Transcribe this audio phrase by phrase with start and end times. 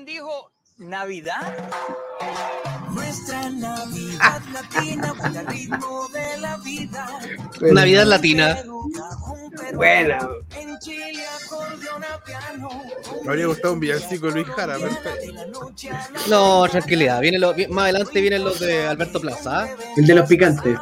[0.00, 1.58] ¿Alguien dijo Navidad?
[2.90, 7.06] Nuestra Navidad latina, el ritmo de la vida.
[7.60, 8.58] Navidad latina.
[9.74, 10.16] Bueno.
[10.56, 12.68] En Chile, acordeón a piano.
[13.24, 15.70] Me habría gustado un villancico de Luis Jara, perfecto.
[16.28, 17.20] No, tranquilidad.
[17.20, 19.68] Viene lo- más adelante vienen los de Alberto Plaza.
[19.98, 20.78] El de los picantes.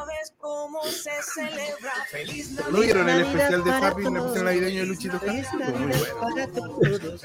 [2.71, 5.17] ¿No vieron el especial de Papi en la especial navideño de Luchito?
[5.17, 7.17] Estuvo muy bueno.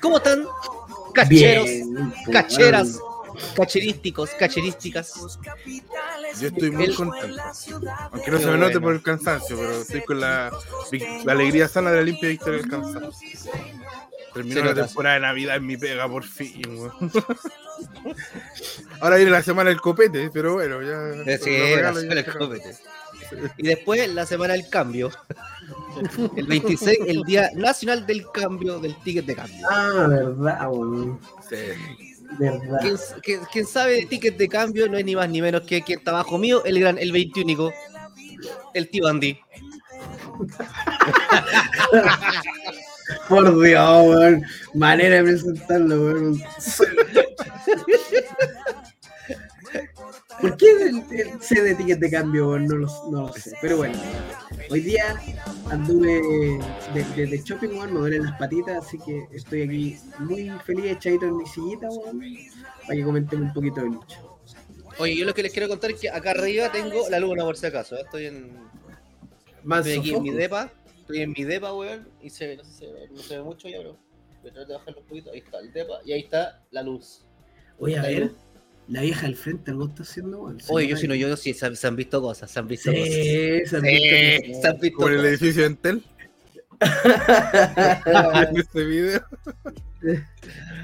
[0.00, 0.46] ¿Cómo están?
[1.16, 2.14] Cacheros, Bien.
[2.32, 2.98] cacheras,
[3.56, 5.14] cacherísticos, cacherísticas.
[6.40, 7.42] Yo estoy muy El- contento.
[8.12, 8.80] Aunque no Qué se me note bueno.
[8.82, 10.50] por el cansancio, pero estoy con la,
[11.26, 13.12] alegría sana de la limpia victoria del cansancio.
[14.34, 16.62] Terminó la temporada de Navidad en mi pega, por fin.
[19.00, 21.38] Ahora viene la semana del copete, pero bueno, ya.
[21.38, 22.76] Sí, la semana del copete.
[23.56, 25.10] Y después la semana del cambio.
[26.36, 29.66] El 26, el Día Nacional del Cambio, del ticket de cambio.
[29.70, 31.18] Ah, verdad, weón.
[31.48, 31.56] Sí.
[32.38, 32.80] Verdad.
[33.52, 36.10] Quien sabe de ticket de cambio no es ni más ni menos que quien está
[36.10, 37.70] abajo mío, el gran, el 21
[38.74, 39.38] el tío Andy.
[43.28, 44.44] Por Dios, weón.
[44.74, 46.38] Manera de presentarlo, weón.
[50.40, 50.66] ¿Por qué
[51.40, 52.58] C de ticket de cambio?
[52.58, 53.52] No lo, no lo sé.
[53.60, 53.98] Pero bueno,
[54.70, 55.20] hoy día
[55.70, 56.20] anduve
[56.94, 57.94] de, de, de shopping, weón.
[57.94, 62.20] Me duelen las patitas, así que estoy aquí muy feliz, echadito en mi sillita, weón.
[62.82, 64.20] Para que comentemos un poquito de lucha.
[64.98, 67.56] Oye, yo lo que les quiero contar es que acá arriba tengo la luna por
[67.56, 67.96] si acaso.
[67.96, 68.02] ¿eh?
[68.02, 68.56] Estoy en,
[69.62, 70.72] Más estoy aquí en mi depa.
[71.00, 72.08] Estoy en mi depa, weón.
[72.22, 73.98] Y se ve, no sé se ve, no se ve mucho ya, pero
[74.42, 75.30] voy a tratar de bajarlo un poquito.
[75.32, 76.00] Ahí está el depa.
[76.04, 77.26] Y ahí está la luz.
[77.78, 78.30] Oye, a ver,
[78.88, 80.58] la vieja al frente, algo está haciendo, weón.
[80.68, 82.90] Oye, yo si no, yo sí, se, han- se han visto cosas, se han visto
[82.90, 83.04] cosas.
[83.04, 85.32] Sí, se han Sí, visto se han visto Como en el cosas.
[85.32, 86.04] edificio de Entel,
[86.68, 86.80] cosas.
[88.50, 89.24] en este video.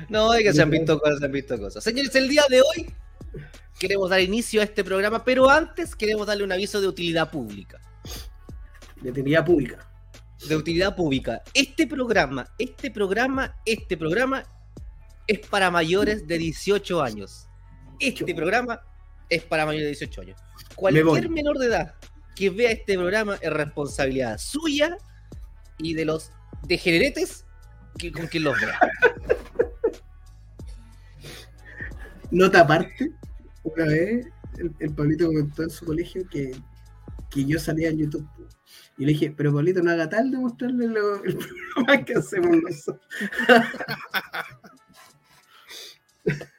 [0.09, 1.85] No, es que se han visto cosas, se han visto cosas.
[1.85, 2.93] Señores, el día de hoy
[3.79, 7.79] queremos dar inicio a este programa, pero antes queremos darle un aviso de utilidad pública.
[9.01, 9.89] de utilidad pública.
[10.49, 11.43] De utilidad pública.
[11.55, 14.45] Este programa, este programa, este programa
[15.29, 17.47] es para mayores de 18 años.
[18.09, 18.81] Este programa
[19.29, 20.41] es para mayores de 18 años.
[20.41, 20.75] Me.
[20.75, 21.95] Cualquier menor de edad
[22.35, 24.97] que vea este programa es responsabilidad suya
[25.79, 26.33] y de los
[26.67, 27.45] degeneretes
[27.99, 28.79] que, con quien los vea.
[32.31, 33.13] Nota aparte,
[33.63, 34.27] una vez
[34.59, 36.57] el, el Pablito comentó en su colegio que,
[37.31, 38.27] que yo salía en YouTube.
[38.97, 42.57] Y le dije, pero Pablito, no haga tal de mostrarle lo- el programa que hacemos
[42.63, 43.07] nosotros.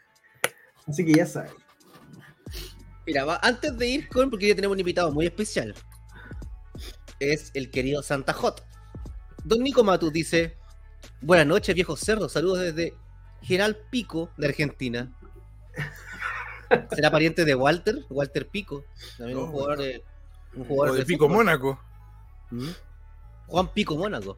[0.87, 1.51] Así que ya saben.
[3.05, 5.73] Mira, va- antes de ir con, porque ya tenemos un invitado muy especial,
[7.19, 8.63] es el querido Santa Hot.
[9.43, 10.57] Don Nico Matus dice:
[11.21, 12.31] Buenas noches, viejos cerdos.
[12.33, 12.93] Saludos desde
[13.41, 15.11] General Pico de Argentina.
[16.95, 18.05] ¿Será pariente de Walter?
[18.09, 18.85] Walter Pico.
[19.17, 20.03] También un jugador de.
[20.55, 21.37] Un jugador de de Pico fútbol.
[21.45, 21.79] Mónaco.
[22.51, 22.69] ¿Mm?
[23.47, 24.37] Juan Pico Mónaco.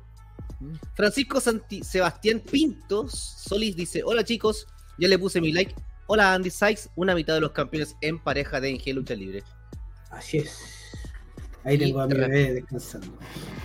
[0.95, 4.65] Francisco Santi- Sebastián Pintos Solís dice: Hola chicos,
[4.97, 5.75] ya le puse mi like.
[6.07, 9.43] Hola Andy Sykes, una mitad de los campeones en pareja de NG Lucha Libre.
[10.11, 10.61] Así es.
[11.63, 13.17] Ahí tengo a mi bebé descansando.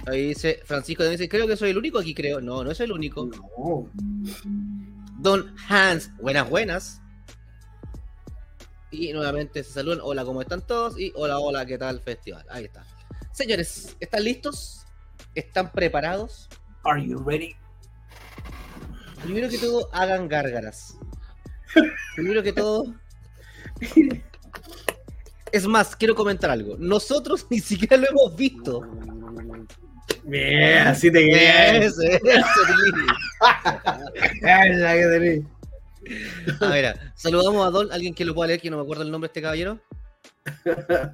[0.06, 2.40] Ahí dice Francisco, dice, creo que soy el único aquí, creo.
[2.40, 3.26] No, no es el único.
[3.26, 3.90] No.
[5.18, 7.02] Don Hans, buenas, buenas.
[8.90, 10.00] Y nuevamente se saludan.
[10.02, 10.98] Hola, ¿cómo están todos?
[10.98, 12.46] Y hola, hola, ¿qué tal festival?
[12.48, 12.86] Ahí está.
[13.32, 14.86] Señores, ¿están listos?
[15.34, 16.48] ¿Están preparados?
[16.84, 17.54] Are you ready?
[19.22, 20.96] Primero que todo, hagan gárgaras.
[22.14, 22.94] Primero que todo.
[25.52, 26.76] Es más, quiero comentar algo.
[26.78, 28.82] Nosotros ni siquiera lo hemos visto.
[30.24, 31.84] Bien, así te quedas.
[31.84, 32.46] Eso, eso.
[36.60, 39.10] A ver, saludamos a Don, alguien que lo pueda leer, que no me acuerdo el
[39.10, 39.80] nombre de este caballero.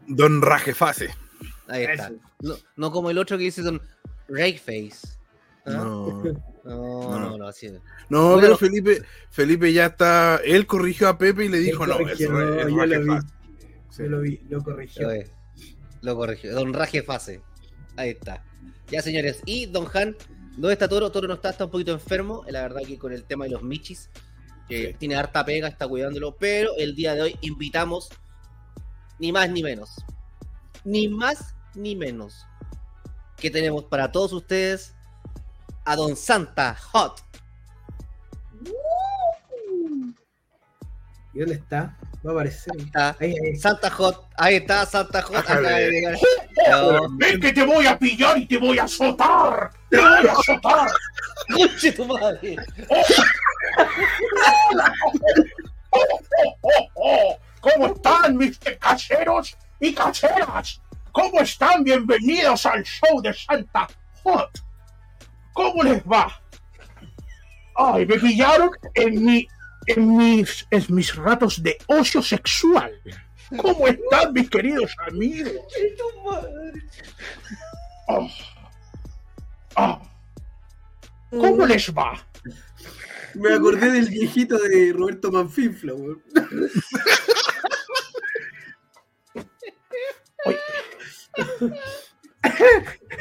[0.07, 1.15] Don Rajefase.
[1.69, 2.13] Ahí está.
[2.41, 3.81] No, no como el otro que dice Don
[4.29, 5.16] Rakeface.
[5.67, 5.73] ¿Ah?
[5.73, 6.23] No.
[6.67, 7.71] No, no, no, así.
[8.09, 8.41] No, Bueno.
[8.41, 10.41] pero Felipe, Felipe ya está.
[10.45, 13.07] Él corrigió a Pepe y le dijo: No, corrigió, eso es, es yo lo vi.
[13.07, 13.29] Rajefase.
[13.89, 14.03] Sí.
[14.03, 15.09] Yo lo vi, lo corrigió.
[16.03, 16.55] Lo, corrigió.
[16.57, 17.41] Don Rajefase.
[17.95, 18.43] Ahí está.
[18.89, 19.43] Ya, señores.
[19.47, 20.17] Y Don Han,
[20.57, 21.13] ¿dónde está Toro?
[21.13, 22.45] Toro no está, está un poquito enfermo.
[22.49, 24.11] La verdad que con el tema de los michis.
[24.69, 24.97] que Sí.
[24.99, 26.35] Tiene harta pega, está cuidándolo.
[26.37, 28.09] Pero el día de hoy invitamos
[29.21, 29.91] ni más ni menos.
[30.85, 32.45] Ni más ni menos.
[33.37, 34.96] Que tenemos para todos ustedes
[35.87, 37.23] a Don Santa Hot.
[41.33, 41.97] ¿Y dónde está?
[42.27, 42.75] Va a aparecer.
[42.77, 43.57] Está Ahí, ahí.
[43.57, 44.29] Santa Hot.
[44.37, 45.45] Ahí está Santa Hot.
[46.69, 49.71] No, Ven que te voy a pillar y te voy a azotar.
[49.89, 50.91] Te voy a azotar.
[51.55, 52.57] ¡Conche tu madre!
[57.61, 60.81] ¿Cómo están mis cacheros y cacheras?
[61.13, 61.85] ¿Cómo están?
[61.85, 63.89] Bienvenidos al show de Santa
[64.25, 64.66] Hot.
[65.57, 66.41] ¿Cómo les va?
[67.77, 69.49] Ay, me pillaron en mi
[69.87, 72.93] en mis en mis ratos de ocio sexual.
[73.57, 75.55] ¿Cómo están mis queridos amigos?
[78.09, 78.29] Oh.
[79.77, 80.03] Oh.
[81.31, 82.23] ¿Cómo les va?
[83.35, 86.23] Me acordé del viejito de Roberto Manfinfla, weón.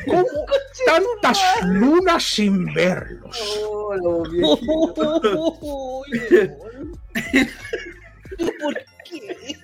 [0.06, 0.24] ¿Cómo
[0.86, 3.60] tantas lunas sin verlos?
[3.64, 3.94] Oh.
[8.62, 8.76] ¿Por
[9.06, 9.58] qué?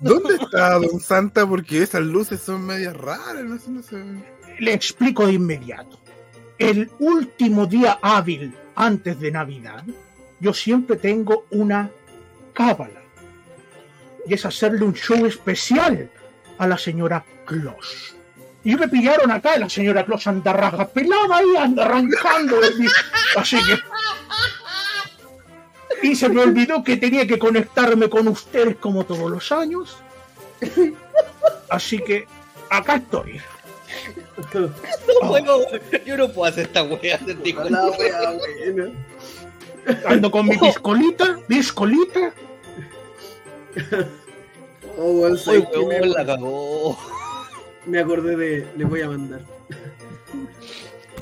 [0.00, 1.46] ¿Dónde está Don Santa?
[1.46, 3.44] Porque esas luces son medias raras.
[3.44, 4.02] No sé, no sé.
[4.58, 5.98] Le explico de inmediato.
[6.58, 9.84] El último día hábil antes de Navidad,
[10.40, 11.90] yo siempre tengo una
[12.52, 13.02] cábala.
[14.26, 16.10] Y es hacerle un show especial
[16.58, 18.14] a la señora Claus.
[18.64, 22.60] Y me pillaron acá la señora Claus anda raja pelada ahí, anda arrancando.
[22.60, 22.86] de mí.
[23.36, 23.78] Así que.
[26.06, 29.96] Y se me olvidó que tenía que conectarme con ustedes como todos los años.
[31.68, 32.26] Así que
[32.70, 33.40] acá estoy.
[34.52, 35.60] No puedo,
[36.04, 37.18] yo no puedo hacer esta wea,
[37.54, 38.90] buena.
[40.06, 42.32] Ando con mi piscolita, piscolita.
[44.96, 45.78] Oh, weón, Uy, ¿sabes qué?
[45.78, 46.98] weón, me, la cagó.
[47.86, 48.68] Me acordé de.
[48.76, 49.40] Le voy a mandar.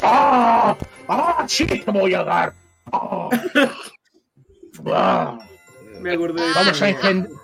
[0.03, 0.77] ¡Ah!
[1.09, 1.45] ¡Ah!
[1.49, 2.55] ¡Sí te voy a dar!
[2.93, 3.29] ¡Ah!
[4.87, 5.39] Ah,
[6.01, 6.49] Me acordé de.
[6.55, 6.95] Vamos a esa wea.
[7.01, 7.39] engen- Le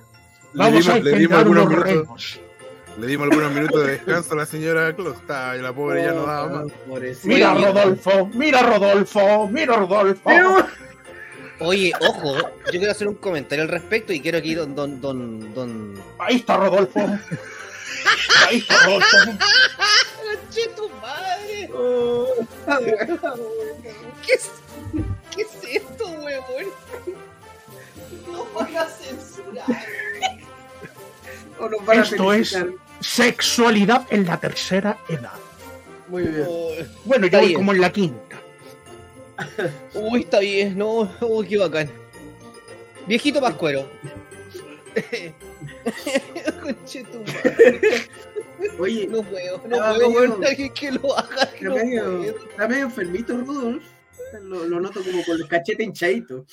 [0.64, 2.40] vamos dimos, a le dimos engendrar algunos unos minutos,
[2.98, 4.88] le dimos algunos minutos de descanso a la señora.
[4.88, 6.72] Está, y la pobre ya no daba más.
[6.88, 6.98] Oh.
[7.24, 10.30] Mira Rodolfo, mira Rodolfo, mira Rodolfo.
[11.60, 15.52] Oye, ojo, yo quiero hacer un comentario al respecto y quiero aquí don, don, don,
[15.54, 15.94] don...
[16.20, 17.00] Ahí está Rodolfo.
[18.50, 19.16] Está Rodolfo.
[20.22, 21.70] ¡Conche tu madre!
[21.74, 22.26] Oh,
[24.26, 24.50] ¿Qué es,
[25.34, 25.48] ¿Qué es
[25.82, 26.66] esto, weón?
[28.30, 29.66] No van a censurar.
[31.58, 32.56] o nos van a Esto es-.
[33.00, 35.32] Sexualidad en la tercera edad.
[36.08, 36.46] Muy bien.
[37.04, 37.60] Bueno, Está yo voy bien.
[37.60, 38.36] como en la quinta.
[39.94, 41.90] Uy, está bien, no, uy, qué bacán.
[43.06, 43.88] Viejito pascuero.
[46.62, 48.08] Conche tu madre.
[48.78, 51.42] Oye, No puedo, no puedo, medio- alguien que lo haga.
[51.44, 53.84] está No medio, está medio enfermito Rudolf.
[54.42, 56.44] Lo, lo noto como con el cachete hinchadito.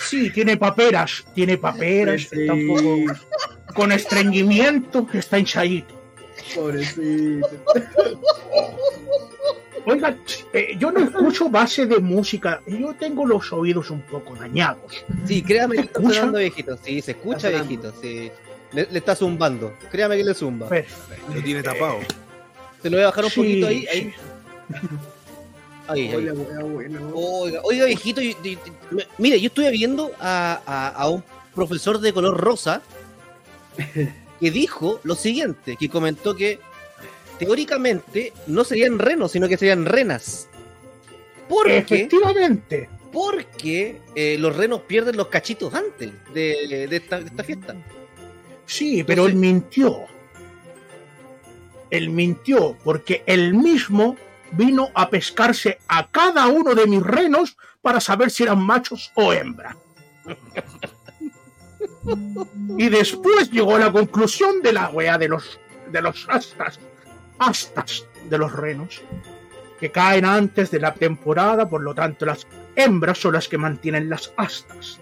[0.00, 2.40] Sí, tiene paperas, tiene paperas, Sí.
[2.42, 5.94] está un poco con estreñimiento, está hinchadito.
[6.54, 7.48] Pobrecito.
[9.86, 10.16] Oiga,
[10.52, 15.04] eh, yo no escucho base de música, yo tengo los oídos un poco dañados.
[15.26, 16.14] Sí, créame que está ¿Escucha?
[16.20, 16.78] sonando viejito.
[16.82, 17.92] Sí, se escucha viejito.
[18.00, 18.30] Sí.
[18.72, 19.72] Le, le está zumbando.
[19.90, 20.68] Créame que le zumba.
[20.68, 21.34] Perfecto.
[21.34, 21.98] Lo tiene tapado.
[22.82, 23.80] Se lo voy a bajar un Sí, poquito ahí.
[23.80, 24.12] sí.
[25.88, 26.08] Ahí, ahí.
[26.08, 26.14] ahí.
[27.14, 28.20] Oiga, oiga, viejito.
[28.20, 28.58] yo- yo- yo-
[28.90, 32.80] me- mire, yo estuve viendo a, a- a un profesor de color rosa
[34.40, 36.60] que dijo lo siguiente: que comentó que
[37.40, 40.48] teóricamente no serían renos, sino que serían renas.
[41.48, 41.78] ¿Por qué?
[41.78, 42.90] Efectivamente.
[43.10, 47.74] Porque eh, los renos pierden los cachitos antes de, de esta, de esta fiesta.
[48.66, 50.04] Sí, pero él mintió.
[51.88, 54.16] Él mintió porque él mismo
[54.52, 59.32] vino a pescarse a cada uno de mis renos para saber si eran machos o
[59.32, 59.76] hembras.
[62.76, 65.58] y después llegó a la conclusión de la wea de los
[65.90, 66.78] de los astas,
[67.40, 69.02] astas de los renos,
[69.80, 74.08] que caen antes de la temporada, por lo tanto las hembras son las que mantienen
[74.08, 75.00] las astas.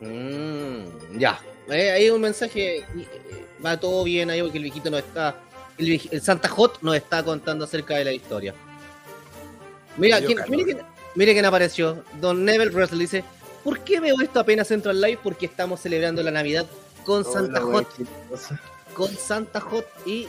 [0.00, 1.38] Mm, ya.
[1.68, 2.78] Eh, hay un mensaje.
[2.78, 2.86] eh,
[3.64, 5.36] Va todo bien ahí porque el viejito nos está.
[5.78, 8.54] El, Santa Hot nos está contando acerca de la historia.
[9.96, 10.78] Mira, quién, mire, quién,
[11.14, 12.02] mire quién apareció.
[12.20, 13.22] Don Neville Russell dice:
[13.62, 15.20] ¿Por qué veo esto apenas entro al live?
[15.22, 16.66] Porque estamos celebrando la Navidad
[17.04, 17.88] con Santa Hola, Hot.
[18.94, 20.26] Con Santa Hot y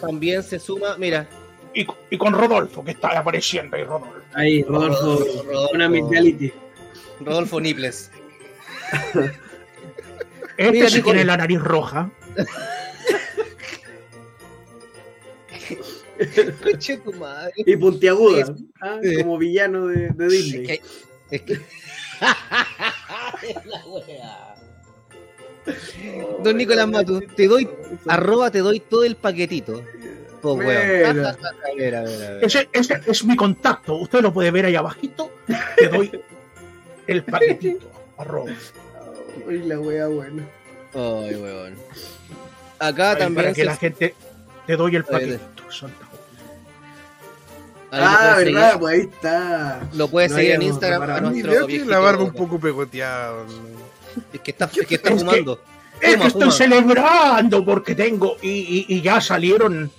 [0.00, 0.96] también se suma.
[0.98, 1.26] Mira,
[1.74, 4.12] Y, y con Rodolfo, que está apareciendo ahí, Rodolfo.
[4.34, 5.00] Ahí, Rodolfo.
[5.00, 5.74] Rodolfo, Rodolfo.
[5.74, 6.52] Una mentality.
[7.20, 8.10] Rodolfo Niples.
[10.56, 11.14] Este Mira, sí Nicole.
[11.14, 12.10] tiene la nariz roja.
[16.62, 17.52] Coche tu madre.
[17.56, 18.42] Y puntiaguda.
[18.42, 19.16] Es- ah, Sí.
[19.16, 20.66] Como villano de, de Disney.
[20.70, 20.82] Es que.
[21.36, 21.60] Es que...
[23.64, 24.51] la wea.
[26.42, 27.68] Don Nicolás Matu, te doy,
[28.06, 29.82] arroba te doy todo el paquetito.
[30.40, 30.64] po, weón.
[31.14, 31.28] Bueno.
[31.28, 31.36] A
[31.76, 32.44] ver, a ver, a ver.
[32.44, 33.94] Ese, ese es mi contacto.
[33.96, 35.30] Usted lo puede ver ahí abajito.
[35.76, 36.10] Te doy
[37.06, 37.90] el paquetito.
[38.18, 38.50] Arroba.
[39.46, 40.44] Uy, la wea buena.
[40.94, 41.76] Ay, weón.
[42.78, 44.14] Acá también para que se- la gente
[44.66, 45.62] te doy el paquetito.
[47.90, 48.80] Ahí Ah, verdad, seguir.
[48.80, 49.80] pues ahí está.
[49.92, 53.44] Lo puedes No seguir en Instagram a nuestro la barba un poco pegoteada.
[54.32, 55.62] Es que está, es que está Es que- fumando.
[56.00, 56.52] Es Fuma, que estoy fuma.
[56.52, 59.90] celebrando porque tengo y, y- y ya salieron.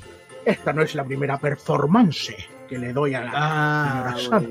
[0.45, 2.35] Esta no es la primera performance
[2.67, 4.49] que le doy a la Ah, señora Santa.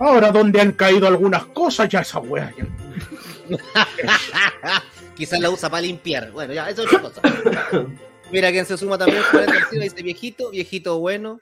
[0.00, 2.52] Ahora donde han caído algunas cosas, ya esa wea.
[2.56, 2.66] ya-
[5.14, 6.32] Quizás la usa para limpiar.
[6.32, 7.20] Bueno, ya, eso es otra cosa.
[8.30, 9.22] Mira, quien se suma también
[9.70, 11.38] dice viejito, viejito bueno.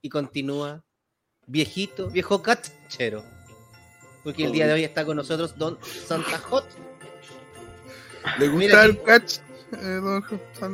[0.00, 0.84] Y continúa.
[1.46, 3.24] Viejito, viejo cachero.
[4.24, 6.64] Porque el día de hoy está con nosotros Don Santa Hot.
[8.38, 9.38] ¿Le gusta el catch?
[9.72, 10.22] Eh, don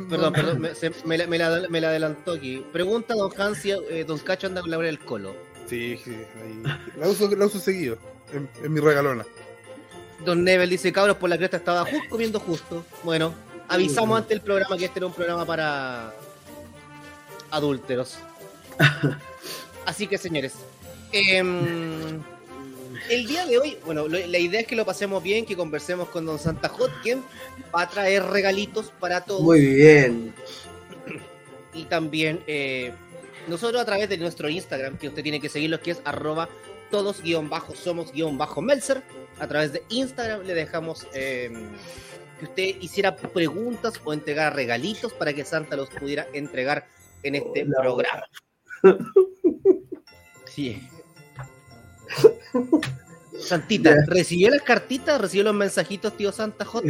[0.09, 2.65] Perdón, perdón, me, se- me la, me la- me la adelantó aquí.
[2.71, 5.35] Pregunta Don Hansi, eh, Don Cacho anda con la hora del colo.
[5.67, 6.63] Sí, sí, ahí.
[6.97, 7.97] La uso, la uso seguido.
[8.63, 9.25] Es mi regalona.
[10.23, 12.85] Don Nebel dice, cabros, por la cresta estaba justo comiendo justo.
[13.03, 13.33] Bueno,
[13.67, 16.13] avisamos ante el programa que este era un programa para
[17.51, 18.17] adúlteros.
[19.85, 20.53] Así que, señores,
[21.11, 22.21] em,
[23.09, 26.09] el día de hoy, bueno, lo- la idea es que lo pasemos bien, que conversemos
[26.09, 27.23] con Don Santa Hot, quien
[27.75, 29.41] va a traer regalitos para todos.
[29.41, 30.33] Muy bien.
[31.73, 32.93] Y también eh,
[33.47, 36.47] nosotros a través de nuestro Instagram, que usted tiene que seguirlo, que es arroba
[36.91, 39.01] todos guion bajo somos guion bajo Melzer.
[39.39, 41.51] A través de Instagram le dejamos eh,
[42.39, 46.87] que usted hiciera preguntas o entregara regalitos para que Santa los pudiera entregar
[47.23, 47.81] en este Hola.
[47.81, 48.23] programa.
[50.45, 50.81] Sí.
[53.39, 53.93] Santita.
[54.07, 55.19] ¿recibió las cartitas?
[55.19, 56.87] ¿Recibió los mensajitos, tío Santa J?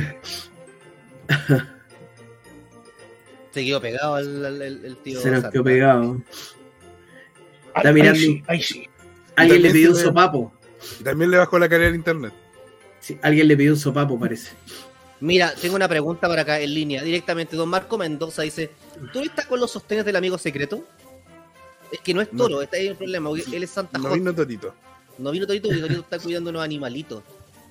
[3.52, 5.52] Se quedó pegado al, al- el, el tío Se nos Santa.
[5.52, 6.22] quedó pegado.
[7.74, 8.20] Ahí, mirando.
[8.20, 8.90] ahí sí, ahí sí.
[9.36, 10.54] Alguien le pidió un sopapo.
[11.00, 12.34] Y también le bajó la calidad del internet.
[13.00, 14.52] Sí, alguien le pidió un sopapo, parece.
[15.22, 17.56] Mira, tengo una pregunta para acá en línea, directamente.
[17.56, 18.72] Don Marco Mendoza dice:
[19.14, 20.86] ¿Tú estás con los sostenes del amigo secreto?
[21.92, 23.30] Es que no es toro, está ahí el problema.
[23.52, 24.18] Él es Santa No Hot.
[24.18, 24.74] vino Torito.
[25.18, 27.24] No vino Torito porque Torito está cuidando unos animalitos.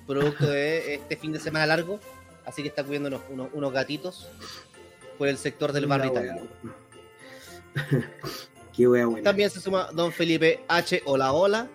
[0.07, 1.99] Producto de este fin de semana largo.
[2.45, 4.29] Así que está cuidando unos, unos, unos gatitos
[5.17, 6.13] por el sector del barrio.
[8.75, 9.23] Qué wea buena.
[9.23, 11.01] También se suma Don Felipe H.
[11.05, 11.67] Hola, hola.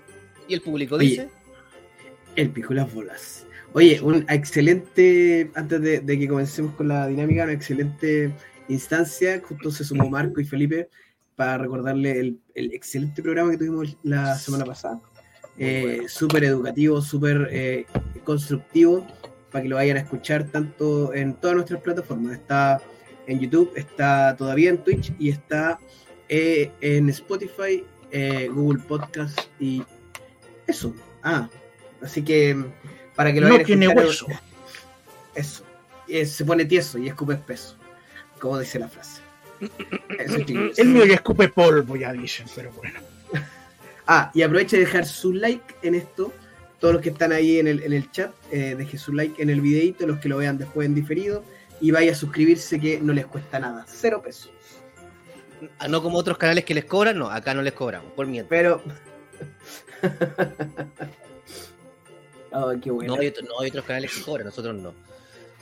[0.49, 1.29] Y el público Oye, dice:
[2.37, 3.47] El pico las bolas.
[3.73, 8.33] Oye, un excelente, antes de, de que comencemos con la dinámica, una excelente
[8.69, 9.41] instancia.
[9.45, 10.89] Justo se sumó Marco y Felipe
[11.37, 15.01] para recordarle el, el excelente programa que tuvimos la semana pasada.
[15.63, 17.85] Eh, súper educativo, súper eh,
[18.25, 19.07] constructivo,
[19.53, 22.33] para que lo vayan a escuchar tanto en todas nuestras plataformas.
[22.33, 22.81] Está
[23.27, 25.79] en YouTube, está todavía en Twitch y está
[26.29, 29.83] eh, en Spotify, eh, Google Podcast y
[30.67, 30.95] eso.
[31.23, 31.49] Ah,
[32.03, 32.73] así que mm,
[33.15, 34.27] para que lo No vayan a tiene escuchar, hueso.
[35.35, 35.65] Eso.
[36.09, 37.77] Eh, se pone tieso y escupe espeso,
[38.41, 39.21] como dice la frase.
[40.19, 40.37] Eso.
[40.79, 42.99] El mío ya escupe polvo, ya dicen, pero bueno.
[44.13, 46.33] Ah, y aproveche de dejar su like en esto.
[46.81, 49.51] Todos los que están ahí en el, en el chat, eh, deje su like en
[49.51, 51.45] el videito, los que lo vean después en diferido.
[51.81, 53.85] Y vaya a suscribirse que no les cuesta nada.
[53.87, 54.51] Cero pesos.
[55.79, 58.47] Ah, no como otros canales que les cobran, no, acá no les cobramos, por miedo.
[58.51, 58.83] Pero.
[62.51, 63.15] oh, qué bueno.
[63.15, 64.93] No hay, otro- no hay otros canales que cobran, nosotros no.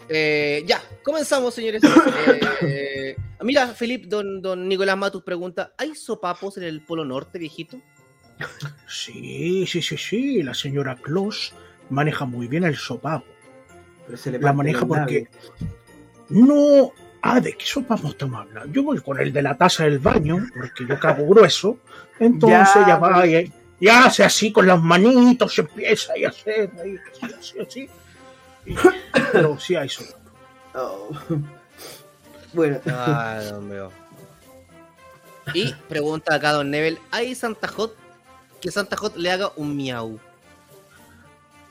[0.08, 1.82] Eh, ya, comenzamos, señores.
[1.84, 7.38] Eh, eh, mira, Felipe, don, don Nicolás Matus pregunta: ¿hay sopapos en el Polo Norte,
[7.38, 7.78] viejito?
[8.86, 10.42] Sí, sí, sí, sí.
[10.42, 11.54] La señora Claus
[11.90, 13.26] maneja muy bien el sopapo.
[14.06, 15.28] Pero se le La maneja porque
[16.30, 16.92] no.
[17.20, 18.72] Ah, ¿de qué sopapo estamos hablando?
[18.72, 21.78] Yo voy con el de la taza del baño, porque yo cago grueso.
[22.20, 26.28] Entonces Ya, ya, va pero- y, y hace así con las manitos, se empieza a
[26.28, 27.88] hacer, ahí, así, así, así.
[28.66, 28.74] Y-
[29.32, 30.18] pero sí hay sopapo.
[30.74, 31.10] Oh.
[32.54, 33.92] Bueno, Ah, no veo.
[35.52, 37.94] Y pregunta acá Don Nebel: ¿hay Santa Hot?
[38.60, 40.18] Que Santa Hot le haga un miau.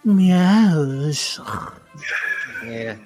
[0.03, 1.12] Miau.
[2.63, 3.00] Mira.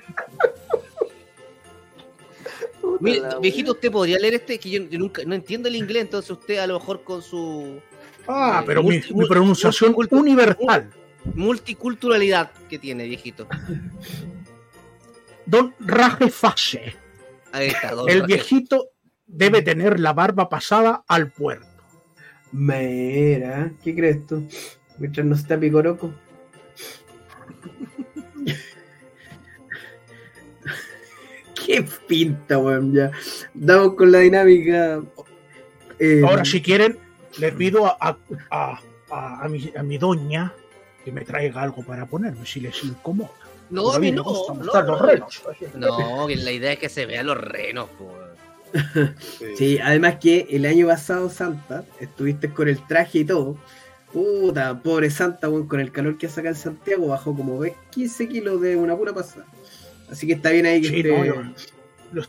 [3.00, 6.30] Mire, viejito, usted podría leer este, que yo, yo nunca no entiendo el inglés, entonces
[6.32, 7.80] usted a lo mejor con su
[8.28, 10.92] Ah, Eh, pero mi, multi- mi pronunciación multi- universal.
[11.34, 13.48] multiculturalidad que tiene, viejito.
[15.46, 16.96] Don Rajefase.
[17.52, 18.90] Ahí está, don El viejito
[19.26, 21.68] debe tener la barba pasada al puerto.
[22.52, 24.48] Mira, ¿qué crees tú?
[24.98, 25.58] Mientras no está
[31.66, 33.12] Qué pinta, weón, ya.
[33.54, 35.02] Damos con la dinámica.
[36.00, 36.98] Eh, Ahora, si quieren,
[37.38, 38.18] le pido a, a,
[38.50, 38.80] a-
[39.12, 40.54] a- a mi, a mi doña
[41.06, 43.32] que me traiga algo para ponerme, si les incomoda.
[43.70, 44.24] No, a mí no.
[44.24, 45.44] no, no, los renos.
[45.76, 48.14] No, que la idea es que se vean los renos, po.
[49.58, 53.58] Sí, además que el año pasado, Santa, estuviste con el traje y todo.
[54.14, 57.74] Puta, pobre Santa, weón, con el calor que hace acá en Santiago, bajó como ves
[57.92, 59.46] 15 kilos de una pura pasada.
[60.10, 61.36] Así que está bien ahí que Sí, esté- no, yo,
[62.14, 62.22] yo-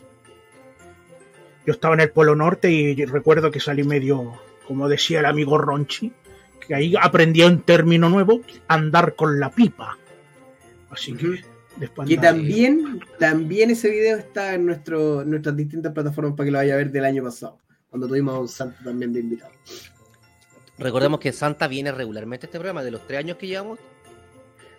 [1.65, 5.57] yo estaba en el Polo Norte y recuerdo que salí medio, como decía el amigo
[5.57, 6.11] Ronchi,
[6.65, 9.97] que ahí aprendí un término nuevo, andar con la pipa.
[10.89, 11.43] Así que
[12.07, 16.75] Que también, también ese video está en nuestro, nuestras distintas plataformas para que lo vaya
[16.75, 17.57] a ver del año pasado,
[17.89, 19.51] cuando tuvimos a un Santa también de invitado.
[20.77, 23.79] Recordemos que Santa viene regularmente a este programa de los tres años que llevamos.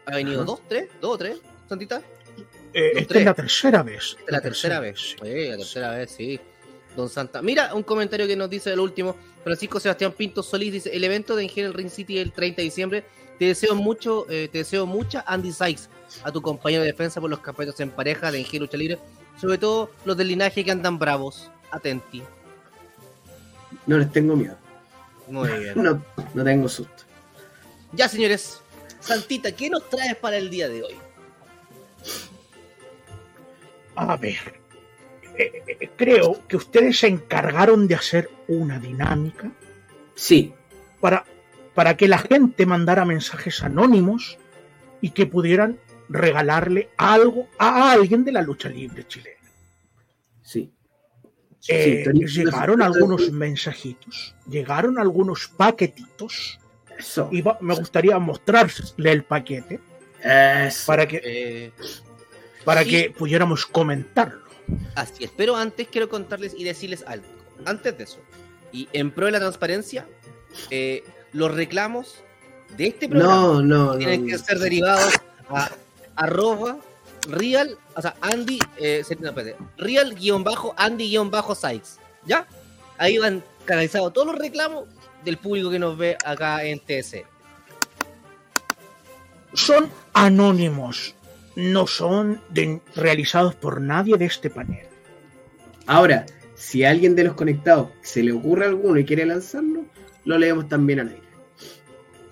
[0.07, 0.47] Ha venido Ajá.
[0.47, 2.03] dos, tres, dos o tres, Santita.
[2.73, 3.21] Eh, esta tres.
[3.21, 4.17] es la tercera vez.
[4.27, 5.17] Es la tercera vez.
[5.21, 6.41] Sí, la tercera vez, sí.
[6.97, 7.43] Don Santa.
[7.43, 9.17] Mira un comentario que nos dice el último.
[9.43, 13.05] Francisco Sebastián Pinto Solís dice: El evento de Engel Ring City el 30 de diciembre.
[13.39, 15.89] Te deseo mucho, eh, te deseo mucha Andy Sykes,
[16.23, 18.99] a tu compañero de defensa por los campeonatos en pareja de Engel Lucha Libre.
[19.41, 21.51] Sobre todo los del linaje que andan bravos.
[21.71, 22.23] Atenti.
[23.87, 24.57] No les tengo miedo.
[25.29, 25.83] Muy bien.
[25.83, 26.03] No,
[26.35, 27.05] no tengo susto.
[27.93, 28.61] Ya, señores.
[29.01, 30.95] Santita, ¿qué nos traes para el día de hoy?
[33.97, 34.61] A ver,
[35.37, 39.53] eh, eh, creo que ustedes se encargaron de hacer una dinámica
[40.15, 40.55] Sí,
[41.01, 41.25] para,
[41.75, 44.39] para que la gente mandara mensajes anónimos
[45.01, 49.37] y que pudieran regalarle algo a alguien de la lucha libre chilena.
[50.43, 50.71] sí.
[51.67, 56.61] Eh, Sí, llegaron algunos mensajitos, llegaron algunos paquetitos
[56.99, 57.31] Eso.
[57.33, 58.75] y va- me gustaría mostrarle
[59.13, 59.81] el paquete
[60.23, 60.85] Eso.
[60.87, 61.73] para que, Eh,
[62.67, 62.91] para sí.
[62.91, 64.43] que pudiéramos comentarlo.
[64.95, 67.25] Así es, pero antes quiero contarles y decirles algo.
[67.65, 68.19] Antes de eso,
[68.71, 70.07] y en pro de la transparencia,
[70.71, 72.17] eh, los reclamos
[72.77, 73.97] de este programa No, no, no.
[73.97, 75.15] tienen que ser derivados
[75.49, 75.71] a
[76.17, 76.77] arroba
[77.29, 82.47] real, o sea, Andy, eh, no, espérate, real guion bajo, Andy guion bajo Sykes, ¿ya?
[82.99, 84.85] Ahí van canalizados todos los reclamos
[85.25, 87.25] del público que nos ve acá en TS.
[89.55, 91.15] Son anónimos,
[91.57, 94.87] no son de- realizados por nadie de este panel.
[95.87, 99.85] Ahora, si a alguien de los conectados se le ocurre alguno y quiere lanzarlo,
[100.25, 101.23] lo leemos también al aire.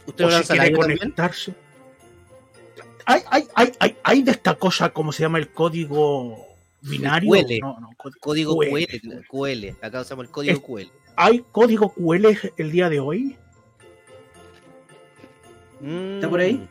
[0.06, 1.54] ¿Usted o lo si lanza al quiere aire conectarse.
[3.06, 3.22] Hay,
[3.54, 6.36] hay, hay, hay de esta cosa, como se llama el código
[6.80, 7.30] binario.
[7.32, 7.58] QL.
[7.60, 8.86] No, no, código- Código QL.
[8.86, 10.90] QL, QL, acá usamos el código Es- QL.
[11.16, 13.36] ¿Hay código QL el día de hoy?
[16.14, 16.54] ¿Está por ahí?
[16.54, 16.68] Mm.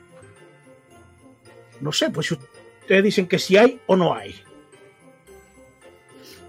[1.81, 4.35] No sé, pues si ustedes dicen que si hay o no hay.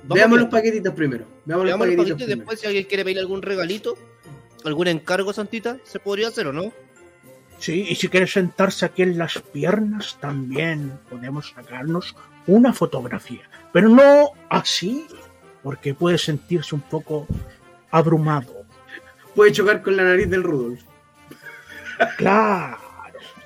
[0.05, 1.25] Vamos Veamos los paquetitos primero.
[1.45, 2.39] Veamos los Veamos los paquetitos paquetitos y primero.
[2.41, 3.97] después si alguien quiere pedir algún regalito,
[4.65, 6.73] algún encargo, Santita, se podría hacer o no.
[7.63, 12.17] Sí, y si quiere sentarse aquí en las piernas, también podemos sacarnos
[12.49, 13.43] una fotografía.
[13.73, 15.07] Pero no así,
[15.63, 17.25] porque puede sentirse un poco
[17.93, 18.65] abrumado.
[19.37, 20.83] Puede chocar con la nariz del Rudolf.
[22.17, 22.79] Claro.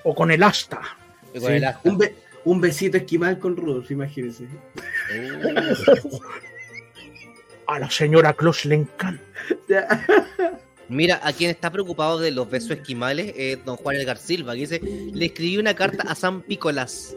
[0.03, 0.81] O con el asta.
[1.35, 1.57] Y con Sí.
[1.57, 1.81] el asta.
[1.87, 4.47] Un, be- un besito esquimal con Rudolf, imagínense.
[7.67, 9.23] A la señora Claus le encanta.
[10.89, 14.61] Mira, a quien está preocupado de los besos esquimales es don Juan Edgar Silva, que
[14.61, 17.17] dice, le escribí una carta a San Picolás.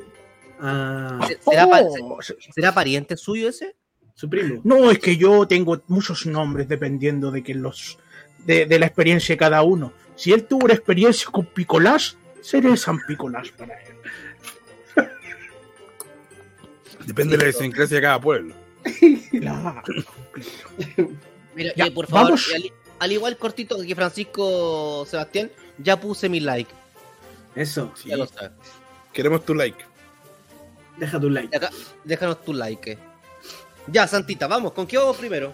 [0.59, 3.75] Ah, ¿Se- ¿Será, pa- Oh, se- ¿Será pariente suyo ese?
[4.15, 4.59] su primo.
[4.65, 7.97] No, es que yo tengo muchos nombres dependiendo de que los
[8.45, 9.93] de, de la experiencia de cada uno.
[10.15, 13.93] Si él tuvo una experiencia con Picolás, seré San Picolás para él.
[17.05, 18.53] Depende de la idiosincrasia de cada pueblo.
[19.31, 19.83] Claro.
[21.55, 22.53] Mira, Ya, eh, por favor, vamos.
[22.99, 26.71] Al, al igual cortito que Francisco Sebastián, ya puse mi like.
[27.55, 27.91] Eso.
[27.95, 28.09] Sí.
[28.09, 28.51] Ya lo sabes.
[29.13, 29.83] Queremos tu like.
[30.97, 31.55] Deja tu like.
[31.55, 31.69] Acá,
[32.03, 32.97] déjanos tu like.
[33.87, 35.53] Ya, Santita, vamos, ¿con qué vamos primero?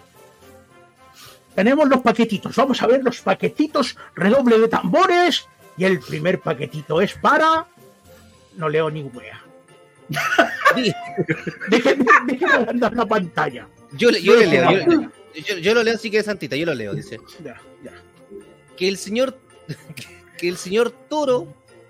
[1.54, 2.54] Tenemos los paquetitos.
[2.54, 3.96] Vamos a ver los paquetitos.
[4.14, 5.48] Redoble de tambores.
[5.78, 7.66] Y el primer paquetito es para.
[8.56, 9.42] No leo ni wea.
[10.74, 10.92] Sí,
[11.70, 13.66] Dejen dejen agrandar la pantalla.
[13.92, 16.74] Yo, le- yo le leo, yo, yo- yo lo leo si quieres, Santita, yo lo
[16.74, 17.18] leo, dice.
[17.44, 17.92] Ya, ya.
[18.76, 19.38] que el señor
[20.38, 21.46] que el señor Toro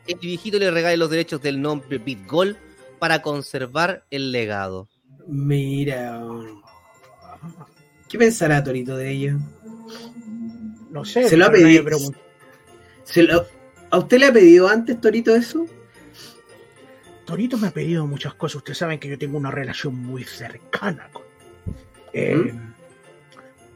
[0.06, 2.56] el viejito le regale los derechos del nombre Bitgol
[2.98, 4.88] para conservar el legado.
[5.26, 6.22] Mira.
[8.09, 9.38] ¿Qué pensará Torito de ello?
[10.90, 11.28] No sé.
[11.28, 11.85] Se lo ha pedido.
[13.04, 13.46] ¿Se lo-
[13.90, 15.66] ¿A usted le ha pedido antes, Torito, eso?
[17.24, 18.56] Torito me ha pedido muchas cosas.
[18.56, 21.26] Ustedes saben que yo tengo una relación muy cercana con.
[22.18, 22.52] Eh,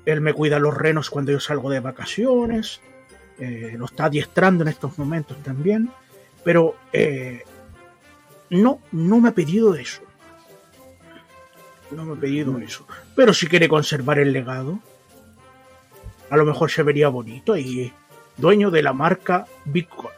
[0.06, 2.80] Él me cuida los renos cuando yo salgo de vacaciones.
[3.38, 5.90] eh, lo está adiestrando en estos momentos también.
[6.44, 7.42] Pero eh,
[8.50, 10.02] no, no me ha pedido eso.
[11.90, 12.86] No me ha pedido eso.
[13.14, 14.78] Pero si quiere conservar el legado,
[16.30, 17.92] a lo mejor se vería bonito y
[18.36, 20.14] dueño de la marca Big Gold.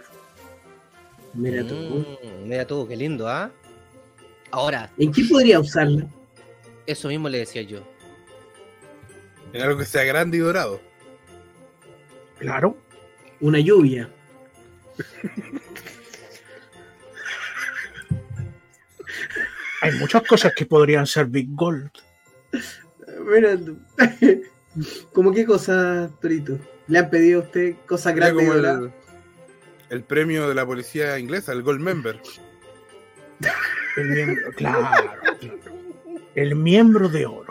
[1.34, 1.74] Mira tú.
[1.74, 3.50] Mm, mira tú, qué lindo, ¿ah?
[4.50, 6.06] Ahora, ¿En qué podría usarla?
[6.86, 7.80] eso mismo le decía yo.
[9.52, 10.80] En algo que sea grande y dorado.
[12.38, 12.76] Claro.
[13.40, 14.08] Una lluvia.
[19.82, 21.90] Hay muchas cosas que podrían ser Big Gold.
[23.26, 23.58] Mira.
[25.12, 26.58] ¿Cómo qué cosa, Torito?
[26.86, 28.92] ¿Le han pedido a usted cosas grandes y como doradas?
[29.90, 32.20] el, el premio de la policía inglesa, el Gold Member.
[33.96, 34.88] El miembro, claro,
[35.40, 35.58] claro.
[36.34, 37.41] El miembro de oro.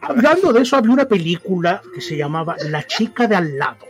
[0.00, 3.86] Hablando de eso, había una película que se llamaba La chica de al lado.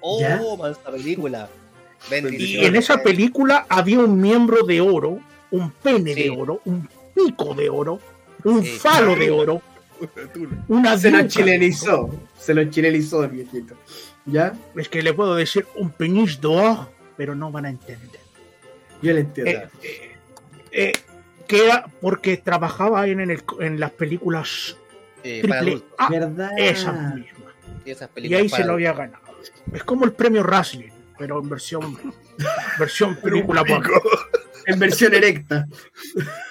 [0.00, 0.40] Oh, ¿Ya?
[0.70, 1.48] esa película.
[2.10, 5.20] Y en esa película había un miembro de oro,
[5.52, 6.24] un pene Sí.
[6.24, 8.00] de oro, un pico de oro,
[8.44, 8.70] un Sí.
[8.78, 9.62] falo de oro,
[10.66, 12.10] una Se lo chilenizó.
[12.36, 13.74] Se lo chilenizó el viejito.
[14.26, 14.52] ¿Ya?
[14.74, 18.20] Es que le puedo decir un penis d'or, pero no van a entender.
[19.00, 19.50] Yo le entiendo.
[19.52, 20.12] Eh, eh,
[20.72, 20.92] eh,
[21.46, 24.76] que era porque trabajaba en, el- en las películas
[25.24, 25.94] Eh, para triple adultos.
[25.98, 26.50] A, ¿Verdad?
[26.58, 27.52] esas mismas.
[27.84, 29.22] Esas Y ahí se lo había ganado.
[29.72, 31.98] Es como el premio Wrestling, pero en versión
[32.78, 33.88] versión película porno,
[34.66, 35.66] En versión erecta.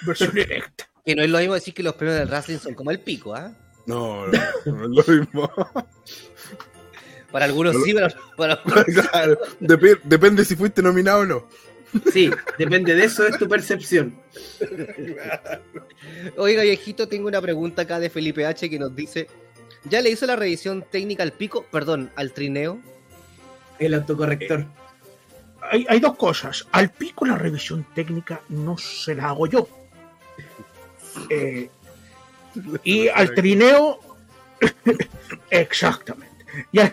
[0.06, 0.88] versión directa.
[1.04, 3.34] Que no es lo mismo decir que los premios del wrestling son como el pico,
[3.34, 3.52] ¿ah?
[3.86, 4.32] No, no,
[4.88, 5.50] no es lo mismo.
[7.32, 8.62] Para algunos sí, pero para
[9.10, 11.48] Claro, depe- depende si fuiste nominado o no.
[12.12, 14.14] Sí, depende de eso, es tu percepción.
[16.36, 19.28] Oiga, viejito, tengo una pregunta acá de Felipe H que nos dice:
[19.84, 21.66] ¿Ya le hizo la revisión técnica al pico?
[21.70, 22.80] Perdón, al trineo.
[23.78, 24.66] El autocorrector.
[25.70, 26.66] Hay, hay dos cosas.
[26.72, 29.68] Al pico la revisión técnica no se la hago yo.
[31.28, 31.68] Eh,
[32.84, 34.00] y al trineo,
[35.50, 36.46] exactamente.
[36.72, 36.92] Y al,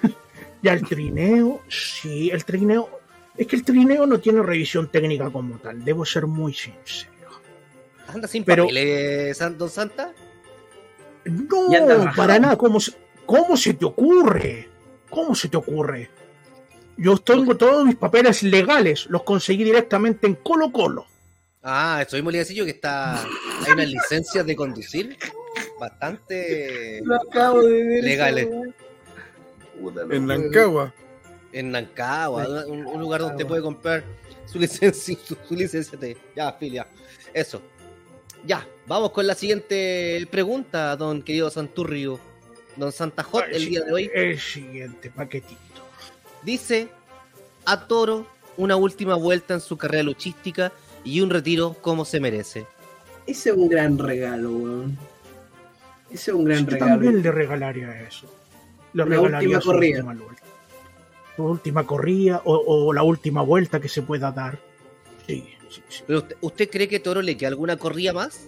[0.62, 2.99] y al trineo, sí, el trineo,
[3.39, 7.12] es que el trineo no tiene revisión técnica como tal, debo ser muy sincero.
[8.08, 10.13] Anda sin Pero- papeles, Don Santa.
[11.25, 12.93] No, para nada, ¿cómo se,
[13.25, 14.67] ¿cómo se te ocurre?
[15.10, 16.10] ¿Cómo se te ocurre?
[16.97, 21.06] Yo tengo todos mis papeles legales, los conseguí directamente en Colo Colo.
[21.63, 23.21] Ah, le decía yo que está.
[23.21, 25.17] Hay unas licencias de conducir
[25.80, 28.04] bastante Lo acabo de ver.
[28.04, 28.47] Legales.
[29.80, 30.28] Puta, En.
[30.28, 30.93] Lancagua.
[31.52, 34.04] En Nancagua, un, un lugar donde puede comprar
[34.46, 36.18] su licencia, su, su licencia de.
[36.36, 36.88] Ya, filia.
[37.34, 37.62] Eso.
[38.46, 42.20] Ya, vamos con la siguiente pregunta, don querido Santurrio.
[42.76, 44.12] Don Santa Hot, el día de hoy.
[44.14, 45.60] El siguiente paquetito.
[46.44, 46.88] Dice
[47.66, 50.72] a Toro una última vuelta en su carrera luchística
[51.04, 52.66] y un retiro como se merece.
[53.28, 54.98] Ese es un gran regalo, weón.
[56.10, 56.92] Ese es un gran Yo regalo.
[56.94, 58.34] también le regalaría eso.
[58.94, 59.98] Le regalaría última su corrida.
[60.00, 60.44] última vuelta.
[61.43, 62.56] Última corrida o,
[62.88, 64.60] o la última vuelta que se pueda dar.
[65.28, 66.04] Sí, sí, sí.
[66.08, 68.47] Pero usted, ¿usted cree que Toro le queda alguna corrida más?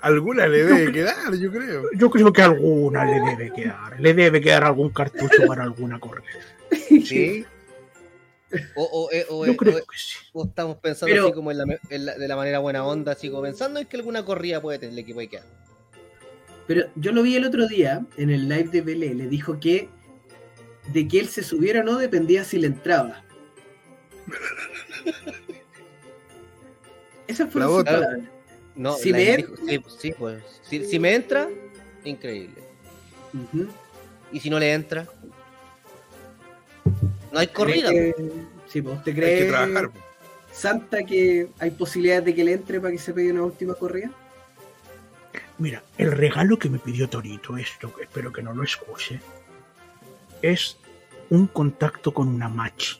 [0.00, 1.82] Alguna le debe quedar, yo creo.
[1.96, 3.98] Yo creo que alguna le debe quedar.
[3.98, 6.26] Le debe quedar algún cartucho para alguna corrida.
[6.70, 7.44] Sí.
[8.76, 10.18] O, o- o- Yo creo o- que sí.
[10.32, 12.84] o estamos pensando Pero- así como en la, me- en la- de la manera buena
[12.84, 15.44] onda, así como pensando en que alguna corrida puede tener que puede quedar.
[16.66, 19.14] Pero yo lo vi el otro día en el live de Pelé.
[19.14, 19.88] Le dijo que
[20.92, 23.22] de que él se subiera o no dependía si le entraba.
[27.26, 27.92] Esa fue La su otra.
[27.94, 28.18] palabra.
[28.74, 30.42] No, Si la- me dijo- sí, sí, pues.
[30.62, 31.48] Si, si me entra,
[32.04, 32.62] increíble.
[34.32, 35.06] Y si no le entra,
[37.32, 37.88] no hay corrida.
[37.88, 38.32] ¿Cree que-
[38.68, 39.90] Sí, pues, ¿usted Hay que trabajar.
[40.52, 44.10] Santa, que hay posibilidades de que le entre para que se pegue una última corrida?
[45.58, 49.20] Mira, el regalo que me pidió Torito, esto, que espero que no lo escuche,
[50.42, 50.76] es
[51.30, 52.96] un contacto con una match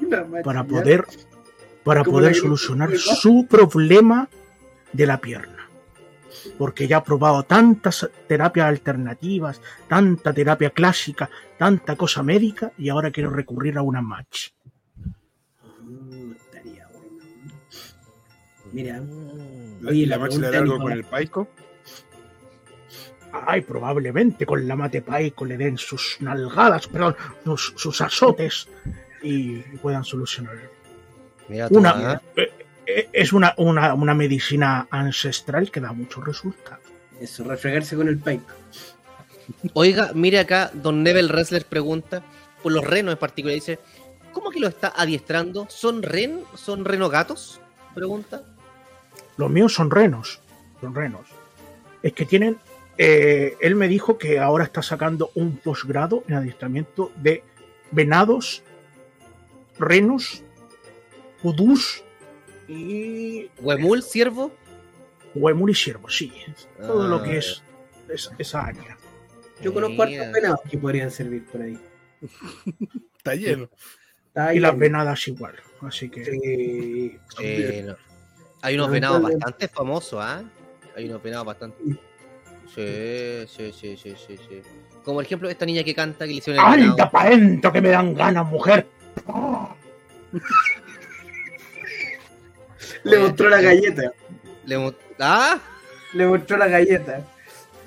[0.00, 1.04] Una macha, para poder,
[1.84, 4.28] para poder que- solucionar su problema
[4.92, 5.68] de la pierna.
[6.56, 13.10] Porque ya ha probado tantas terapias alternativas, tanta terapia clásica, tanta cosa médica, y ahora
[13.10, 14.50] quiero recurrir a una match.
[15.82, 16.32] Mm.
[18.72, 19.00] Mira,
[19.86, 21.48] Oye, la la macha le algo con el paico.
[23.32, 28.68] Ay, probablemente con la mate paico le den sus nalgadas, perdón, sus, sus azotes
[29.22, 30.70] y puedan solucionarlo.
[31.48, 32.22] Mira tú, Una, ¿ah?
[32.36, 32.52] eh,
[32.86, 36.84] eh, es una, una, una medicina ancestral que da muchos resultados.
[37.20, 38.44] Eso, refregarse con el pipe.
[39.74, 42.22] Oiga, mire acá, Don Nebel Wrestler pregunta,
[42.62, 43.78] por los renos en particular, dice,
[44.32, 45.66] ¿cómo que lo está adiestrando?
[45.68, 46.40] ¿Son ren?
[46.56, 47.60] ¿Son renogatos?
[47.94, 48.42] Pregunta.
[49.36, 50.40] Los míos son renos.
[50.80, 51.26] Son renos.
[52.02, 52.58] Es que tienen.
[52.98, 57.42] eh, él me dijo que ahora está sacando un posgrado en adiestramiento de
[57.90, 58.62] venados,
[59.78, 60.42] renos,
[61.42, 62.02] pudús
[62.68, 64.50] y ¿Huemul, siervo?
[65.34, 66.08] huemul y ciervo.
[66.08, 66.32] Sí,
[66.78, 67.62] todo Ah, lo que es,
[68.08, 68.96] es- esa área.
[69.62, 71.78] Yo conozco hartos venados que podrían servir por ahí.
[73.18, 73.68] Está lleno.
[74.28, 75.54] Está Y las venadas igual.
[75.82, 76.24] Así que.
[76.24, 77.18] Sí,
[77.84, 77.96] no.
[78.66, 80.42] Hay unos venados bastante famosos, ¿ah?
[80.96, 81.76] Hay unos venados bastante.
[82.74, 84.62] Sí, sí, sí, sí, sí, sí.
[85.04, 87.10] Como por ejemplo esta niña que canta que le hicieron el ¡Anda venado.
[87.12, 88.88] pa' dentro que me dan ganas, mujer!
[93.04, 94.12] Le mostró la galleta.
[94.64, 95.58] Le ¡Ah!
[96.14, 97.20] Le mostró la galleta.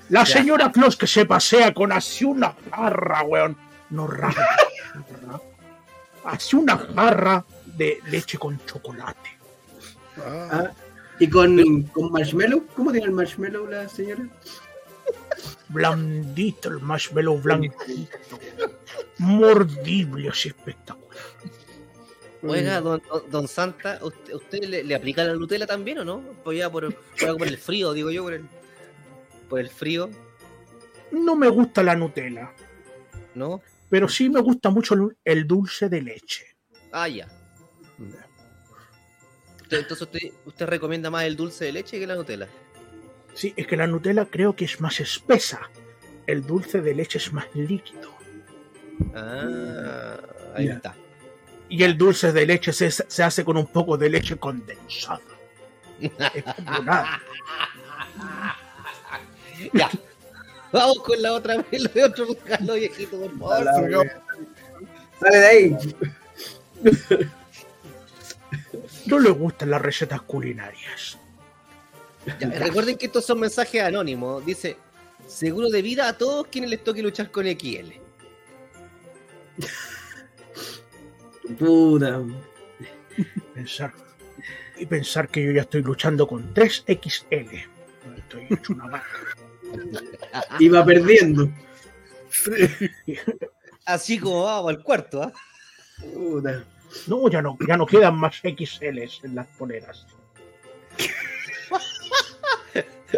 [0.08, 0.38] La Ya.
[0.38, 3.58] señora Claus que se pasea con así una jarra, weón.
[3.90, 4.48] No rara.
[6.24, 9.39] así una jarra de leche con chocolate.
[10.26, 10.72] Ah, Ah,
[11.20, 12.66] ¿Y con, con marshmallow?
[12.76, 14.28] ¿Cómo tiene el marshmallow la señora?
[15.70, 18.40] Blandito el marshmallow blanquito.
[19.18, 21.20] Mordible, así espectacular.
[22.42, 26.22] Oiga, don, don- don Santa, ¿usted, usted le, le aplica la Nutella también o no?
[26.44, 28.46] Pues ya por, por, por el frío, digo yo, por el,
[29.50, 30.10] por el frío,
[31.12, 32.54] No me gusta la Nutella,
[33.36, 33.62] ¿no?
[33.90, 36.46] pero sí me gusta mucho el- el dulce de leche.
[36.92, 37.28] Ah, ya.
[39.70, 42.48] Usted- Entonces usted, usted recomienda más el dulce de leche que la Nutella.
[43.36, 45.70] Sí, es que la Nutella creo que es más espesa.
[46.26, 48.10] El dulce de leche es más líquido.
[49.14, 50.18] Ah,
[50.56, 50.96] ahí está.
[51.70, 55.22] Y el dulce de leche se, se hace con un poco de leche condensada.
[56.02, 56.12] Es
[56.66, 57.22] como nada.
[59.72, 59.90] Ya.
[60.72, 63.66] Vamos con la otra vez, lo de otro regalo viejito, por favor.
[65.20, 65.78] Sale de ahí.
[69.10, 71.18] No le gustan las recetas culinarias.
[72.40, 74.46] Ya, recuerden que estos son mensajes anónimos.
[74.46, 74.78] Dice,
[75.28, 77.92] seguro de vida a todos quienes les toque luchar con XL.
[81.58, 82.22] Puta.
[83.54, 83.94] Pensar,
[84.78, 87.68] y pensar que yo ya estoy luchando con 3XL.
[88.18, 89.06] Estoy hecho una vaca.
[90.60, 91.50] Iba perdiendo.
[93.86, 95.34] Así como vamos al cuarto, ¿ah?
[96.14, 96.64] Puta.
[97.08, 100.06] No, ya no, ya no quedan más XLs en las poleras.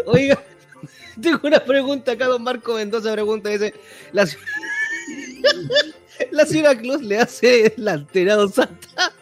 [0.05, 0.41] Oiga,
[1.21, 3.73] tengo una pregunta acá, don Marco Mendoza pregunta, dice,
[4.11, 4.27] la,
[6.31, 9.13] la señora Claus le hace la antena a don Santa.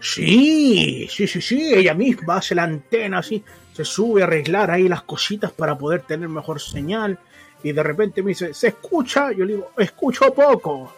[0.00, 3.44] Sí, sí, sí, sí, ella misma hace la antena así,
[3.74, 7.18] se sube a arreglar ahí las cositas para poder tener mejor señal
[7.62, 9.32] y de repente me dice, ¿se escucha?
[9.32, 10.92] Yo le digo, escucho poco,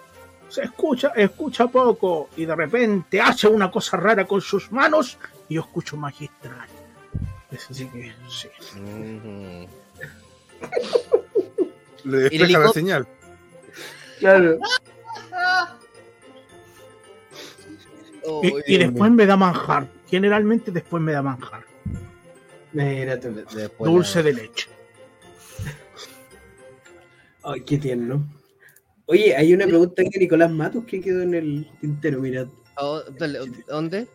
[0.52, 5.16] se escucha, escucha poco y de repente hace una cosa rara con sus manos
[5.48, 6.68] y yo escucho magistral.
[7.50, 8.48] Es así que, sí.
[12.04, 13.08] Le despeja la señal.
[14.18, 14.58] Claro.
[18.24, 21.64] Oh, Y, y después me da manjar, generalmente después me da manjar,
[22.72, 23.16] Mira.
[23.16, 24.68] Después dulce de leche.
[27.42, 28.22] Ay, qué tierno.
[29.06, 32.46] Oye, hay una pregunta de Nicolás Matos que quedó en el tintero, mira.
[32.76, 34.06] Oh, dale, ¿Dónde?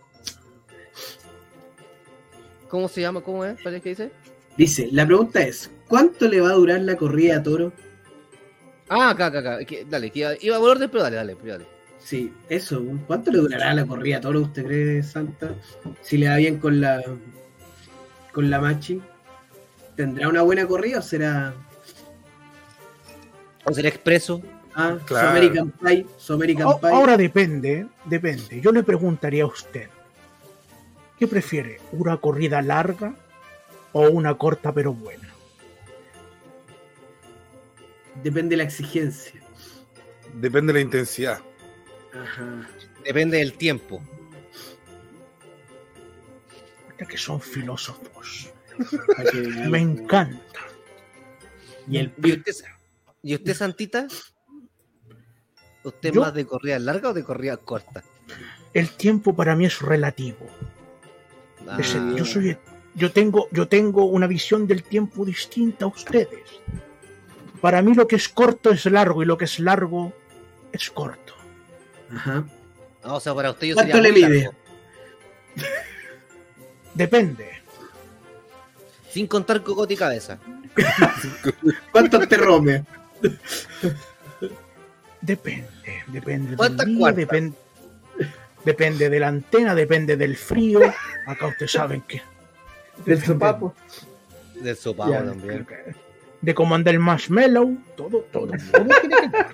[2.69, 3.21] ¿Cómo se llama?
[3.21, 3.61] ¿Cómo es?
[3.61, 4.11] ¿Cuál que dice?
[4.57, 7.71] Dice, la pregunta es, ¿cuánto le va a durar la corrida a toro?
[8.89, 9.59] Ah, acá, acá, acá.
[9.89, 11.65] Dale, que iba, iba a volver, pero dale, dale, dale.
[11.99, 15.53] Sí, eso, ¿cuánto le durará la corrida a toro, usted cree, Santa?
[16.01, 17.03] Si le va bien con la
[18.31, 19.01] con la machi,
[19.95, 21.53] ¿tendrá una buena corrida o será
[23.65, 24.41] ¿O será expreso?
[24.77, 25.29] Ah, Claro.
[25.29, 26.89] American Pie, su American Pie?
[26.89, 28.61] Ahora depende, depende.
[28.61, 29.89] Yo le preguntaría a usted,
[31.19, 31.81] ¿qué prefiere?
[31.91, 33.15] ¿Una corrida larga
[33.91, 35.27] o una corta pero buena?
[38.23, 39.41] Depende de la exigencia.
[40.33, 41.39] Depende de la intensidad.
[42.13, 42.67] Ajá.
[43.03, 44.01] Depende del tiempo.
[47.07, 48.49] Que son filósofos.
[49.69, 50.61] Me encanta.
[51.87, 52.53] Y el ¿Y usted,
[53.23, 54.07] ¿y usted Santita?
[55.87, 58.03] ¿Usted Yo- más de corrida larga o de corrida corta?
[58.73, 60.45] El tiempo para mí es relativo.
[61.67, 62.57] Ah, Es el- yo soy,
[62.95, 66.43] yo tengo, yo tengo una visión del tiempo distinta a ustedes.
[67.61, 70.13] Para mí lo que es corto es largo y lo que es largo
[70.71, 71.33] es corto.
[72.13, 72.45] Ajá.
[73.03, 74.39] Ah, o sea, para usted yo ¿Cuánto sería le mide?
[74.43, 74.57] largo.
[76.93, 77.49] Depende.
[79.09, 80.37] Sin contar cocote y cabeza.
[81.91, 82.83] ¿Cuántos te rome?
[85.21, 85.67] Depende.
[86.07, 87.27] Depende del ¿Cuántas día, cuartas?
[87.27, 87.53] depen-
[88.63, 90.79] depende de la antena, depende del frío.
[91.25, 92.17] Acá ustedes saben que.
[92.97, 93.73] Del depende sopapo.
[94.55, 95.65] Del sopavo Ya, también.
[96.41, 97.77] De cómo anda el marshmallow.
[97.95, 98.47] Todo, todo.
[98.71, 99.45] todo tiene que ver.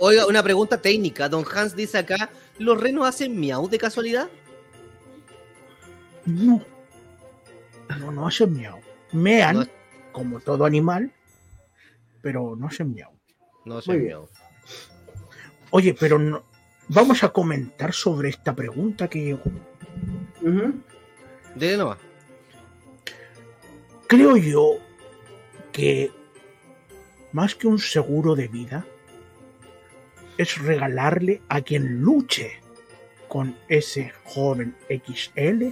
[0.00, 1.28] Oiga, una pregunta técnica.
[1.28, 4.28] Don Hans dice acá: ¿los renos hacen miau de casualidad?
[6.26, 6.62] No.
[7.98, 8.78] No, no hacen miau.
[9.12, 9.66] Mean, No.
[10.12, 11.10] como todo animal,
[12.22, 13.10] pero no hacen miau.
[13.64, 14.06] No Muy hacen bien.
[14.06, 14.28] miau.
[15.70, 16.42] Oye, pero no,
[16.88, 19.42] vamos a comentar sobre esta pregunta que llegó.
[20.42, 20.74] Ujú.
[21.54, 21.98] Dele nomás.
[24.06, 24.78] Creo yo
[25.72, 26.10] que
[27.32, 28.84] más que un seguro de vida,
[30.36, 32.60] es regalarle a quien luche
[33.28, 35.66] con ese joven XL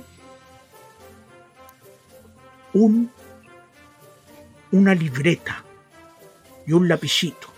[2.74, 3.10] un,
[4.70, 5.64] una libreta
[6.66, 7.48] y un lapicito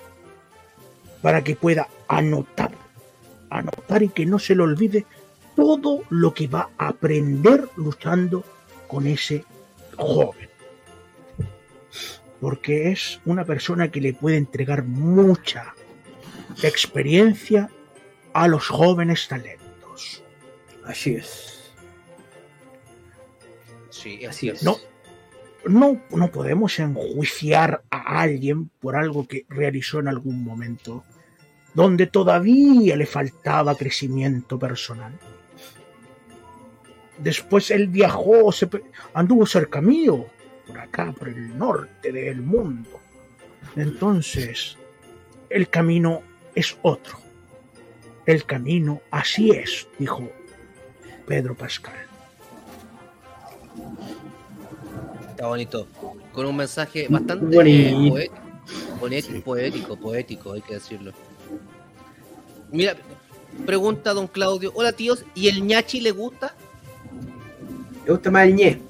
[1.20, 2.72] para que pueda anotar,
[3.50, 5.06] anotar y que no se le olvide
[5.54, 8.44] todo lo que va a aprender luchando
[8.88, 9.44] con ese
[9.96, 10.48] joven.
[12.40, 15.74] Porque es una persona que le puede entregar mucha
[16.62, 17.70] experiencia
[18.32, 20.22] a los jóvenes talentos.
[20.84, 21.72] Así es.
[23.90, 24.62] Sí, Así es.
[24.62, 24.78] No,
[25.66, 31.04] no, no podemos enjuiciar a alguien por algo que realizó en algún momento
[31.74, 35.12] donde todavía le faltaba crecimiento personal.
[37.18, 38.68] Después él viajó, se
[39.14, 40.26] anduvo cerca mío,
[40.66, 42.88] por acá, por el norte del mundo.
[43.76, 44.76] Entonces,
[45.50, 46.22] el camino
[46.54, 47.18] es otro.
[48.26, 50.30] El camino así es, dijo
[51.26, 51.94] Pedro Pascal.
[55.30, 55.86] Está bonito.
[56.32, 57.56] Con un mensaje bastante
[58.98, 61.12] poético, poético, poético, hay que decirlo.
[62.72, 62.96] Mira,
[63.66, 64.72] pregunta don Claudio.
[64.74, 66.54] Hola tíos, ¿y el ñachi le gusta?
[68.04, 68.80] ¿Te gusta más el ñe?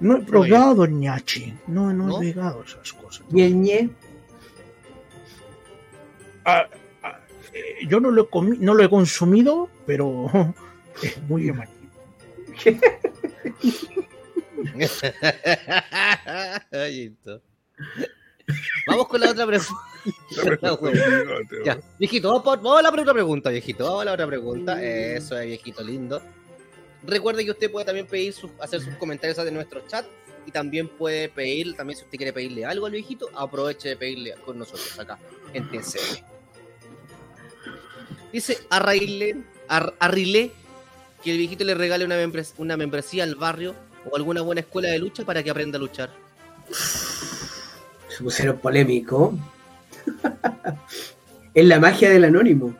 [0.00, 2.22] No he probado el ñachi, no, no, ¿No?
[2.22, 3.24] he pegado esas cosas.
[3.32, 3.90] ¿Y el ñe?
[6.44, 6.66] Ah,
[7.02, 7.20] ah,
[7.52, 10.30] eh, yo no lo, he comi- no lo he consumido, pero
[11.02, 11.74] es muy llamativo.
[18.86, 19.72] Vamos con la otra pregunta.
[21.64, 23.84] Ya, viejito, vamos, por- vamos a la otra pregunta, viejito.
[23.84, 24.82] Vamos a la otra pregunta.
[24.82, 26.20] Eso es, viejito lindo.
[27.06, 30.06] Recuerde que usted puede también pedir sus- hacer sus comentarios de nuestro chat
[30.46, 34.34] y también puede pedir, también si usted quiere pedirle algo al viejito, aproveche de pedirle
[34.44, 35.18] con nosotros acá
[35.52, 36.22] en TCM.
[38.32, 39.36] Dice Arraile,
[39.68, 40.50] Ar- Arrile
[41.22, 43.74] que el viejito le regale una, membres- una membresía al barrio
[44.10, 46.10] o alguna buena escuela de lucha para que aprenda a luchar.
[48.08, 49.34] Se pusieron polémico.
[51.54, 52.74] es la magia del anónimo.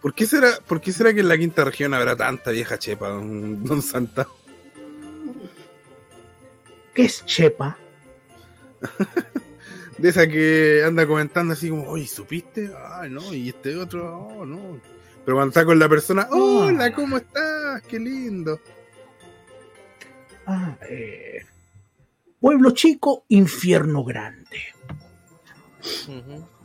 [0.00, 3.08] ¿Por qué, será, ¿Por qué será que en la quinta región habrá tanta vieja chepa,
[3.08, 4.26] don, don Santa?
[6.94, 7.76] ¿Qué es chepa?
[9.98, 12.70] De esa que anda comentando así como, oye, ¿supiste?
[12.88, 14.78] Ay, no, y este otro, oh, no.
[15.24, 17.82] Pero cuando está con la persona, hola, ¿cómo estás?
[17.82, 18.60] Qué lindo.
[20.46, 21.44] Ah, eh,
[22.38, 24.75] pueblo chico, infierno grande.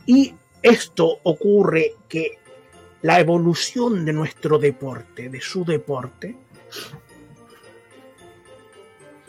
[0.06, 2.38] Y esto ocurre que
[3.02, 6.36] la evolución de nuestro deporte, de su deporte,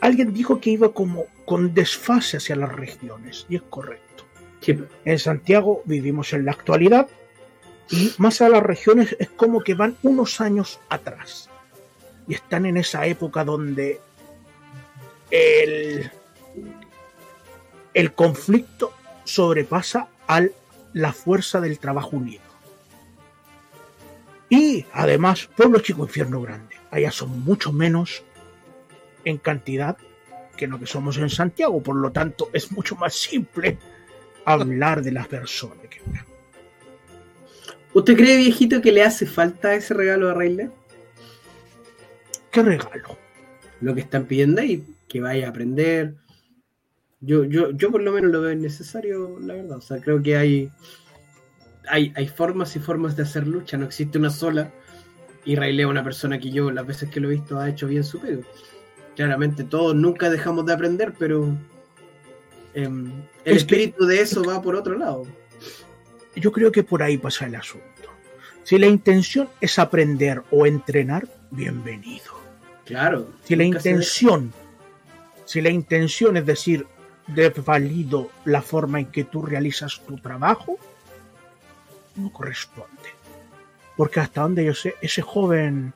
[0.00, 4.24] alguien dijo que iba como con desfase hacia las regiones, y es correcto.
[4.60, 7.08] Sí, En Santiago vivimos en la actualidad
[7.90, 11.50] y más a las regiones es como que van unos años atrás.
[12.26, 14.00] Y están en esa época donde
[15.30, 16.10] el,
[17.92, 18.92] el conflicto
[19.24, 20.42] sobrepasa a
[20.92, 22.42] la fuerza del trabajo unido.
[24.48, 26.76] Y además, pueblo chico, infierno grande.
[26.90, 28.22] Allá son mucho menos
[29.24, 29.96] en cantidad
[30.56, 31.82] que lo que somos en Santiago.
[31.82, 33.78] Por lo tanto, es mucho más simple
[34.44, 35.78] hablar de las personas.
[35.88, 36.00] que-
[37.94, 40.70] ¿Usted cree, viejito, que le hace falta ese regalo a Rayleigh?
[42.50, 43.18] ¿Qué regalo?
[43.80, 46.14] Lo que están pidiendo ahí, que vaya a aprender.
[47.24, 49.78] Yo, yo, yo por lo menos lo veo necesario, la verdad.
[49.78, 50.70] O sea, creo que hay,
[51.88, 54.72] hay, hay formas y formas de hacer lucha, no existe una sola.
[55.46, 58.02] Y es una persona que yo, las veces que lo he visto, ha hecho bien
[58.02, 58.42] su pego.
[59.14, 61.54] Claramente todos nunca dejamos de aprender, pero
[62.74, 63.06] em,
[63.44, 65.26] el Es que- espíritu de eso va por otro lado.
[66.34, 67.84] Yo creo que por ahí pasa el asunto.
[68.64, 72.32] Si la intención es aprender o entrenar, bienvenido.
[72.86, 73.28] Claro.
[73.44, 74.52] Si la intención,
[75.44, 76.86] si la intención es decir,
[77.26, 80.78] desvalido la forma en que tú realizas tu trabajo,
[82.16, 83.10] no corresponde.
[83.96, 85.94] Porque hasta donde yo sé, ese joven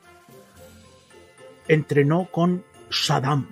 [1.67, 3.47] entrenó con Saddam.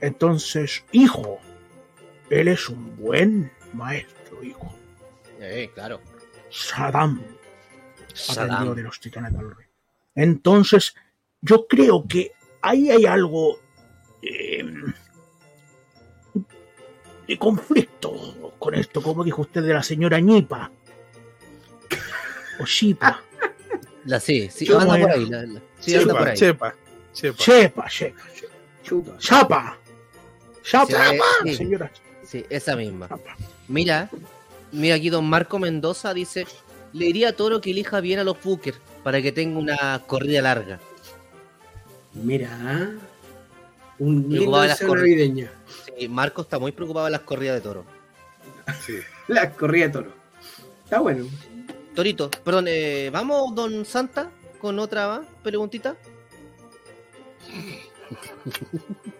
[0.00, 1.38] Entonces, hijo,
[2.28, 4.74] él es un buen maestro, hijo.
[5.40, 6.00] Eh, claro.
[6.50, 7.22] Saddam
[8.12, 8.74] Saddam.
[8.74, 9.66] de los titanes del rey.
[10.14, 10.94] Entonces,
[11.44, 12.32] yo creo que
[12.62, 13.58] ahí hay algo
[14.22, 14.64] eh,
[17.26, 20.70] de conflicto con esto, como dijo usted de la señora Ñipa.
[22.60, 23.22] O Shipa.
[24.04, 25.26] La, sí, sí, anda por ahí.
[25.26, 26.36] la- la- sí, anda por Chepa, ahí.
[26.36, 26.74] chepa,
[27.12, 27.38] chepa.
[27.38, 28.52] Chepa, chepa, chepa.
[28.82, 29.18] Chuta.
[29.18, 29.78] Chapa.
[30.62, 31.18] Chapa, Sí,
[31.50, 31.54] sí.
[31.56, 31.90] señora
[32.22, 33.08] Sí, esa misma.
[33.08, 33.36] Chapa.
[33.68, 34.10] Mira,
[34.72, 36.46] mira aquí don Marco Mendoza dice,
[36.92, 40.42] le diría a Toro que elija bien a los Booker para que tenga una corrida
[40.42, 40.80] larga.
[42.14, 42.92] Mira.
[43.98, 45.48] Un lindo las deseo navideño.
[45.96, 47.84] Sí, Marco está muy preocupado de las corridas de Toro.
[48.84, 48.94] Sí.
[49.28, 50.12] La corrida de toro.
[50.84, 51.26] Está bueno.
[51.94, 55.96] Torito, perdón, eh, ¿vamos, don Santa, con otra más preguntita?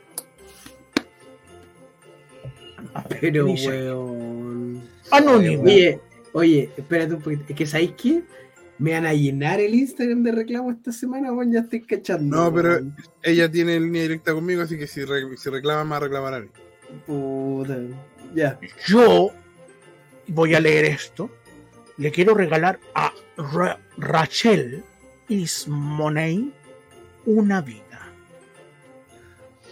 [3.20, 4.88] Pero, weón.
[5.10, 5.62] Anónimo.
[5.64, 6.00] Oye,
[6.32, 7.44] oye, espérate un poquito.
[7.48, 8.22] Es que, ¿sabéis qué?
[8.78, 11.52] Me van a llenar el Instagram de reclamos esta semana, weón.
[11.52, 12.36] Ya estoy cachando.
[12.36, 12.96] No, pero- weón.
[13.22, 16.34] Ella tiene línea directa conmigo, así que si, re- si reclama, me va a reclamar
[16.34, 16.48] a mí.
[17.06, 17.78] Puta.
[18.34, 18.58] Ya.
[18.86, 19.30] Yo
[20.26, 21.30] voy a leer esto.
[21.96, 24.82] Le quiero regalar a Ra- Rachel
[25.28, 26.52] Ismoney
[27.26, 27.80] una vida.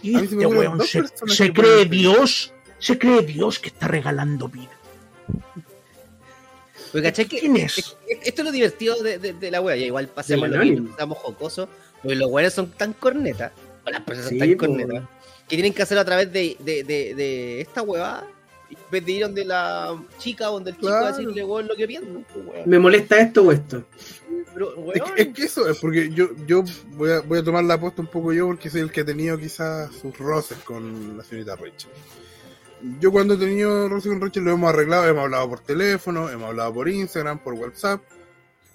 [0.01, 1.85] Y este weón se, se cree.
[1.85, 4.69] Dios, se cree Dios que está regalando vida.
[6.93, 7.77] Porque caché que ¿Quién es?
[7.79, 9.75] es- Esto es lo divertido de, de- de la wea.
[9.75, 11.67] Ya igual pasemos lo que estamos jocosos.
[12.01, 13.51] Porque los weones son tan cornetas.
[13.85, 15.03] O las personas Sí, son tan cornetas.
[15.49, 18.25] Que tienen que hacerlo a través de, de, de, de esta hueva.
[18.69, 21.05] En vez de ir donde la chica o donde el chico Claro.
[21.07, 22.25] a decirle weón lo que piensan.
[22.33, 22.69] po, weón.
[22.69, 23.83] ¿Me molesta esto o esto?
[24.53, 27.43] Pero, Es weón, que, es que eso es porque yo, yo voy, a, voy a
[27.43, 30.57] tomar la apuesta un poco yo porque soy el que ha tenido quizás sus roces
[30.59, 31.89] con la señorita Rachel.
[32.99, 36.49] Yo cuando he tenido roces con Rachel lo hemos arreglado, hemos hablado por teléfono, hemos
[36.49, 38.01] hablado por Instagram, por WhatsApp.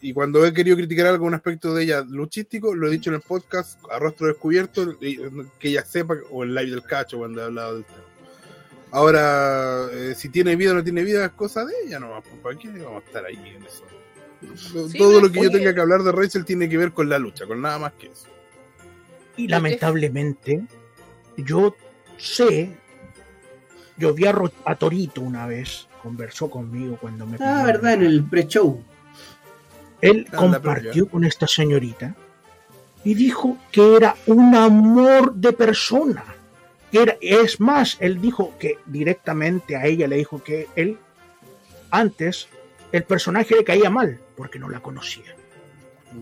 [0.01, 3.21] Y cuando he querido criticar algún aspecto de ella luchístico, lo he dicho en el
[3.21, 7.75] podcast a rostro descubierto, que ella sepa, o en live del cacho cuando he hablado
[7.75, 8.05] del tema.
[8.93, 12.59] Ahora, eh, si tiene vida o no tiene vida, es cosa de ella, no, ¿para
[12.59, 13.85] qué vamos a estar ahí en eso?
[14.89, 17.19] Sí, Todo lo que yo tenga que hablar de Rachel tiene que ver con la
[17.19, 18.29] lucha, con nada más que eso.
[19.37, 20.65] Y lamentablemente,
[21.37, 21.75] yo
[22.17, 22.77] sé,
[23.99, 27.93] yo vi a, Ro- a Torito una vez, conversó conmigo cuando me Ah, pidió- verdad,
[27.95, 28.83] en el pre-show.
[30.01, 32.15] Él Ah, compartió con esta señorita
[33.05, 36.25] y dijo que era un amor de persona.
[36.93, 40.99] Que era, es más, él dijo que directamente a ella le dijo que él
[41.91, 42.49] antes
[42.93, 45.35] el personaje le caía mal porque no la conocía.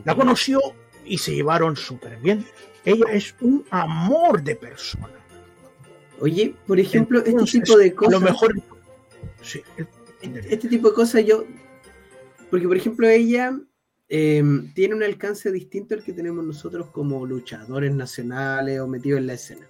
[0.04, 0.60] La conoció
[1.04, 2.44] y se llevaron súper bien.
[2.84, 5.08] Ella es un amor de persona.
[6.20, 8.12] Oye, por ejemplo, Entonces, este tipo de A cosas.
[8.12, 8.54] lo mejor.
[9.42, 9.60] Sí,
[10.48, 11.44] este tipo de cosas yo.
[12.50, 13.58] Porque, por ejemplo, ella
[14.08, 14.42] eh,
[14.74, 19.34] tiene un alcance distinto al que tenemos nosotros como luchadores nacionales o metidos en la
[19.34, 19.66] escena.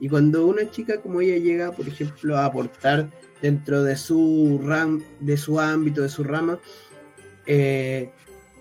[0.00, 3.10] Y cuando una chica como ella llega, por ejemplo, a aportar
[3.42, 6.58] dentro de su ram, de su ámbito, de su rama,
[7.46, 8.10] eh,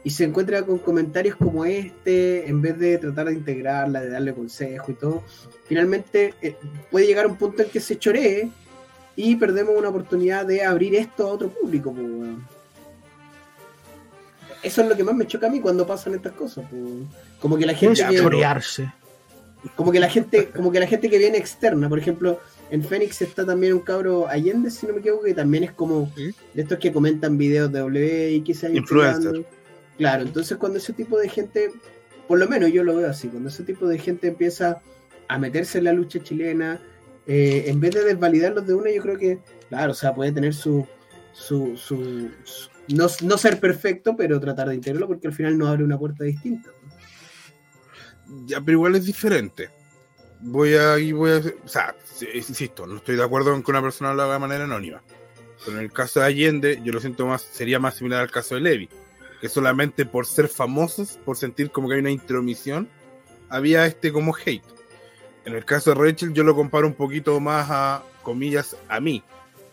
[0.07, 4.33] y se encuentra con comentarios como este, en vez de tratar de integrarla, de darle
[4.33, 5.21] consejo y todo,
[5.65, 6.55] finalmente eh,
[6.89, 8.49] puede llegar a un punto en que se choree
[9.17, 11.93] y perdemos una oportunidad de abrir esto a otro público.
[14.63, 16.63] Eso es lo que más me choca a mí cuando pasan estas cosas.
[16.69, 16.77] po.
[17.41, 18.89] Como que la gente que, chorearse.
[19.75, 22.39] como que la gente, como que la gente que viene externa, por ejemplo,
[22.71, 26.09] en Fénix está también un cabro Allende, si no me equivoco, que también es como
[26.15, 26.33] Sí.
[26.53, 29.35] de estos que comentan videos de W y que se Influencer.
[29.35, 29.56] integrando.
[29.97, 31.71] Claro, entonces cuando ese tipo de gente,
[32.27, 34.81] por lo menos yo lo veo así, cuando ese tipo de gente empieza
[35.27, 36.79] a meterse en la lucha chilena,
[37.25, 39.39] eh, en vez de desvalidarlos de una, yo creo que,
[39.69, 40.87] claro, o sea, puede tener su,
[41.33, 42.29] su, su,
[42.89, 46.23] no, no ser perfecto, pero tratar de integrarlo porque al final nos abre una puerta
[46.23, 46.69] distinta.
[48.45, 49.69] Ya, pero igual es diferente.
[50.39, 51.95] Voy a, y voy a, o sea,
[52.33, 55.01] insisto, no estoy de acuerdo en que una persona lo haga de manera anónima.
[55.65, 58.55] Pero en el caso de Allende, yo lo siento más, sería más similar al caso
[58.55, 58.89] de Levi,
[59.41, 62.89] que solamente por ser famosos, por sentir como que hay una intromisión,
[63.49, 64.63] había este como hate.
[65.45, 69.23] En el caso de Rachel, yo lo comparo un poquito más a, comillas, a mí.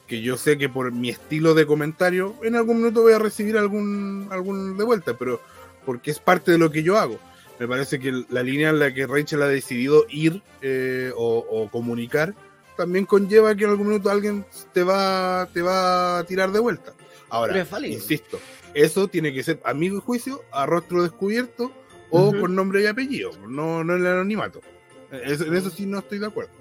[0.07, 3.57] que yo sé que por mi estilo de comentario, en algún minuto voy a recibir
[3.57, 5.41] algún, algún de vuelta, pero
[5.87, 7.19] porque es parte de lo que yo hago.
[7.59, 11.71] Me parece que la línea en la que Rachel ha decidido ir eh, o, o
[11.71, 12.35] comunicar
[12.77, 16.93] también conlleva que en algún minuto alguien te va, te va a tirar de vuelta.
[17.31, 18.39] Ahora, insisto,
[18.75, 21.73] eso tiene que ser, a mi juicio, a rostro descubierto
[22.11, 22.41] o Ujú.
[22.41, 24.61] con nombre y apellido, no, no en el anonimato.
[25.11, 26.53] Eso- en eso sí no estoy de acuerdo.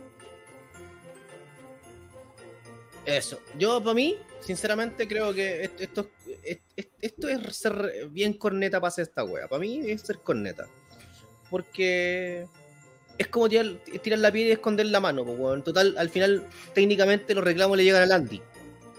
[3.06, 3.40] Eso.
[3.58, 6.10] Yo, para mí, sinceramente, creo que esto, esto,
[6.44, 9.48] es- es- esto es ser bien corneta para hacer esta wea.
[9.48, 10.68] Para mí es ser corneta.
[11.50, 12.46] Porque
[13.18, 15.26] es como tirar, tirar la piedra y esconder la mano.
[15.26, 15.64] pues, weón.
[15.64, 18.42] Total, al final, técnicamente los reclamos le llegan al Andy.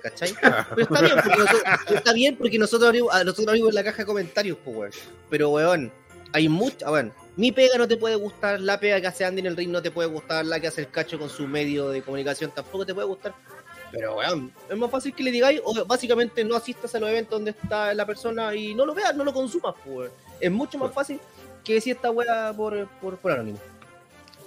[0.04, 0.34] ¿Cachai?
[0.74, 4.04] Pero está bien, porque nosotros, está bien porque nosotros abrimos, nosotros abrimos la caja de
[4.04, 4.90] comentarios, pues, weón.
[5.30, 5.92] Pero, weón,
[6.34, 6.90] hay mucha.
[6.90, 9.70] Bueno, mi pega no te puede gustar, la pega que hace Andy en el ring
[9.70, 12.84] no te puede gustar, la que hace el cacho con su medio de comunicación tampoco
[12.84, 13.34] te puede gustar.
[13.92, 17.38] Pero, weón, es más fácil que le digáis, o básicamente no asistas a los eventos
[17.38, 20.10] donde está la persona y no lo veas, no lo consumas, pues.
[20.38, 21.18] Es mucho más fácil
[21.64, 23.58] que decir esta weá por, por, por anónimo.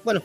[0.03, 0.21] Bueno,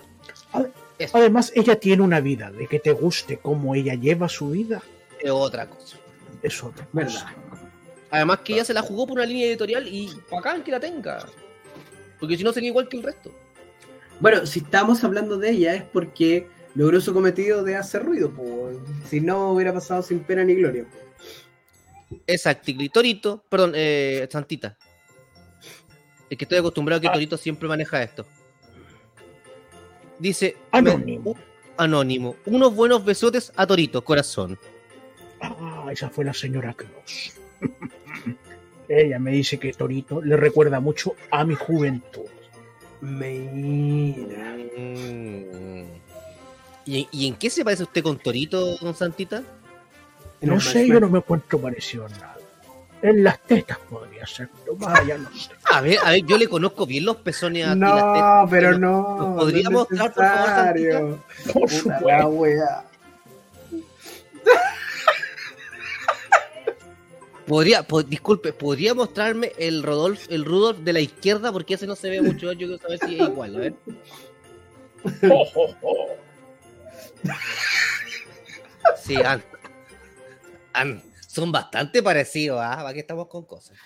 [0.99, 2.51] eso Además, ella tiene una vida.
[2.51, 4.83] De que te guste cómo ella lleva su vida,
[5.23, 5.97] es otra cosa.
[6.43, 6.91] es otra cosa.
[6.93, 7.27] Verdad.
[8.11, 11.25] Además que ella se la jugó por una línea editorial y bacán que la tenga.
[12.21, 13.33] Porque si no sería igual que el resto.
[14.21, 18.31] Bueno, si estamos hablando de ella es porque logró su cometido de hacer ruido.
[18.31, 18.71] po.
[19.09, 20.85] Si no, hubiera pasado sin pena ni gloria.
[22.27, 24.77] Exacto, y Torito, perdón, eh, Santita.
[26.29, 27.13] Es que estoy acostumbrado a que Ah.
[27.13, 28.27] Torito siempre maneja esto.
[30.19, 31.35] Dice Anónimo.
[31.35, 31.41] me-
[31.79, 32.37] anónimo.
[32.47, 34.59] Unos buenos besotes a Torito, corazón.
[35.43, 37.33] Ah, esa fue la señora Claus.
[38.89, 42.27] ella me dice que Torito le recuerda mucho a mi juventud.
[43.01, 44.57] Mira.
[44.77, 45.85] Mm.
[46.85, 49.43] ¿Y, y en qué se parece usted con Torito, don Santita?
[50.41, 52.37] En No sé, yo no me encuentro parecido a nada.
[53.03, 55.51] En las tetas podría ser, pero más allá no sé.
[55.65, 58.47] A ver, a ver, yo le conozco bien los pezones a y las No, tetas,
[58.51, 59.17] pero no.
[59.19, 61.25] ¿nos podría no mostrar, por favor, necesario.
[61.53, 62.85] Por supuesto.
[67.47, 71.51] Podría, po- disculpe, ¿podría mostrarme el Rodolf, el Rudolf de la izquierda?
[71.53, 72.53] Porque ese no se ve mucho.
[72.53, 73.75] Yo quiero saber si es igual, a ver.
[75.31, 76.09] Oh, oh, oh.
[79.03, 79.43] Sí, han-
[80.73, 82.77] han- son bastante parecidos, ¿ah?
[82.77, 83.77] ¿Para qué estamos con cosas?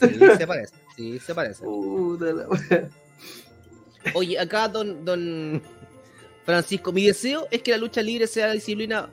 [0.00, 1.64] Sí, se parece, sí, se parece.
[1.64, 2.46] La.
[4.14, 5.62] Oye, acá don, don
[6.44, 9.10] Francisco, mi deseo es que la lucha libre sea la disciplina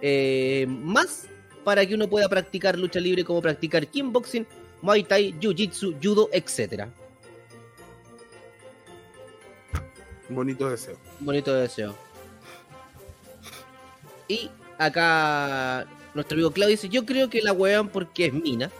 [0.00, 1.26] eh, más
[1.64, 4.46] para que uno pueda practicar lucha libre como practicar kickboxing,
[4.82, 6.88] muay thai, jiu-jitsu, judo, etcétera.
[10.28, 10.96] Bonito deseo.
[11.20, 11.94] Bonito deseo.
[14.28, 18.70] Y acá nuestro amigo Claudio dice, yo creo que la wean porque es mina.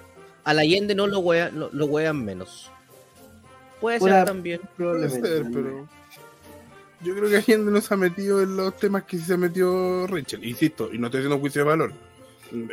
[0.45, 2.71] A la Allende no lo wean, lo, lo wean menos.
[3.81, 4.61] Puede ser también.
[4.61, 5.29] Puede Probablemente.
[5.29, 5.89] ser, pero.
[7.01, 9.37] Yo creo que Allende no se ha metido en los temas que sí se ha
[9.37, 10.45] metido Rachel.
[10.45, 11.93] Insisto, y no estoy haciendo juicio de valor.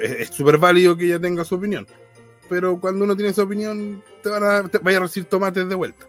[0.01, 1.88] Es súper válido que ella tenga su opinión.
[2.49, 5.75] Pero cuando uno tiene su opinión, te van a, te vaya a recibir tomates de
[5.75, 6.05] vuelta.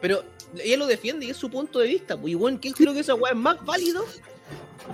[0.00, 0.22] Pero
[0.56, 2.16] ella lo defiende y es su punto de vista.
[2.16, 4.04] pues, Y bueno, que creo que esa weá es más válido.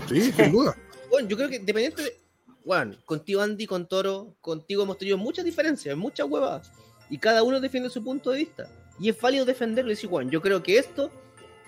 [0.08, 0.76] Sí, sin duda.
[1.10, 2.16] Bueno, yo creo que dependiente de.
[2.64, 6.72] Bueno, contigo Andy, con Toro, contigo hemos tenido muchas diferencias, muchas huevas.
[7.08, 8.68] Y cada uno defiende su punto de vista.
[8.98, 11.12] Y es válido defenderlo y decir, bueno, yo creo que esto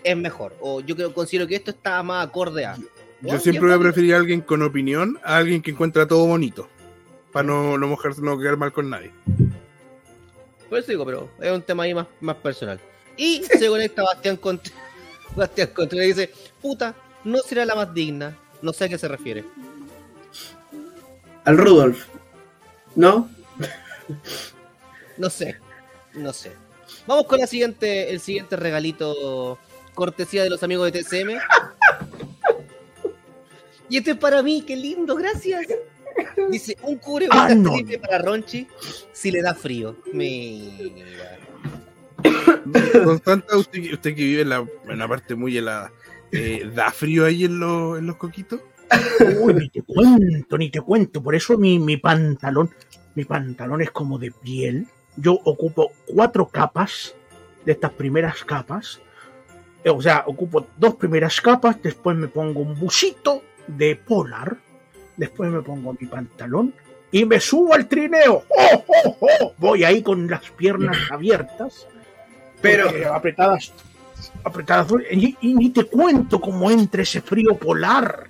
[0.02, 0.56] es mejor.
[0.60, 2.76] O yo creo, considero que esto está más acorde a.
[3.22, 6.68] Yo siempre voy a preferir a alguien con opinión a alguien que encuentra todo bonito.
[7.32, 9.10] Para no, no mojarse, no quedar mal con nadie.
[10.68, 12.80] Por eso digo, pero es un tema ahí más, más personal.
[13.16, 14.80] Y se conecta Bastián Contreras.
[15.36, 16.94] Bastián Contreras y dice, puta,
[17.24, 18.36] no será la más digna.
[18.62, 19.44] No sé a qué se refiere.
[21.44, 22.06] Al Rudolf.
[22.94, 23.28] ¿No?
[25.18, 25.56] No sé,
[26.14, 26.52] no sé.
[27.06, 29.58] Vamos con la siguiente, el siguiente regalito
[29.94, 31.38] cortesía de los amigos de TCM.
[33.88, 35.66] Y este es para mí, qué lindo, gracias.
[36.50, 37.72] Dice, un cubre Ah, no.
[38.02, 38.66] para Ronchi
[39.12, 39.96] si le da frío.
[40.12, 41.38] Mira.
[43.04, 45.92] Constanta, usted, usted que vive en, la, en una parte muy helada,
[46.32, 48.60] eh, ¿da frío ahí en, los- en los coquitos?
[49.40, 51.22] Uy, ni te cuento, ni te cuento.
[51.22, 52.70] Por eso mi, mi pantalón,
[53.14, 54.86] mi pantalón es como de piel.
[55.16, 57.14] Yo ocupo cuatro capas
[57.64, 59.00] de estas primeras capas.
[59.84, 64.56] Eh, O sea, ocupo dos primeras capas, después me pongo un busito de polar,
[65.16, 66.74] después me pongo mi pantalón
[67.10, 68.44] y me subo al trineo.
[68.48, 69.54] ¡Oh, oh, oh!
[69.58, 71.86] Voy ahí con las piernas abiertas,
[72.60, 73.72] Pero- porque apretadas,
[74.44, 74.88] apretadas.
[75.10, 78.28] Y, y ni te cuento cómo entra ese frío polar.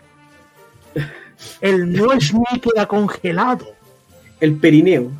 [1.60, 3.66] El no es ni queda congelado.
[4.40, 5.10] El perineo.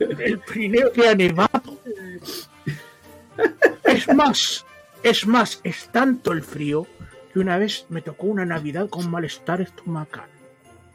[0.00, 1.78] El Pirineo queda nevado.
[3.84, 4.64] Es más,
[5.02, 6.86] es más, es tanto el frío
[7.34, 10.28] que una vez me tocó una Navidad con malestar estomacal.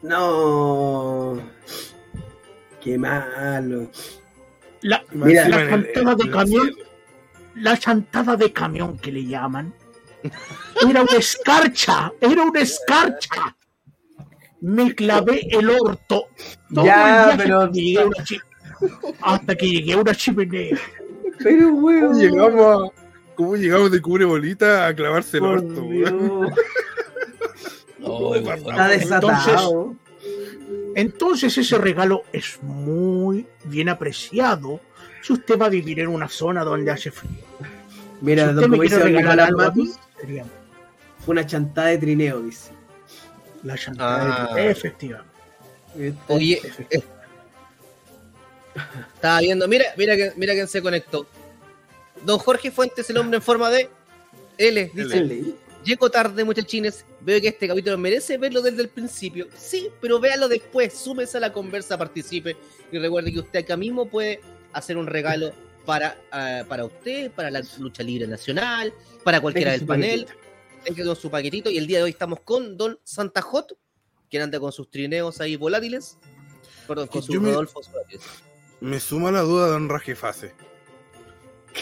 [0.02, 1.38] No.
[2.80, 3.90] Qué malo.
[4.80, 6.70] La, Mira, chantada de camión,
[7.56, 9.74] la chantada de camión que le llaman,
[10.88, 13.54] era una escarcha, era una escarcha.
[14.62, 16.28] Me clavé el orto.
[16.74, 18.40] todo Ya, el pero- hasta que llegué a una chi-
[19.20, 20.78] hasta que llegué a una chimenea.
[21.42, 22.18] Pero ¿Cómo weón.
[22.18, 22.99] llegamos, a-
[23.40, 26.52] ¿Cómo llegamos de cubre bolita a clavarse el orto, weón?
[28.54, 29.96] Está desatado.
[30.94, 34.78] Entonces ese regalo es muy bien apreciado
[35.22, 37.30] si usted va a vivir en una zona donde hace frío.
[38.20, 40.44] Mira, si usted me quiere regalar algo a mí, sería
[41.24, 42.72] fue una chantada de trineo, dice.
[43.62, 44.54] la chantada Ah.
[44.54, 45.32] de efectivamente.
[46.28, 46.60] Oye,
[46.90, 47.02] eh,
[49.14, 51.26] estaba viendo, mira, mira, mira quién se conectó.
[52.24, 53.88] Don Jorge Fuentes, el hombre en forma de
[54.58, 55.54] L, dice, L.
[55.84, 59.46] llego tarde muchachines, veo que este capítulo merece verlo desde el principio.
[59.56, 62.56] Sí, pero véalo después, súmese a la conversa, participe
[62.92, 64.40] y recuerde que usted acá mismo puede
[64.72, 65.52] hacer un regalo
[65.86, 68.92] para, ah, para usted, para la lucha libre nacional,
[69.24, 70.26] para cualquiera del panel.
[70.84, 73.76] Deje con su paquetito y el día de hoy estamos con Don Santa Hot,
[74.30, 76.18] quien anda con sus trineos ahí volátiles.
[76.86, 77.80] Perdón, con sus me- Rodolfo.
[78.80, 80.52] Me suma la duda don Rajefase.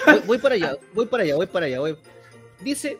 [0.07, 1.81] Voy, voy para allá, voy para allá, voy para allá.
[1.81, 1.97] Voy.
[2.61, 2.99] Dice,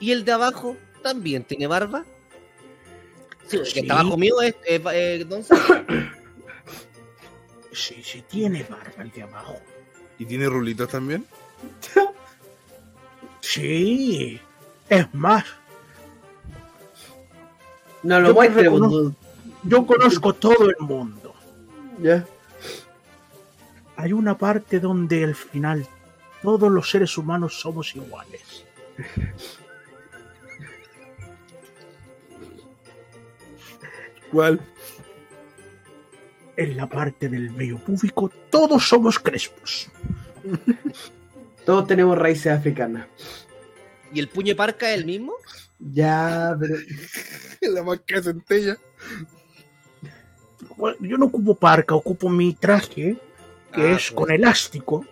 [0.00, 2.04] ¿y el de abajo también tiene barba?
[3.46, 3.80] Sí, el que Sí.
[3.80, 5.84] está abajo mío es, es- eh, Don Santa.
[7.72, 9.56] Sí, sí tiene barba el de abajo.
[10.18, 11.24] ¿Y tiene rulitos también?
[13.40, 14.40] Sí,
[14.88, 15.44] es más,
[18.02, 19.14] No lo Yo te vos, reconozco.
[19.64, 21.34] yo conozco todo el mundo.
[22.00, 22.24] Ya.
[23.98, 25.84] Hay una parte donde al final
[26.40, 28.64] todos los seres humanos somos iguales.
[34.30, 34.60] ¿Cuál?
[36.56, 39.88] En la parte del vello público todos somos crespos.
[41.64, 43.08] Todos tenemos raíces africanas.
[44.12, 45.34] ¿Y el puño de parca es el mismo?
[45.80, 46.76] Ya, pero.
[47.74, 48.78] La marca centella.
[50.76, 53.18] Bueno, yo no ocupo parca, ocupo mi traje,
[53.80, 54.12] que Ah, es pues.
[54.12, 55.04] con elástico.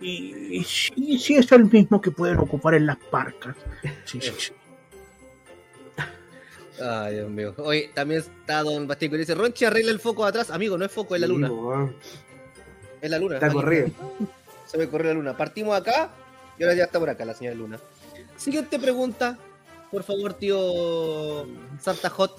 [0.00, 3.56] Y, y sí, sí es el mismo que pueden ocupar en las parcas.
[4.04, 4.52] Sí, sí, sí.
[6.82, 7.54] Ay, Dios mío.
[7.58, 10.50] Oye, también está Don Bastico y dice, Ronchi, arregla el foco de atrás.
[10.50, 11.50] Amigo, no es foco, es la luna.
[11.50, 11.96] weón.
[13.00, 13.34] Es la luna.
[13.34, 13.88] Está corrido.
[14.66, 15.36] Se me corrió la luna.
[15.36, 16.10] Partimos acá
[16.58, 17.78] y ahora ya está por acá la señora Luna.
[18.36, 19.38] Siguiente pregunta,
[19.90, 21.46] por favor, tío
[21.80, 22.36] Santa Hot.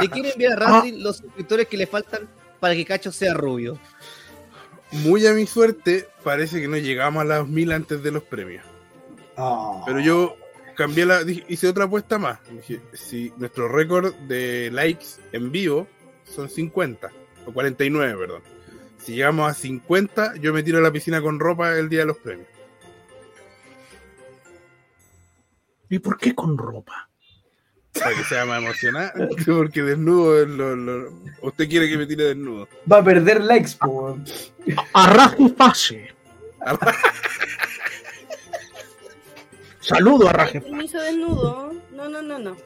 [0.00, 2.26] ¿Le quiere enviar a Randy los suscriptores que le faltan
[2.62, 3.76] para que Cacho sea rubio?
[4.92, 8.64] Muy a mi suerte, parece que no llegamos a las mil antes de los premios.
[9.36, 9.82] Ah.
[9.84, 10.36] Pero yo
[10.76, 11.24] cambié la.
[11.24, 12.38] dije- hice otra apuesta más.
[12.48, 15.88] Dije, si nuestro récord de likes en vivo
[16.24, 17.10] son 50,
[17.46, 18.42] o 49, perdón.
[19.02, 22.06] Si llegamos a 50, yo me tiro a la piscina con ropa el día de
[22.06, 22.46] los premios.
[25.88, 27.08] ¿Y por qué con ropa?
[27.98, 31.12] Para que sea más emocionante, porque desnudo es lo, lo-
[31.42, 32.66] Usted quiere que me tire desnudo.
[32.90, 34.24] Va a perder likes, po, weón.
[34.94, 36.14] Arraje y pase.
[39.80, 40.60] Saludo a Raje.
[40.60, 41.72] Permiso desnudo.
[41.90, 42.56] No, no, no, no.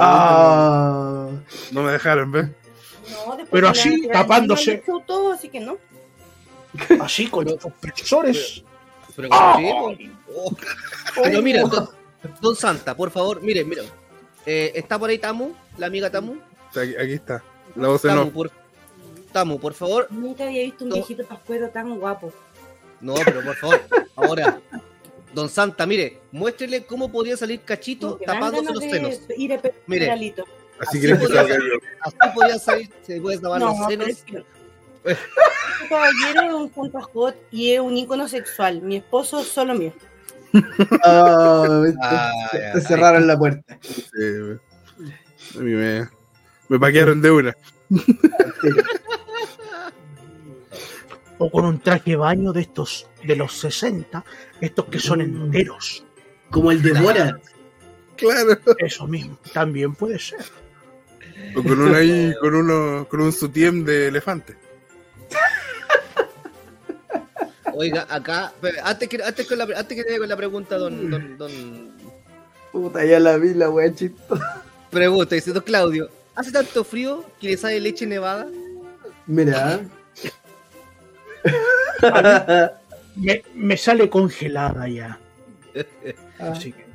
[0.00, 1.30] Ah.
[1.70, 2.46] No me dejaron, ¿ves?
[2.46, 4.82] No, después Pero me así, tapándose.
[5.06, 5.78] todo, así que no.
[7.00, 8.64] Así con los profesores.
[9.14, 9.70] Pero, sí,
[10.34, 10.54] oh.
[11.22, 11.88] Pero mira, don,
[12.40, 13.82] don Santa, por favor, mire, mira.
[14.46, 15.52] Eh, ¿Está por ahí Tamu?
[15.78, 16.36] La amiga Tamu.
[16.70, 17.42] Aquí, aquí está.
[17.74, 18.32] La voz Tamu, off.
[18.32, 18.50] por,
[19.32, 20.06] Tamu, por favor.
[20.10, 20.94] Nunca había visto un No.
[20.96, 22.32] viejito pascuero tan guapo.
[23.00, 23.80] No, pero por favor,
[24.16, 24.60] ahora.
[25.34, 29.20] Don Santa, mire, muéstrele cómo podría salir Cachito que tapándose los senos.
[29.36, 30.10] Ir a pe- Mire.
[30.10, 30.34] Así
[30.78, 31.54] Así que podría yo.
[32.00, 34.08] Así podría salir, se puede tapar No, los pero senos.
[34.08, 34.44] es que-
[35.04, 38.80] Este caballero es un Santa Hot y es un ícono sexual.
[38.80, 39.92] Mi esposo es solo mío.
[41.04, 43.78] Ah, Ah, te- ya, te ahí cerraron la puerta.
[43.82, 44.58] Sí,
[45.56, 46.08] a mí me,
[46.68, 47.56] me paquearon de una.
[51.38, 54.24] O con un traje de baño de estos de los 60,
[54.58, 56.02] estos que son enteros.
[56.50, 57.36] Como el de Borat.
[58.16, 58.58] Claro.
[58.78, 60.38] Eso mismo, también puede ser.
[61.54, 64.56] O con un ahí, con uno, con un sutiem de elefante.
[67.78, 68.52] Oiga, acá,
[68.84, 71.92] antes que, antes, con la, antes que te con la pregunta, don, don, don,
[72.72, 74.62] Puta, ya la vi, la wea chistosa.
[74.90, 76.08] Pregunta, dice Don Claudio.
[76.34, 78.46] ¿Hace tanto frío que le sale leche nevada?
[79.26, 79.80] Mira.
[83.14, 85.18] Me, me sale congelada ya.
[86.38, 86.86] Así que.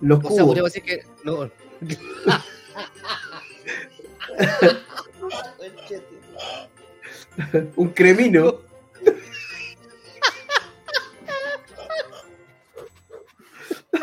[0.00, 0.46] Los O sea, cubos.
[0.46, 1.04] podríamos decir que.
[1.24, 1.48] No.
[7.76, 8.60] Un cremino.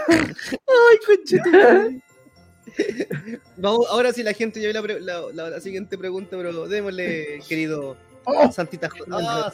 [0.07, 2.01] Ay, conchetumare.
[3.57, 6.67] Vamos, ahora sí la gente ya ve la, pre- la- la- la siguiente pregunta, pero
[6.67, 8.51] démosle, querido ¡Oh!
[8.51, 8.89] Santita.
[8.89, 9.53] J- Ah,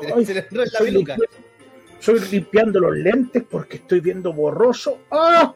[0.00, 1.16] se, le- se le la estoy, peluca.
[2.00, 4.98] estoy limpiando los lentes porque estoy viendo borroso.
[5.10, 5.54] ¡Ah!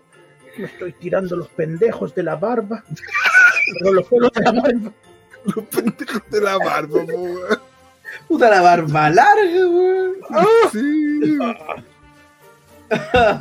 [0.57, 2.83] Me estoy tirando los pendejos de la barba.
[3.79, 4.93] Pero los pelos de la barba.
[5.45, 7.05] Los pendejos de la barba.
[8.29, 10.15] Puta la barba larga, weón.
[10.73, 11.39] Sí.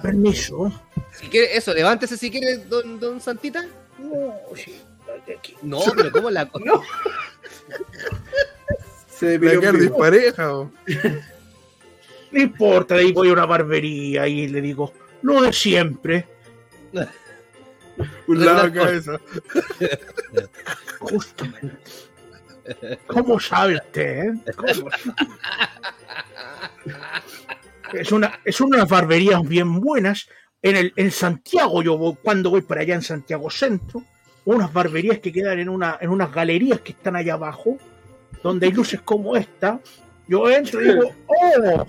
[0.02, 0.72] Permiso.
[1.14, 3.66] Si quiere, eso, levántese si quiere, don, don Santita.
[4.00, 4.80] No, sí,
[5.38, 5.56] aquí.
[5.62, 6.50] No, pero ¿cómo la.?
[6.66, 6.84] No.
[9.10, 9.78] Se La bigote.
[9.80, 10.72] dispareja, o.
[12.32, 16.28] No importa, de ahí voy a una barbería y le digo, lo de siempre.
[18.28, 19.20] Un lado de cabeza.
[21.00, 21.78] Justamente.
[23.08, 24.26] ¿Cómo sabe usted?
[24.26, 24.34] eh?
[24.56, 25.16] ¿Cómo sabe?
[27.94, 30.28] Es una, es unas barberías bien buenas.
[30.62, 34.04] En, el, en Santiago, yo voy- cuando voy para allá en Santiago Centro,
[34.46, 37.78] unas barberías que quedan en, una, en unas galerías que están allá abajo,
[38.44, 39.80] donde hay luces como esta.
[40.28, 41.86] Yo entro y digo, ¡oh!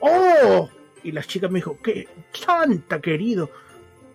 [0.00, 0.70] ¡oh!
[1.02, 2.08] Y la chica me dijo, ¿qué?
[2.32, 3.50] Santa, querido.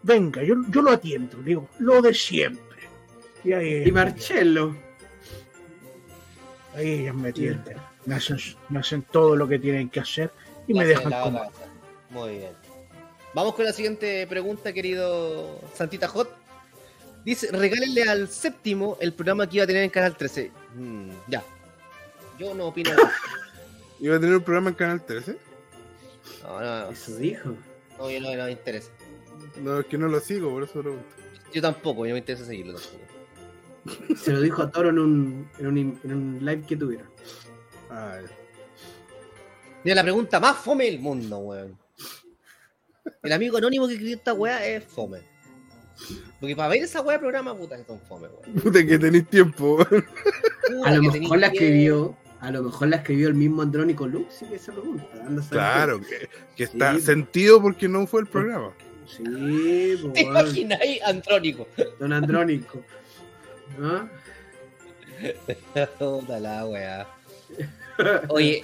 [0.01, 1.37] Venga, yo, yo lo atiendo.
[1.43, 2.79] Digo, lo de siempre.
[3.43, 4.75] Y ahí, Y Marcello.
[6.75, 7.77] ahí ellas me atienden.
[8.05, 8.37] Me hacen,
[8.69, 10.31] me hacen todo lo que tienen que hacer
[10.69, 11.51] y me dejan como.
[12.11, 12.51] Muy bien.
[13.33, 16.29] Vamos con la siguiente pregunta, querido Santita Hot.
[17.25, 20.51] Dice, regálenle al séptimo el programa que iba a tener en Canal 13.
[20.75, 21.43] Mm, ya.
[22.39, 22.91] Yo no opino.
[23.99, 25.37] Iba a tener un programa en Canal 13.
[26.43, 26.89] No, no, no.
[26.91, 27.49] Eso dijo.
[27.97, 28.91] No, yo no, no me interesa.
[29.61, 31.05] No, es que no lo sigo, por eso pregunto.
[31.51, 34.15] Yo tampoco, yo me interesa seguirlo tampoco.
[34.15, 37.09] Se lo dijo a Toro en un, en un, en un live que tuvieron.
[37.89, 38.38] Ah, ya.
[39.83, 41.77] Mira, la pregunta más fome del mundo, weón.
[43.23, 45.19] El amigo anónimo que escribió esta weá es fome.
[46.39, 48.53] Porque para ver esa weá de programa, puta que son fome, weón.
[48.61, 49.77] Puta que tenéis tiempo.
[49.85, 52.15] Puta A lo mejor la escribió.
[52.41, 55.05] A lo mejor la escribió el mismo Andrónico Lux, sí que se pregunta.
[55.49, 57.01] Claro, que, que está Sí.
[57.01, 58.71] sentido porque no fue el programa.
[59.05, 59.23] Sí,
[60.01, 61.67] pues, ¿Te bueno, imagináis, Andrónico?
[61.99, 62.81] don Andrónico.
[63.81, 64.07] ¿Ah?
[65.99, 67.07] Puta la weá.
[68.29, 68.63] Oye.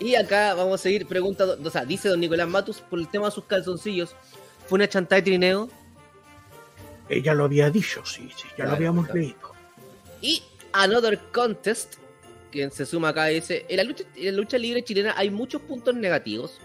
[0.00, 1.56] Y acá vamos a seguir preguntando.
[1.62, 4.14] O sea, dice don Nicolás Matus por el tema de sus calzoncillos.
[4.66, 5.68] ¿Fue una chantada de trineo?
[7.08, 9.20] Ella lo había dicho, sí, sí, ya Claro, lo habíamos claro.
[9.20, 9.52] leído.
[10.22, 10.42] Y
[10.72, 11.96] Another Contest,
[12.50, 15.60] quien se suma acá, dice: En la lucha, en la lucha libre chilena hay muchos
[15.62, 16.60] puntos negativos.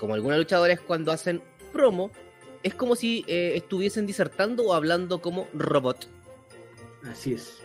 [0.00, 1.40] Como algunos luchadores cuando hacen
[1.72, 2.10] promo,
[2.62, 6.08] es como si eh, estuviesen disertando o hablando como robot.
[7.10, 7.60] Así es.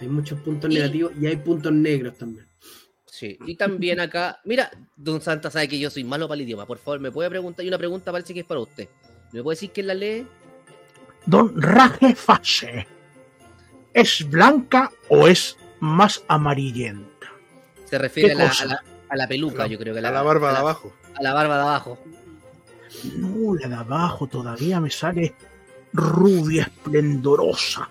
[0.00, 2.46] Hay muchos puntos Y- negativos y hay puntos negros también.
[3.06, 6.66] Sí, y también acá, mira, Don Santa sabe que yo soy malo para el idioma,
[6.66, 8.88] por favor, me puede preguntar, y una pregunta parece que es para usted.
[9.32, 10.24] ¿Me puede decir quién la lee?
[11.26, 12.86] Don Raje Fase,
[13.92, 17.26] ¿es blanca o es más amarillenta?
[17.86, 18.64] Se refiere ¿Qué a la, cosa?
[18.64, 20.92] a, la, a la peluca, yo creo que A la barba a de la- abajo.
[21.14, 21.98] A la barba de abajo.
[23.16, 25.34] No, la de abajo todavía me sale
[25.92, 27.88] rubia, esplendorosa.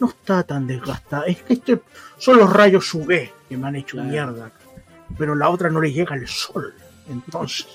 [0.00, 1.24] No está tan desgastada.
[1.26, 1.80] Es que este
[2.18, 4.08] son los rayos UV que me han hecho Claro.
[4.10, 4.50] mierda.
[5.18, 6.74] Pero la otra no le llega el sol.
[7.08, 7.66] Entonces,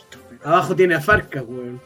[0.43, 1.80] Abajo tiene a Farca, weón.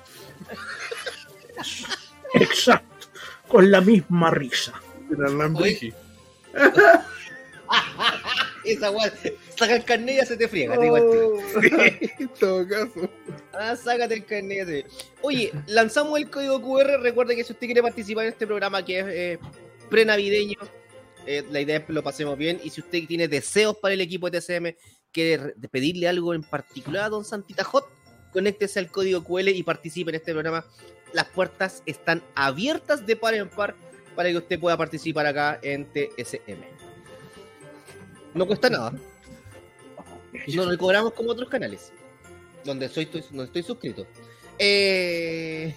[2.33, 3.07] exacto,
[3.47, 4.73] con la misma risa.
[5.11, 5.93] Era Lambrigi.
[8.63, 9.11] Esa weá,
[9.57, 11.37] saca el carnet y ya se te friega, al tiro.
[12.19, 13.09] En todo caso.
[13.51, 14.87] Ah, sácate el carnet.
[15.21, 17.01] Oye, lanzamos el código QR.
[17.01, 19.39] Recuerde que si usted quiere participar en este programa que es eh,
[19.93, 20.57] pre-navideño,
[21.27, 22.59] eh, la idea es que lo pasemos bien.
[22.63, 24.75] Y si usted tiene deseos para el equipo de TCM,
[25.11, 27.85] quiere re- pedirle algo en particular a Don Santita Hot,
[28.31, 30.65] conéctese al código QR y participe en este programa.
[31.13, 33.75] Las puertas están abiertas de par en par
[34.15, 36.63] para que usted pueda participar acá en TSM.
[38.33, 38.91] No cuesta nada.
[40.55, 41.91] No lo cobramos como otros canales.
[42.65, 44.07] Donde soy, donde estoy suscrito.
[44.57, 45.75] Eh,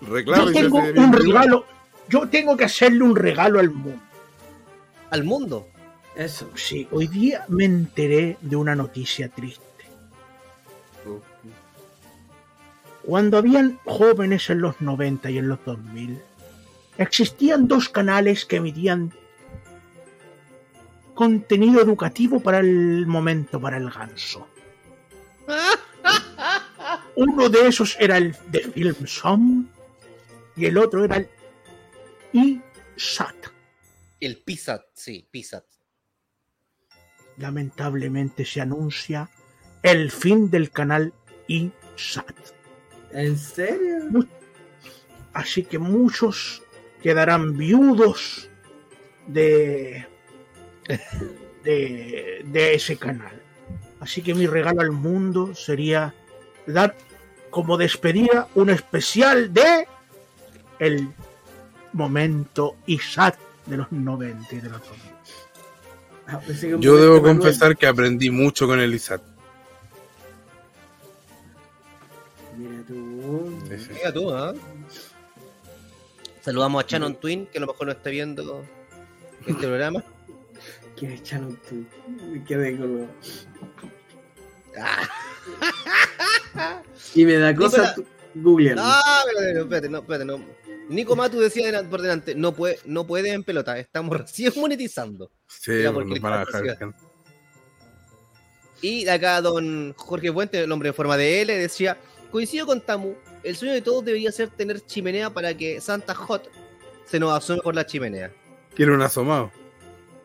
[0.00, 1.12] Yo tengo un bien.
[1.12, 1.64] regalo.
[2.08, 4.00] Yo tengo que hacerle un regalo al mundo.
[5.10, 5.68] al mundo.
[6.14, 6.50] Eso.
[6.54, 9.62] Sí, hoy día me enteré de una noticia triste.
[13.02, 16.20] Cuando habían jóvenes en los 90 y en los 2000,
[16.98, 19.12] existían dos canales que emitían
[21.14, 24.48] contenido educativo para el momento, para el ganso.
[27.14, 29.68] Uno de esos era el de Film Som
[30.56, 31.28] y el otro era el
[32.32, 33.36] ISAT.
[34.20, 35.64] El PISAT, sí, PISAT.
[37.36, 39.28] Lamentablemente se anuncia
[39.82, 41.12] el fin del canal
[41.46, 42.34] ISAT.
[43.12, 44.26] ¿En serio?
[45.34, 46.62] Así que muchos
[47.02, 48.48] quedarán viudos
[49.26, 50.06] de,
[51.62, 53.42] de, de ese canal.
[54.00, 56.14] Así que mi regalo al mundo sería
[56.66, 56.96] dar
[57.50, 59.86] como despedida un especial de
[60.78, 61.08] el
[61.92, 65.02] momento ISAT de los 90 y de los 2000.
[66.28, 66.40] Ah,
[66.80, 67.38] Yo debo Manuel.
[67.38, 69.22] confesar que aprendí mucho con el ISAT.
[72.56, 73.58] Mira tú.
[73.68, 73.88] Sí.
[73.92, 74.54] Mira tú, ¿ah?
[76.40, 78.64] Saludamos a Shannon Twin, que a lo mejor no está viendo
[79.46, 80.02] este programa.
[80.96, 81.84] ¿Quién es Shannon tú?
[82.32, 83.08] Me quedé con
[87.14, 87.94] Y me da cosa
[88.34, 88.76] googlear.
[88.76, 88.92] No,
[89.38, 90.40] pero, espérate, no, espérate, no.
[90.88, 95.30] Nico Matu decía delan- por delante, no puede, no puede en pelota, estamos recién monetizando.
[95.48, 96.62] Sí, Mira, pues, porque nos van a la dejar.
[96.78, 97.06] capacidad.
[98.82, 101.96] Y de acá don Jorge Puente, el hombre en forma de L, decía,
[102.30, 106.50] coincido con Tamu, el sueño de todos debería ser tener chimenea para que Santa Hot
[107.06, 108.30] se nos asome por la chimenea.
[108.74, 109.50] Quiero un asomado.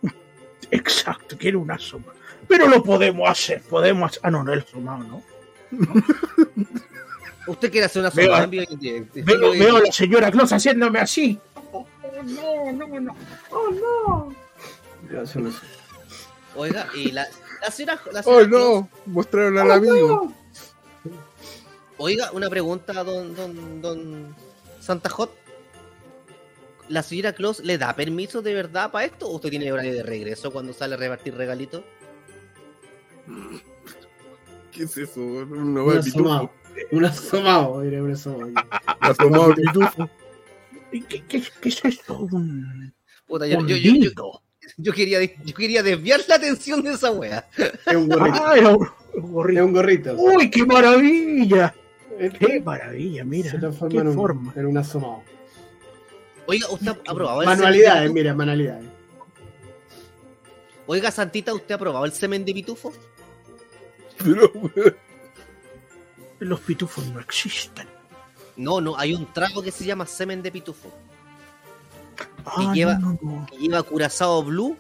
[0.72, 2.14] Exacto, quiero una soma.
[2.48, 4.22] Pero lo podemos hacer, podemos hacer.
[4.24, 5.24] Ah, no, no el asomado, ¿no?
[7.52, 9.20] ¿Usted quiere hacer una Veo- asomada en vivo y en directo?
[9.24, 11.40] Veo, veo a la señora Claus haciéndome así.
[11.72, 11.86] Oh,
[12.24, 13.16] no, no, no.
[13.52, 14.36] Oh, no.
[15.10, 15.52] No.
[16.56, 17.28] Oiga, y la,
[17.62, 18.90] la señora, la ¡Oh, señora Claus- no!
[19.08, 20.34] Mostraron al amigo.
[21.98, 24.36] Oiga, una pregunta, don, don, don
[24.80, 25.32] Santa Hot.
[26.90, 29.28] ¿La señora Claus le da permiso de verdad para esto?
[29.28, 31.84] ¿O usted tiene horario de regreso cuando sale a repartir regalitos?
[34.72, 35.20] ¿Qué es eso?
[35.22, 35.78] Un
[36.92, 37.82] Un asomado.
[37.82, 37.82] pitufo.
[37.82, 39.56] Un asomado, diré un asomado.
[39.56, 40.10] Pitufo.
[40.92, 42.20] ¿Y ¿Qué, qué, qué es esto?
[42.20, 42.94] Un,
[43.28, 44.42] Puta, yo, un yo, yo, yo, dildo.
[44.78, 47.48] yo quería, yo quería desviar la atención de esa wea.
[47.86, 48.46] Es un gorrito.
[48.46, 49.66] Ah, era un, gorrito.
[49.66, 50.16] un gorrito.
[50.18, 51.74] ¡Uy, qué maravilla!
[52.38, 53.24] ¡Qué maravilla!
[53.24, 54.54] Mira, se transforma qué en un, forma.
[54.56, 55.24] en un asomado.
[56.46, 58.84] Oiga, ¿usted ha aprobado el Manualidades, de mira, manualidades.
[58.84, 58.96] pitufo?
[60.88, 62.92] Oiga, Santita, ¿usted ha probado el semen de pitufo?
[64.24, 64.96] Pero, weón,
[66.42, 67.88] Los pitufos no existen.
[68.58, 70.92] No, no, hay un trago que se llama semen de pitufo.
[72.46, 73.46] Ah, lleva- no, no, no.
[73.50, 74.78] que lleva curazao blue,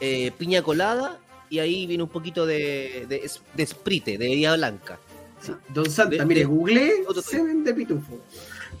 [0.00, 1.18] eh, piña colada
[1.50, 4.98] y ahí viene un poquito de, de, de sprite, de herida blanca.
[5.40, 5.52] Sí.
[5.68, 6.46] Don Santa, De- mire,
[7.06, 8.18] otro- semen de pitufo.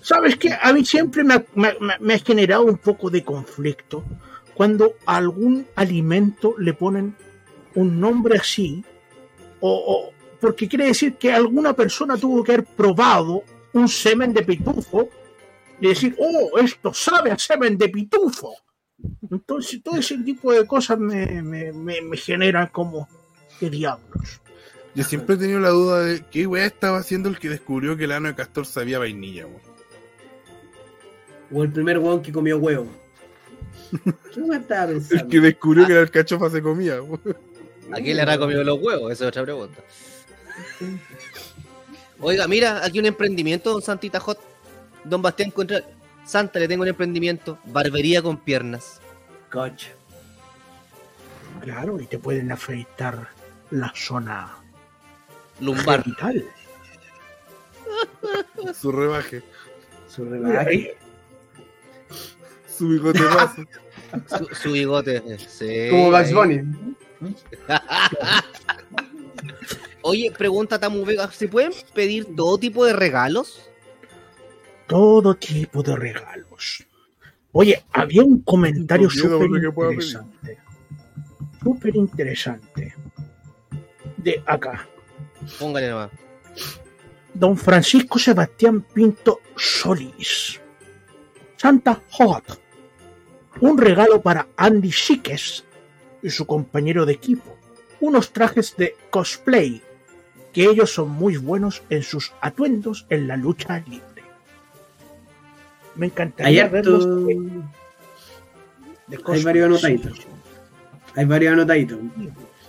[0.00, 0.52] ¿Sabes qué?
[0.60, 4.04] A mí siempre me ha, me- me- me ha generado un poco de conflicto
[4.54, 7.14] cuando a algún alimento le ponen
[7.74, 8.84] un nombre así,
[9.60, 10.12] o, o-
[10.46, 13.42] porque quiere decir que alguna persona tuvo que haber probado
[13.72, 15.08] un semen de pitufo
[15.80, 18.54] y decir, oh, esto sabe a semen de pitufo.
[19.28, 23.08] Entonces, todo ese tipo de cosas me, me, me- me generan como,
[23.58, 24.40] ¿qué diablos?
[24.94, 28.04] Yo siempre he tenido la duda de qué weá estaba haciendo el que descubrió que
[28.04, 29.60] el ano de castor sabía vainilla, weón.
[31.52, 32.86] O el primer weón que comió huevo.
[34.32, 37.20] ¿Qué me estaba El que descubrió que era el cachofa se comía, weón.
[37.92, 39.12] ¿A quién le habrá comido los huevos?
[39.12, 39.80] Esa es otra pregunta.
[42.20, 44.38] Oiga, mira, aquí un emprendimiento, don Santita Hot.
[45.04, 45.84] Don Bastián Contreras.
[46.24, 47.58] Santa, le tengo un emprendimiento.
[47.66, 49.00] Barbería con piernas.
[49.50, 49.92] Coche.
[51.60, 53.28] Claro, y te pueden afeitar
[53.70, 54.56] la zona
[55.60, 56.02] Lumbar.
[56.02, 56.44] genital.
[58.74, 59.42] Su rebaje,
[60.08, 60.96] Su rebaje.
[62.68, 63.64] su bigote paso.
[64.26, 65.22] Su, su bigote.
[65.48, 66.32] Sí, Como Bugs.
[66.32, 66.62] Bunny.
[70.08, 73.68] Oye, pregunta Tamu Vega, ¿se pueden pedir todo tipo de regalos?
[74.86, 76.86] todo tipo de regalos.
[77.52, 80.58] Oye, había un comentario súper interesante.
[81.62, 82.94] Súper interesante.
[84.18, 84.86] De acá.
[85.58, 86.10] Póngale nomás.
[87.34, 90.60] Don Francisco Sebastián Pinto Solís.
[91.56, 92.60] Santa Hot.
[93.60, 95.64] Un regalo para Andy Siques
[96.22, 97.56] y su compañero de equipo.
[98.00, 99.82] Unos trajes de cosplay,
[100.56, 104.00] que ellos son muy buenos en sus atuendos en la lucha libre.
[105.96, 106.72] Me Hay encantaría harto.
[106.72, 107.34] verlos de
[109.10, 109.42] Hay cosplay.
[109.44, 110.18] varios anotaditos.
[111.14, 111.98] Hay varios anotaditos.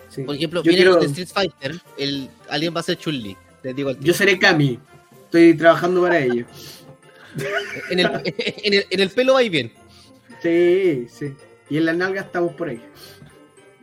[0.10, 0.24] Sí.
[0.24, 1.80] Por ejemplo, Yo quiero- los de Street Fighter.
[1.98, 3.38] El, alguien va a ser Chun-Li.
[4.02, 4.78] Yo seré Kami.
[5.24, 6.46] Estoy trabajando para ello.
[7.90, 9.72] En el, en el, en el pelo va y bien.
[10.44, 11.34] Sí, sí.
[11.70, 12.82] Y en las nalgas estamos por ahí.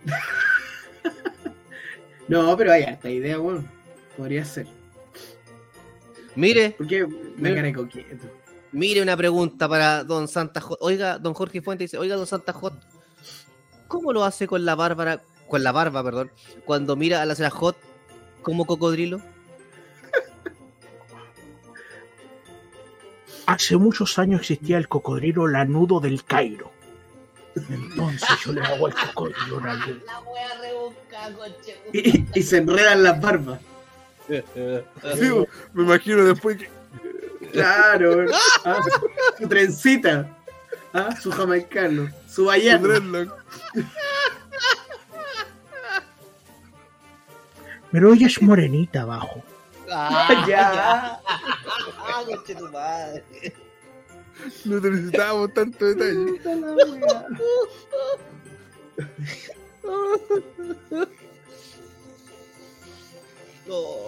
[2.29, 3.73] no, pero hay harta idea, weón.
[4.17, 4.67] Podría ser.
[6.37, 7.07] Mire, Porque
[7.37, 8.27] me gané coqueto.
[8.73, 10.79] mire una pregunta para don Santa Hot.
[10.81, 12.75] Oiga, don Jorge Fuente dice, oiga, don Santa Hot,
[13.89, 16.31] ¿cómo lo hace con la bárbara, con la barba, perdón,
[16.65, 17.77] cuando mira a la señora Hot
[18.43, 19.21] como cocodrilo?
[23.47, 26.71] Hace muchos años existía el cocodrilo lanudo del Cairo.
[27.69, 30.01] Entonces yo le hago al cocodrilo lanudo.
[30.07, 31.77] La wea rebusca, coche.
[31.93, 33.61] Y, y se enredan las barbas.
[34.29, 35.31] Sí,
[35.73, 36.71] me imagino después que.
[37.53, 38.27] Claro.
[38.65, 38.79] Ah,
[39.39, 40.29] su trencita.
[40.93, 42.09] Ah, su jamaicano.
[42.29, 43.33] Su dreadlock.
[47.93, 49.43] Pero ella es morenita abajo.
[49.91, 51.21] Ah, Ya.
[51.27, 53.23] Ah, tu madre.
[54.65, 56.41] No necesitábamos tanto detalle.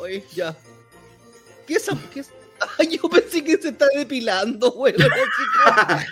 [0.04, 0.54] Ay, ya.
[1.66, 2.30] ¿Qué es esa- qué es?
[2.78, 4.96] Ay, yo pensé que se está depilando, así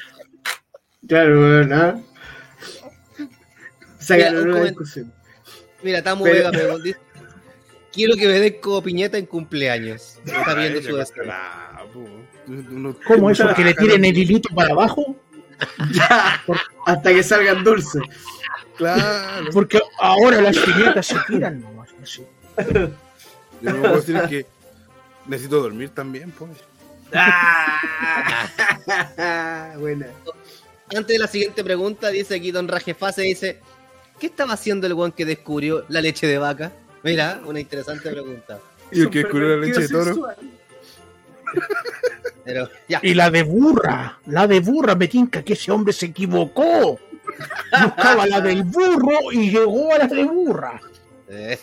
[1.09, 2.05] Claro, weón.
[3.99, 5.13] Sácalo Mira, un una discusión.
[5.83, 6.99] Mira, estamos Pero- Vega me dice,
[7.93, 10.19] Quiero que me den como piñata en cumpleaños.
[10.27, 11.25] Está viendo su deseo.
[13.07, 13.55] ¿Cómo eso?
[13.55, 15.17] ¿Que le tiren el hilito para abajo?
[15.93, 16.43] Ya,
[16.85, 18.03] hasta que salgan dulces.
[18.77, 19.47] Claro.
[19.53, 21.89] Porque ahora las piñatas se tiran nomás.
[22.03, 22.27] así.
[23.65, 24.47] Yo no puedo decir que
[25.27, 26.51] necesito dormir también, pues.
[28.87, 30.07] Ah, buena.
[30.95, 33.61] Antes de la siguiente pregunta, dice aquí Don Rajefase, dice,
[34.21, 36.73] ¿qué estaba haciendo el weón que descubrió la leche de vaca?
[37.03, 38.59] Mira, una interesante pregunta.
[38.93, 40.05] Y el que descubrió la leche de toro.
[40.05, 40.37] Sexual.
[42.45, 46.07] Pero ya, Y la de burra, la de burra, me tinca que ese hombre se
[46.07, 46.99] equivocó.
[47.83, 50.81] Buscaba la del burro y llegó a la de burra.
[51.29, 51.59] eh,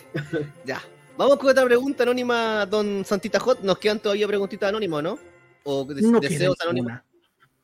[0.64, 0.82] ya.
[1.16, 3.60] Vamos con otra pregunta anónima, Don Santita Hot.
[3.60, 5.18] Nos quedan todavía preguntitas anónimas, ¿no?
[5.64, 6.92] O de- No deseos anónimos.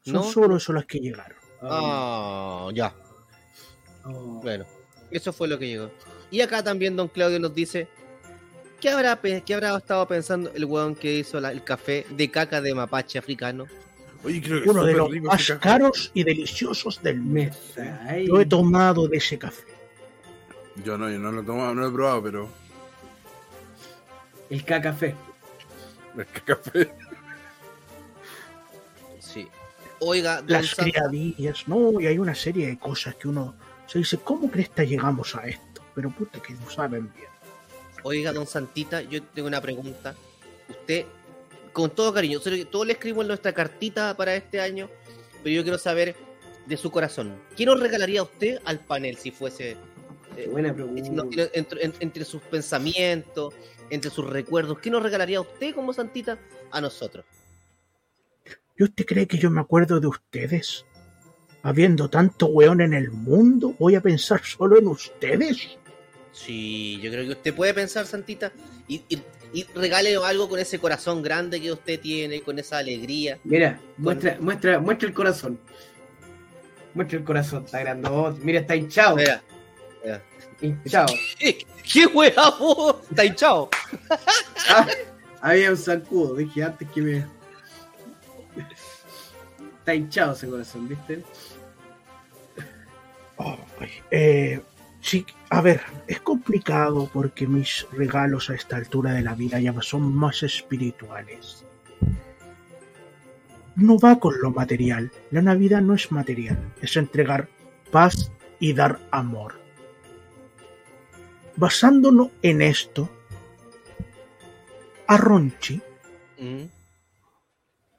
[0.05, 0.23] Son ¿No?
[0.23, 1.37] solo eso las que llegaron.
[1.63, 2.95] Ah, ya.
[4.05, 4.41] Oh.
[4.43, 4.65] Bueno,
[5.11, 5.91] eso fue lo que llegó.
[6.31, 7.89] Y acá también Don Claudio nos dice,
[8.81, 12.61] ¿qué habrá, qué habrá estado pensando el weón que hizo la- el café de caca
[12.61, 13.67] de mapache africano?
[14.25, 17.79] Oye, creo que Uno de los más caros y deliciosos del Me mes.
[18.07, 18.27] ahí.
[18.27, 19.63] Yo he tomado de ese café.
[20.85, 22.49] Yo no, yo no lo he tomado, no lo he probado, pero
[24.51, 25.15] El cacafé.
[26.17, 26.91] el café.
[29.21, 29.49] Sí.
[30.01, 33.55] Oiga, Don Las Santa- criadillas, no, y hay una serie de cosas que uno
[33.87, 35.83] se dice, ¿cómo cresta llegamos a esto?
[35.95, 37.29] Pero puta que no saben bien.
[38.05, 40.15] Oiga, don Santita, yo tengo una pregunta.
[40.69, 41.05] Usted,
[41.73, 44.89] con todo cariño, que todos le escribimos en nuestra cartita para este año,
[45.43, 46.15] pero yo quiero saber
[46.67, 47.35] de su corazón.
[47.57, 49.77] ¿Qué nos regalaría usted al panel si fuese
[50.37, 51.49] Qué eh, buena pregunta.
[51.55, 53.53] entre, en- entre sus pensamientos,
[53.91, 54.79] entre sus recuerdos?
[54.79, 56.39] ¿Qué nos regalaría usted como Santita
[56.71, 57.25] a nosotros?
[58.77, 60.85] ¿Y usted cree que yo me acuerdo de ustedes?
[61.63, 65.77] Habiendo tanto weón en el mundo, ¿voy a pensar solo en ustedes?
[66.33, 68.53] Sí, yo creo que usted puede pensar, Santita,
[68.87, 69.21] y, y,
[69.53, 73.39] y regale algo con ese corazón grande que usted tiene, con esa alegría.
[73.43, 75.59] Mira, muestra, muestra, muestra el corazón.
[76.95, 78.41] Muestra el corazón, está grandote.
[78.45, 79.17] Mira, está hinchado.
[79.17, 79.43] Mira.
[80.61, 81.15] Hinchado.
[81.39, 82.97] ¿Qué, qué wea, vos?
[83.11, 83.71] Está hinchado.
[84.71, 84.87] Ah,
[85.41, 87.27] había un zancudo, dije antes que me.
[89.79, 91.23] Está hinchado ese corazón, ¿viste?
[93.39, 94.61] Ay, eh,
[95.01, 99.75] sí, a ver, es complicado porque mis regalos a esta altura de la vida ya
[99.81, 101.65] son más espirituales.
[103.77, 105.13] No va con lo material.
[105.31, 107.49] La Navidad no es material, es entregar
[107.93, 109.68] paz y dar amor.
[111.59, 113.11] Basándonos en esto,
[115.09, 115.83] a Ronchi
[116.39, 116.67] Mm.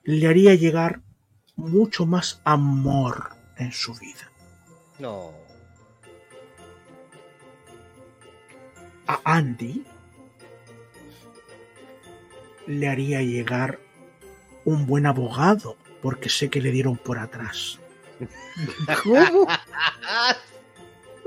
[0.03, 1.01] le haría llegar
[1.57, 4.31] mucho más amor en su vida.
[4.97, 5.33] No.
[9.07, 9.83] a Andy
[12.67, 13.79] le haría llegar
[14.65, 17.79] un buen abogado, porque sé que le dieron por atrás.
[19.03, 19.47] ¿Cómo?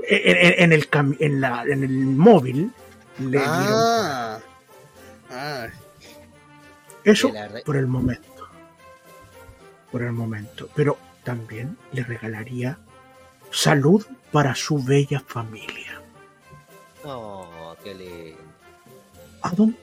[0.07, 2.71] En, en- en el, cam- en, la- en el móvil
[3.19, 4.39] le dieron Ah,
[5.29, 5.67] ah,
[7.03, 7.31] eso
[7.65, 8.47] por el momento.
[9.91, 10.69] Por el momento.
[10.75, 12.79] Pero también le regalaría
[13.51, 16.01] salud para su bella familia.
[17.03, 18.41] No, qué lindo.
[19.41, 19.73] A Don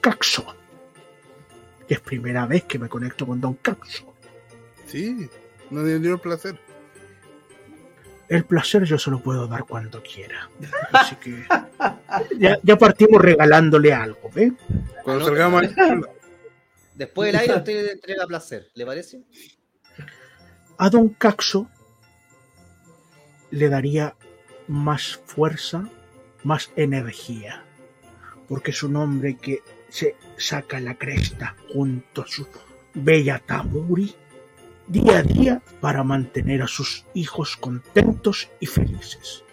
[1.87, 4.13] que es primera vez que me conecto con Don Caxo.
[4.87, 5.29] Sí,
[5.69, 6.59] no dio placer.
[8.31, 10.49] El placer yo se lo puedo dar cuando quiera.
[10.93, 11.43] Así que
[12.39, 14.53] ya, ya partimos regalándole algo, ¿ve?
[15.03, 15.63] Cuando salgamos
[16.95, 19.21] Después del aire usted le entrega placer, ¿le parece?
[20.77, 21.67] A Don Caxo
[23.49, 24.15] le daría
[24.69, 25.89] más fuerza,
[26.43, 27.65] más energía,
[28.47, 29.59] porque es un hombre que
[29.89, 32.47] se saca la cresta junto a su
[32.93, 34.15] bella Tamuri
[34.91, 39.43] día a día para mantener a sus hijos contentos y felices.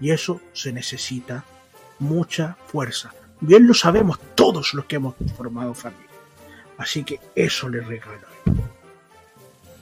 [0.00, 1.44] Y eso se necesita
[1.98, 3.12] mucha fuerza.
[3.40, 6.06] Bien lo sabemos todos los que hemos formado familia.
[6.78, 8.26] Así que eso le regalo.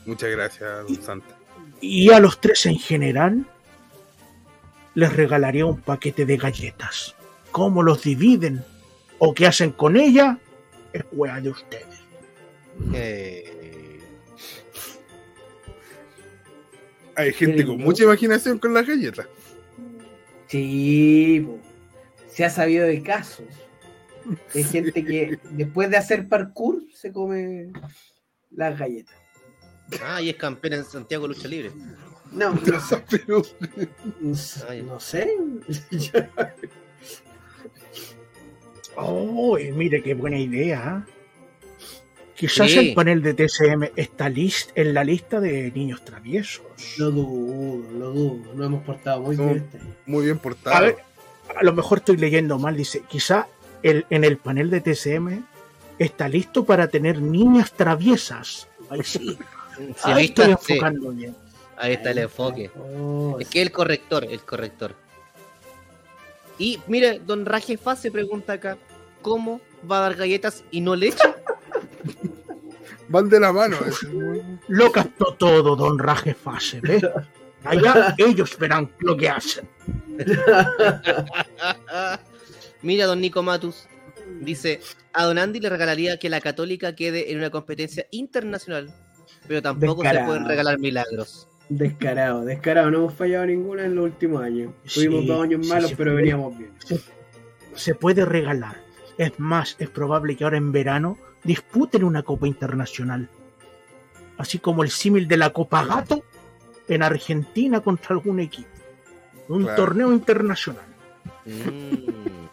[0.07, 1.37] muchas gracias, don Santa.
[1.81, 3.47] Y a los tres en general
[4.95, 7.15] les regalaría un paquete de galletas.
[7.53, 8.65] ¿Cómo los dividen
[9.19, 10.39] o qué hacen con ella?
[10.93, 12.01] Es hueá de ustedes.
[12.95, 13.58] Eh,
[17.19, 19.27] Hay gente con mucha imaginación con las galletas.
[20.47, 21.59] Sí, po.
[22.31, 23.45] se ha sabido de casos.
[24.55, 27.73] Hay gente que después de hacer parkour se come
[28.53, 29.17] las galletas.
[30.01, 31.73] Ah, y es campeón en Santiago Lucha Libre.
[32.31, 33.05] No, no sé.
[33.11, 33.43] Pero
[34.21, 34.65] No sé.
[34.69, 34.83] Ay.
[34.83, 35.35] no sé.
[38.95, 41.05] Oh, mire qué buena idea.
[41.05, 41.13] ¿eh?
[42.39, 42.79] Quizás Sí.
[42.79, 46.63] el panel de TCM está list en la lista de niños traviesos.
[46.97, 48.55] Lo dudo, lo dudo.
[48.55, 49.47] Nos hemos portado muy No.
[49.47, 49.69] bien.
[50.07, 50.85] muy bien A portado.
[50.87, 50.97] ver,
[51.57, 52.77] a lo mejor estoy leyendo mal.
[52.77, 53.49] Dice, quizá
[53.83, 55.43] el, en el panel de TCM
[55.99, 58.69] está listo para tener niñas traviesas.
[58.89, 59.37] Ahí sí.
[59.77, 61.35] Sí, Ahí estoy está, sí, enfocando bien.
[61.77, 62.71] ahí está el enfoque.
[62.79, 64.95] Oh, Es que el corrector, el corrector.
[66.59, 68.77] Y mire, don Rajefa se pregunta acá,
[69.23, 69.61] ¿cómo
[69.91, 71.23] va a dar galletas y no leche?
[73.09, 73.77] Van de la mano.
[74.69, 77.03] Lo captó todo, don Rajefase, ¿ves?
[77.65, 79.69] Allá ellos verán lo que hacen.
[82.83, 83.87] Mira, don Nico Matus
[84.41, 84.81] dice,
[85.13, 88.95] a don Andy le regalaría que la católica quede en una competencia internacional,
[89.49, 90.27] pero tampoco se Descarado.
[90.29, 91.49] pueden regalar milagros.
[91.69, 92.91] Descarado, descarado.
[92.91, 94.73] No hemos fallado ninguna en los últimos años.
[94.95, 96.71] Tuvimos Sí, dos años sí, malos, sí, pero veníamos bien.
[97.75, 98.81] Se puede regalar.
[99.19, 101.19] Es más, es probable que ahora en verano
[101.49, 103.27] disputen una Copa Internacional.
[104.37, 106.23] Así como el símil de la Copa Gato
[106.87, 108.69] en Argentina contra algún equipo.
[109.49, 109.77] Un Claro.
[109.83, 110.85] torneo internacional.
[111.47, 112.47] Mm.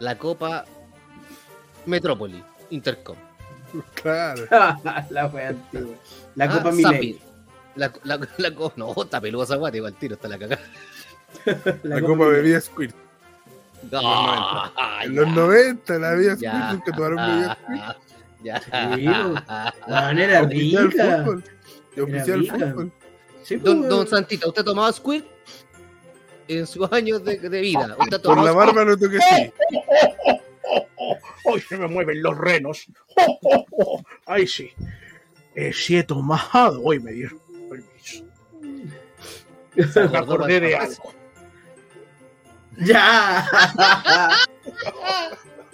[0.00, 0.64] La Copa
[1.84, 3.16] Metrópoli, Intercom.
[3.94, 4.44] Claro.
[5.10, 5.94] la wea antigua.
[6.36, 6.72] La Ah, Copa.
[6.72, 7.18] Milenio.
[7.76, 10.62] La, la, la, co- no, está peluda guata, igual tiro, está la cagada.
[11.82, 12.94] La, copa bebida Squirt.
[13.92, 18.05] Ah, En los 90 la bebida Squirt, nunca tomaron bebida Squirt.
[18.46, 18.60] Ya.
[18.60, 19.04] Sí,
[19.86, 21.24] La manera Oficial rica.
[21.24, 21.44] fútbol.
[21.98, 22.58] Oficial rica.
[22.58, 22.92] fútbol.
[23.42, 25.24] Sí, Don, don Santita, ¿usted ha tomado Squirt?
[26.48, 27.96] En sus años de, de vida.
[27.98, 29.52] ¿Usted Por la barba noto que sí.
[31.44, 32.86] Hoy se me mueven los renos.
[34.26, 34.70] Ay, sí.
[35.54, 36.80] Eh, sí he tomado.
[36.82, 38.24] Hoy me dieron permiso.
[40.10, 41.12] Me acordé de algo.
[42.78, 43.46] Ya.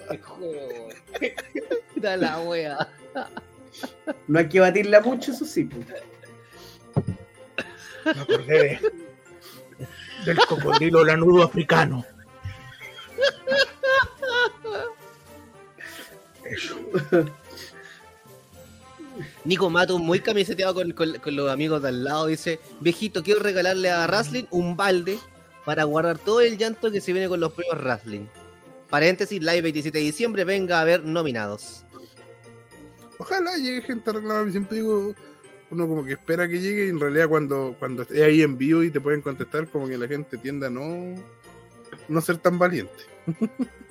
[2.02, 2.88] Da la wea.
[4.26, 5.68] No hay que batirla mucho, eso sí.
[8.04, 8.80] Me acordé de,
[10.26, 12.04] del cocodrilo lanudo africano.
[16.44, 16.76] Eso.
[19.44, 23.40] Nico Mato, muy camiseteado con, con- con los amigos de al lado, dice: Viejito, quiero
[23.40, 25.18] regalarle a Wrestling un balde
[25.64, 28.26] para guardar todo el llanto que se viene con los premios Wrestling.
[28.90, 31.84] Paréntesis, live 27 de diciembre, venga a ver nominados.
[33.22, 34.50] Ojalá llegue gente a reclamar.
[34.50, 35.14] Siempre digo,
[35.70, 38.82] uno como que espera que llegue y en realidad cuando, cuando esté ahí en vivo
[38.82, 41.14] y te pueden contestar, como que la gente tiende a no,
[42.08, 42.92] no ser tan valiente.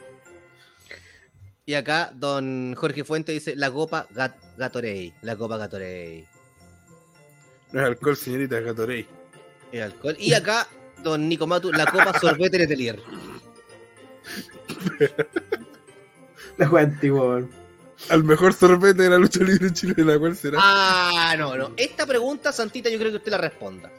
[1.64, 5.14] Y acá, don Jorge Fuente dice: La copa Gat Gatorade.
[5.22, 6.28] La copa Gatorade.
[7.72, 9.06] No es alcohol, señorita, es Gatorade.
[9.72, 10.18] El alcohol.
[10.20, 10.68] Y acá,
[11.02, 13.00] don Nico Matu, la copa Sorbete Letelier.
[16.58, 17.48] La wea antigua.
[18.10, 20.58] Al mejor sorbete de la lucha libre en Chile, la cual será.
[20.62, 21.72] Ah, no, no.
[21.78, 23.92] Esta pregunta, Santita, yo creo que usted la responda.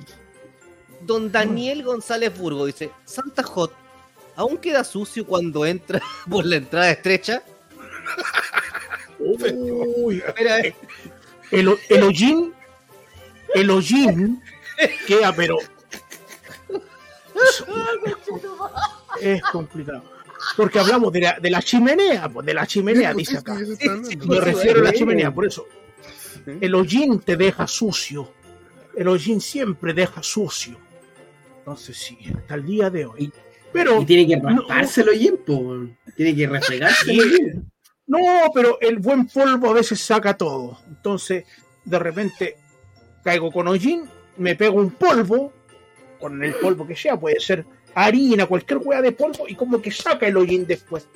[1.01, 3.73] Don Daniel González Burgo dice: Santa Hot,
[4.37, 6.01] ¿aún queda sucio cuando entra
[6.31, 7.43] por la entrada estrecha?
[9.19, 10.75] Uy, Espera, eh.
[11.53, 12.53] el, el hollín,
[13.55, 14.43] el hollín
[15.07, 15.59] queda, pero
[17.35, 17.65] es,
[19.21, 20.03] es complicado.
[20.57, 23.59] Porque hablamos de la, de la chimenea, pues de la chimenea, dice acá.
[24.27, 25.67] Me refiero a la chimenea, por eso.
[26.61, 28.33] El hollín te deja sucio.
[28.97, 30.77] El hollín siempre deja sucio.
[31.59, 33.33] Entonces sí, hasta el día de hoy.
[33.73, 35.87] Pero Y tiene que raspárselo bien, po.
[36.17, 37.73] Tiene que refregárselo bien.
[38.07, 38.19] no,
[38.53, 40.81] pero el buen polvo a veces saca todo.
[40.89, 41.45] Entonces,
[41.85, 42.57] de repente
[43.25, 44.05] caigo con hollín,
[44.37, 45.53] me pego un polvo,
[46.21, 47.65] con el polvo que sea, puede ser
[47.95, 51.07] harina, cualquier hueá de polvo, y como que saca el hollín después.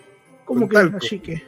[0.44, 0.96] Como Un que talco.
[0.98, 1.42] así que.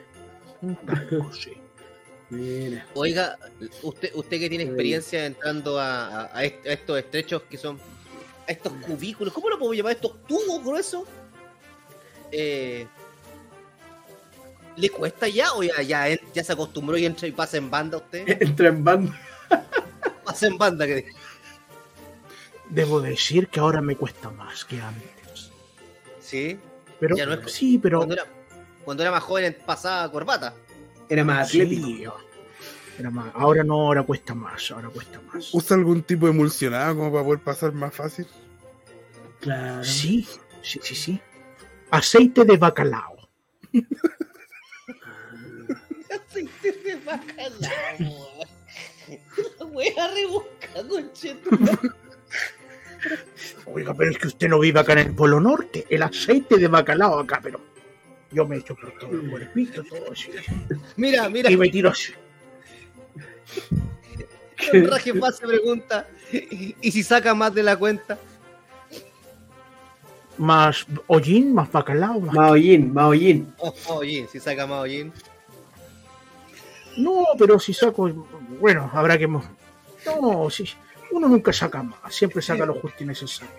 [0.63, 1.53] Un talco, sí.
[2.31, 2.87] Mira.
[2.95, 3.39] Oiga,
[3.83, 7.79] usted, usted que tiene experiencia entrando a, a- a est- a estos estrechos que son
[8.47, 9.93] a estos cubículos, ¿cómo lo puedo llamar?
[9.93, 11.05] Estos tubos gruesos.
[12.33, 12.87] Eh,
[14.77, 18.27] ¿Le cuesta ya o ya, ya se acostumbró y entra y pasa en banda usted?
[18.43, 19.21] Entra en banda.
[20.25, 21.07] Pasa en banda, que
[22.71, 25.11] Debo decir que ahora me cuesta más que antes.
[26.29, 26.59] Sí.
[27.01, 28.27] Pero Ya no es- sí, pero Cuando era,
[28.85, 30.55] cuando era más joven pasaba corbata.
[31.09, 31.87] Era más atlético.
[31.87, 32.05] sí,
[32.99, 33.33] era más.
[33.35, 35.55] Ahora no, ahora cuesta más, ahora cuesta más.
[35.55, 38.27] ¿Usa algún tipo de emulsionado como para poder pasar más fácil?
[39.41, 39.85] Claro.
[39.85, 40.27] Sí,
[40.63, 41.21] sí, sí, sí.
[41.91, 43.17] Aceite de bacalao.
[46.11, 48.45] Aceite de bacalao.
[49.59, 51.51] La wea rebusca, concheto.
[53.67, 55.87] Oiga, pero es que usted no vive acá en el Polo Norte.
[55.89, 57.61] El aceite de bacalao acá, pero
[58.31, 60.31] yo me echo por todo el cuerpito, todo así.
[60.97, 62.13] Mira, mira, Y me tiro así.
[64.73, 68.19] Raje se pregunta: ¿y si saca más de la cuenta?
[70.37, 72.35] Más hollín, más bacalao, más...
[72.35, 73.53] Maoyin, Maoyin.
[73.59, 75.13] Oh, oye, si saca más hollín.
[76.97, 78.09] No, pero si saco...
[78.61, 79.27] Bueno, habrá que...
[79.27, 79.43] mo-
[80.07, 80.65] No, sí.
[81.11, 82.15] Uno nunca saca más.
[82.15, 83.55] Siempre saca lo justo y necesario.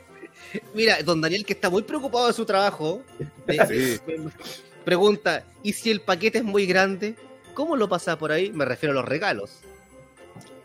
[0.73, 3.03] Mira, don Daniel, que está muy preocupado de su trabajo,
[4.85, 7.15] pregunta: ¿y si el paquete es muy grande?
[7.53, 8.51] ¿Cómo lo pasa por ahí?
[8.51, 9.59] Me refiero a los regalos.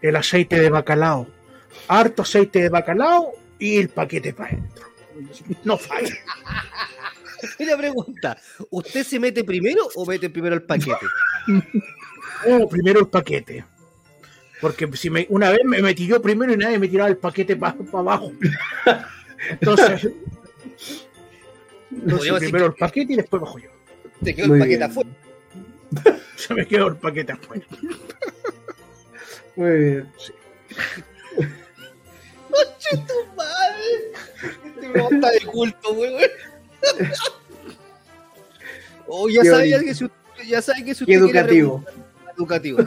[0.01, 1.27] El aceite de bacalao.
[1.89, 4.86] Harto aceite de bacalao y el paquete para adentro.
[5.65, 6.15] No falla.
[7.59, 8.39] Mira, pregunta:
[8.70, 11.06] ¿usted se mete primero o mete primero el paquete?
[12.47, 13.65] Oh, primero el paquete.
[14.65, 17.55] Porque si me, una vez me metí yo primero y nadie me tiraba el paquete
[17.55, 18.32] para abajo.
[19.51, 20.09] Entonces,
[22.39, 23.69] primero el paquete y después bajo yo.
[24.23, 24.91] Te quedó Muy el paquete bien.
[24.91, 25.11] afuera.
[26.36, 27.66] Se me quedó el paquete afuera.
[29.57, 30.12] Muy bien.
[32.51, 33.85] ¡Conche tu madre!
[34.65, 36.23] Este programa está de culto, weón.
[39.09, 39.81] Oh, ya bonito.
[39.81, 41.85] que si usted, ya sabe que si usted quiere educativo.
[42.35, 42.78] educativo.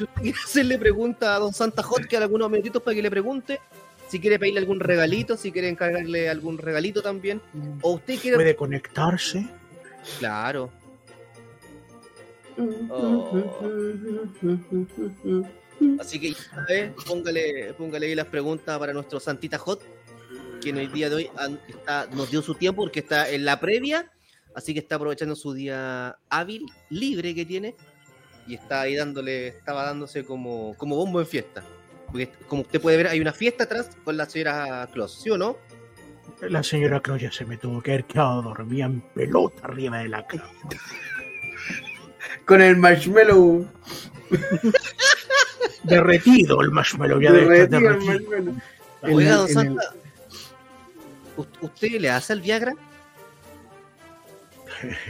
[0.00, 3.10] Si usted quiere hacerle pregunta a don Santa Hot, que algunos minutitos para que le
[3.10, 3.60] pregunte.
[4.08, 7.40] Si quiere pedirle algún regalito, si quiere encargarle algún regalito también.
[7.82, 8.36] O usted quiere.
[8.36, 9.46] Puede conectarse.
[10.18, 10.70] Claro.
[12.88, 13.42] Oh.
[15.98, 19.82] Así que ya sabe, póngale, póngale ahí las preguntas para nuestro Santita Hot,
[20.60, 21.30] quien hoy día de hoy
[21.68, 24.10] está, nos dio su tiempo porque está en la previa,
[24.54, 27.76] así que está aprovechando su día hábil, libre que tiene,
[28.46, 31.62] y está ahí dándole, estaba dándose como, como bombo en fiesta.
[32.06, 35.38] Porque como usted puede ver, hay una fiesta atrás con la señora Claus, ¿sí o
[35.38, 35.56] no?
[36.42, 40.26] La señora Croya se me tuvo que haber quedado dormida en pelota arriba de la
[40.26, 40.48] cama.
[42.46, 43.66] Con el marshmallow.
[45.84, 48.10] Derretido el marshmallow ya derretido el derretido.
[48.12, 48.54] marshmallow.
[49.02, 49.82] Oiga, el- don en Santa,
[51.36, 52.74] ¿u- ¿usted le hace el Viagra?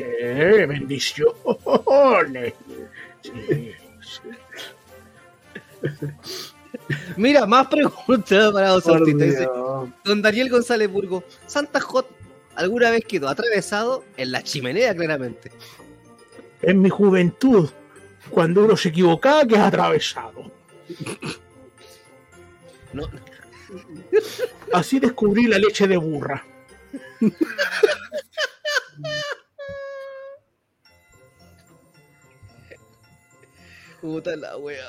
[0.01, 2.55] Eh, bendiciones.
[7.17, 8.75] Mira, más preguntas para.
[9.05, 9.89] Dice, Dios.
[10.05, 12.07] Don Daniel González Burgo, Santa Hot
[12.55, 15.53] alguna vez quedó atravesado en la chimenea, claramente.
[16.63, 17.71] En mi juventud,
[18.31, 20.51] cuando uno se equivocaba, que es atravesado.
[22.93, 23.09] No,
[24.73, 26.45] Así descubrí la leche de burra.
[34.01, 34.85] puta la wea.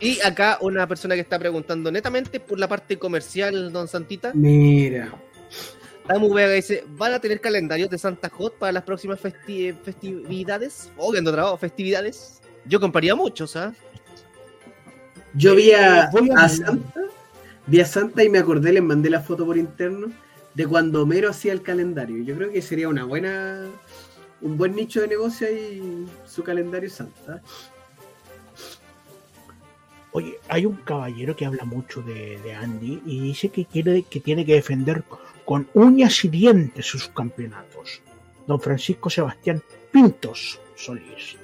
[0.00, 4.32] Y acá una persona que está preguntando netamente por la parte comercial, don Santita.
[4.34, 5.12] Mira.
[6.06, 10.90] Tamu Vega dice, ¿van a tener calendarios de Santa Hot para las próximas festi- festividades?
[10.96, 12.40] Oh, que ando trabado, festividades.
[12.64, 13.72] Yo compraría muchos, ¿ah?
[15.34, 16.10] Yo vi a,
[16.48, 17.00] Santa,
[17.66, 20.08] vi a Santa y me acordé, les mandé la foto por interno
[20.54, 22.22] de cuando Homero hacía el calendario.
[22.24, 23.66] Yo creo que sería una buena,
[24.42, 27.40] un buen nicho de negocio ahí su calendario Santa.
[30.12, 34.20] Oye, hay un caballero que habla mucho de, de Andy y dice que quiere que
[34.20, 35.04] tiene que defender
[35.44, 38.02] con uñas y dientes sus campeonatos.
[38.46, 41.36] don Francisco Sebastián Pintos Solís.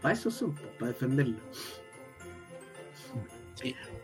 [0.00, 1.36] Para eso son, para defenderlo.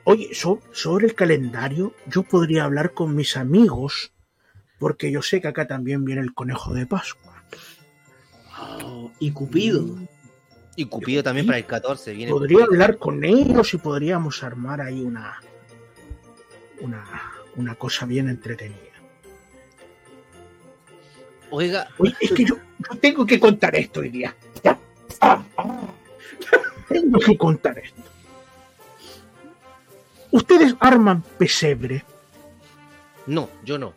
[0.05, 4.13] Oye, so- sobre el calendario, yo podría hablar con mis amigos,
[4.79, 7.45] porque yo sé que acá también viene el conejo de Pascua.
[8.59, 9.97] Oh, y Cupido.
[10.79, 12.13] Y Cupido también para el 14.
[12.13, 15.41] Viene Podría hablar con ellos y podríamos armar ahí una,
[16.81, 17.05] una,
[17.57, 18.79] una cosa bien entretenida.
[21.51, 24.37] Oiga, Oye, es que yo, yo tengo que contar esto hoy día.
[26.89, 28.01] Tengo que contar esto.
[30.31, 32.05] Ustedes arman pesebre.
[33.27, 33.95] no, yo no.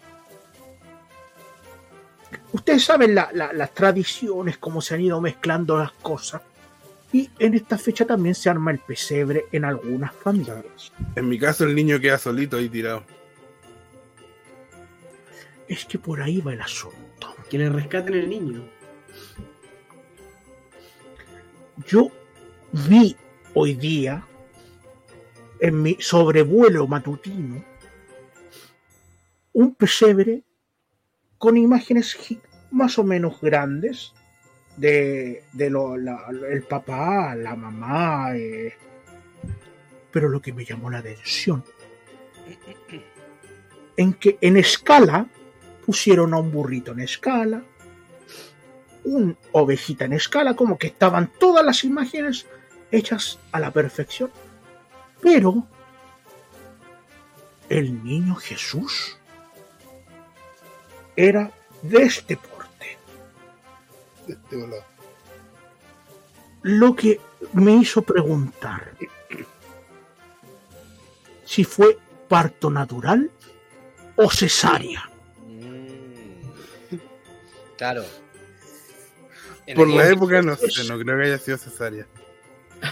[2.54, 6.42] Ustedes saben la- la- las tradiciones, cómo se han ido mezclando las cosas.
[7.14, 10.94] Y en esta fecha también se arma el pesebre en algunas familias.
[11.16, 13.04] En mi caso, el niño queda solito ahí tirado.
[15.68, 17.36] Es que por ahí va el asunto.
[17.50, 18.64] Que le rescaten el niño.
[21.88, 22.10] Yo
[22.88, 23.16] vi
[23.54, 24.26] hoy día
[25.60, 27.64] en mi sobrevuelo matutino
[29.54, 30.44] un pesebre
[31.38, 32.18] con imágenes
[32.72, 34.14] más o menos grandes
[34.82, 38.36] de, lo- la- el papá, la mamá.
[38.36, 38.74] eh.
[40.12, 41.64] Pero lo que me llamó la atención
[43.98, 45.28] en que en escala
[45.86, 47.64] pusieron a un burrito en escala,
[49.04, 52.46] un ovejita en escala, como que estaban todas las imágenes
[52.92, 54.32] hechas a la perfección.
[55.22, 55.66] Pero
[57.70, 59.18] el niño Jesús
[61.16, 61.52] era
[61.84, 62.61] de este porte,
[64.50, 64.86] de volado.
[66.64, 67.20] lo que
[67.54, 68.94] me hizo preguntar
[71.46, 71.98] si fue
[72.28, 73.30] parto natural
[74.16, 75.10] o cesárea.
[75.46, 76.98] Mm.
[77.78, 78.06] Claro.
[79.66, 82.08] En Por la época, no sé, no creo que haya sido cesárea.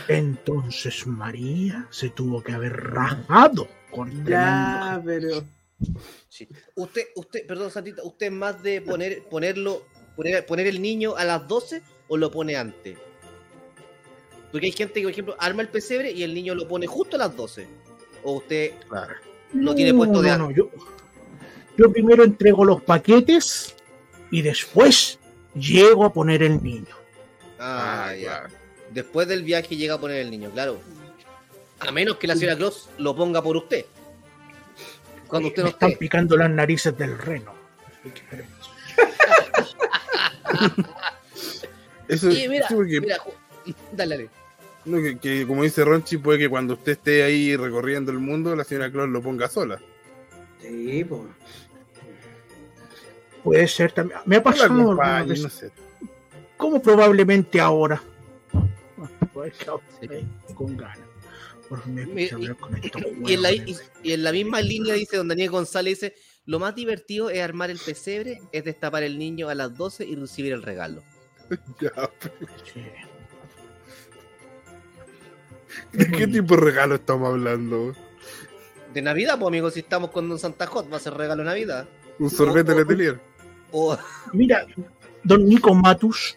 [0.07, 5.43] Entonces María se tuvo que haber rajado con Ya, pero.
[6.27, 6.47] Sí.
[6.75, 9.85] Usted, usted, perdón, Santita, ¿usted es más de poner, ponerlo,
[10.19, 12.97] poner, poner el niño a las 12 o lo pone antes?
[14.51, 17.15] Porque hay gente que, por ejemplo, arma el pesebre y el niño lo pone justo
[17.15, 17.67] a las 12.
[18.23, 19.13] O usted Claro.
[19.53, 20.69] lo tiene puesto de no, yo,
[21.77, 23.75] yo primero entrego los paquetes
[24.31, 25.19] y después
[25.55, 26.95] llego a poner el niño.
[27.57, 28.21] Ah, Ah, ya.
[28.39, 28.53] claro.
[28.91, 30.79] Después del viaje llega a poner el niño, claro.
[31.79, 33.85] A menos que la señora Claus lo ponga por usted.
[35.27, 35.99] Cuando usted me no están esté.
[35.99, 37.53] picando las narices del reno.
[42.07, 43.17] Eso, Y mira, sí, porque- mira,
[43.91, 44.29] dale, dale.
[44.85, 48.55] no, que, que como dice Ronchi, puede que cuando usted esté ahí recorriendo el mundo,
[48.55, 49.79] la señora Claus lo ponga sola.
[50.61, 51.21] Sí, pues.
[53.43, 54.19] Puede ser también.
[54.25, 54.95] Me ha No pasado
[55.25, 55.71] vez, no sé.
[56.57, 58.01] como probablemente ahora.
[60.01, 60.07] Sí.
[60.53, 60.99] con ganas.
[61.85, 62.41] Me Y- estos
[63.25, 66.15] Y en, la, y, y en la misma línea dice don Daniel González dice,
[66.45, 70.15] lo más divertido es armar el pesebre, es destapar el niño a las 12 y
[70.15, 71.03] recibir el regalo.
[71.81, 72.09] Ya,
[72.71, 72.83] Sí.
[75.91, 77.93] ¿De qué tipo de regalo estamos hablando?
[78.93, 81.49] De Navidad, pues amigos, si estamos con don Santa Hot, va a ser regalo de
[81.49, 81.87] Navidad.
[82.17, 83.19] Un sorbete de Letelier.
[83.71, 83.97] O
[84.33, 84.65] Mira,
[85.23, 86.35] don Nico Matus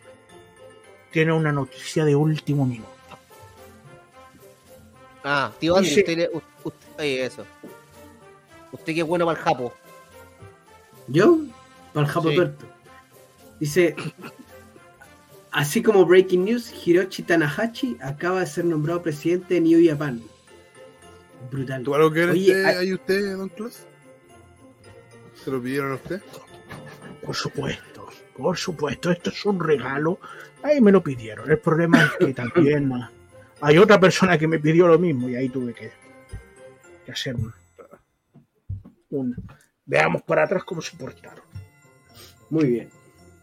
[1.11, 2.89] tiene una noticia de último minuto.
[5.25, 6.31] Ah, tío Andy, Dice- usted, le-
[6.65, 7.47] usted- oye, eso.
[8.73, 9.73] Usted que es bueno para el japo.
[11.13, 11.39] ¿Yo?
[11.93, 12.35] Para el Japo Sí.
[12.37, 12.67] Tuerto.
[13.61, 13.95] Dice.
[15.51, 20.23] Así como Breaking News, Hiroshi Tanahashi acaba de ser nombrado presidente de New Japan.
[21.51, 21.83] Brutal.
[21.83, 23.81] ¿Tú algo que Oye, usted, hay- hay usted, don Claus?
[25.45, 26.23] ¿Se lo pidieron a usted?
[27.25, 28.07] Por supuesto,
[28.37, 30.19] por supuesto, esto es un regalo.
[30.63, 31.51] Ahí me lo pidieron.
[31.51, 32.91] El problema es que también
[33.61, 35.93] hay otra persona que me pidió lo mismo y ahí tuve que,
[37.05, 37.53] que hacer un,
[39.11, 39.37] un-
[39.93, 41.45] Veamos para atrás cómo se portaron.
[42.49, 42.89] Muy bien.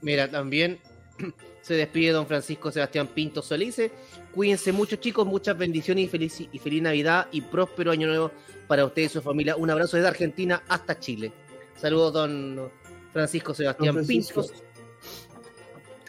[0.01, 0.79] Mira, también
[1.61, 3.91] se despide don Francisco Sebastián Pinto Solice.
[4.33, 5.27] Cuídense mucho, chicos.
[5.27, 8.31] Muchas bendiciones y feliz, y feliz Navidad y próspero año nuevo
[8.67, 9.55] para usted y su familia.
[9.57, 11.31] Un abrazo desde Argentina hasta Chile.
[11.75, 12.71] Saludos, don
[13.13, 14.41] Francisco Sebastián Don Francisco.
[14.41, 14.63] Pinto.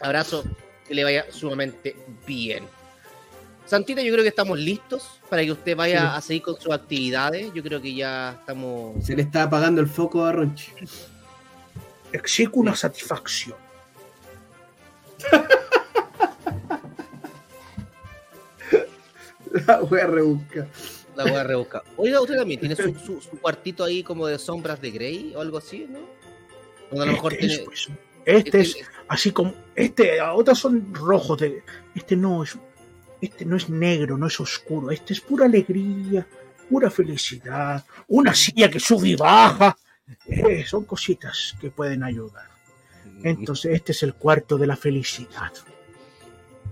[0.01, 0.43] Abrazo,
[0.87, 1.95] que le vaya sumamente
[2.25, 2.63] bien.
[3.71, 6.07] Santita, yo creo que estamos listos para que usted vaya Sí.
[6.17, 7.53] a seguir con sus actividades.
[7.53, 9.01] Yo creo que ya estamos.
[9.05, 10.73] Se le está apagando el foco a Ronchi.
[12.11, 13.55] Exijo una satisfacción.
[19.67, 20.67] La wea rebusca.
[21.15, 21.83] La voy a rebuscar.
[21.97, 25.41] Oiga, usted también tiene su, su- su cuartito ahí como de sombras de Grey o
[25.41, 25.99] algo así, ¿no?
[26.89, 27.87] Donde a lo mejor Este es, tiene- pues,
[28.25, 31.63] este es este- así como este, otros son rojos de
[31.95, 32.57] este no es
[33.21, 36.27] este no es negro, no es oscuro, este es pura alegría,
[36.69, 39.77] pura felicidad, una silla que sube y baja,
[40.25, 42.49] eh, son cositas que pueden ayudar.
[43.23, 45.51] Entonces este es el cuarto de la felicidad.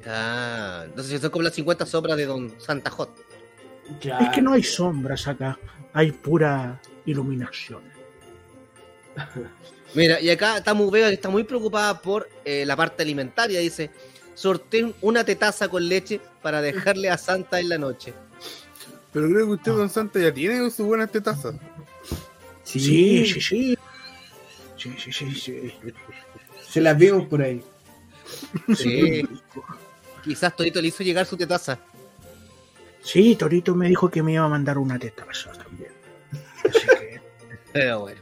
[0.06, 3.10] Ah, entonces son como las 50 sombras de Don Santa Hot.
[4.02, 4.18] Ya.
[4.20, 5.60] Es que no hay sombras acá,
[5.94, 7.82] hay pura iluminación.
[9.96, 13.60] Mira, y acá está muy Vega que está muy preocupada por eh, la parte alimentaria.
[13.60, 13.90] Dice:
[14.36, 18.14] sorteen una tetaza con leche para dejarle a Santa en la noche.
[19.12, 21.56] Pero creo que usted, Don Santa, ya tiene sus buenas tetazas.
[22.64, 23.78] Sí, Sí, sí, sí.
[24.78, 25.74] Sí, sí, sí, sí.
[26.70, 27.62] Se las vimos por ahí.
[28.76, 29.28] Sí.
[30.24, 31.80] Quizás Torito le hizo llegar su tetaza.
[33.02, 35.92] Sí, Torito me dijo que me iba a mandar una tetaza también.
[36.64, 37.22] Así que
[37.74, 38.22] Pero bueno,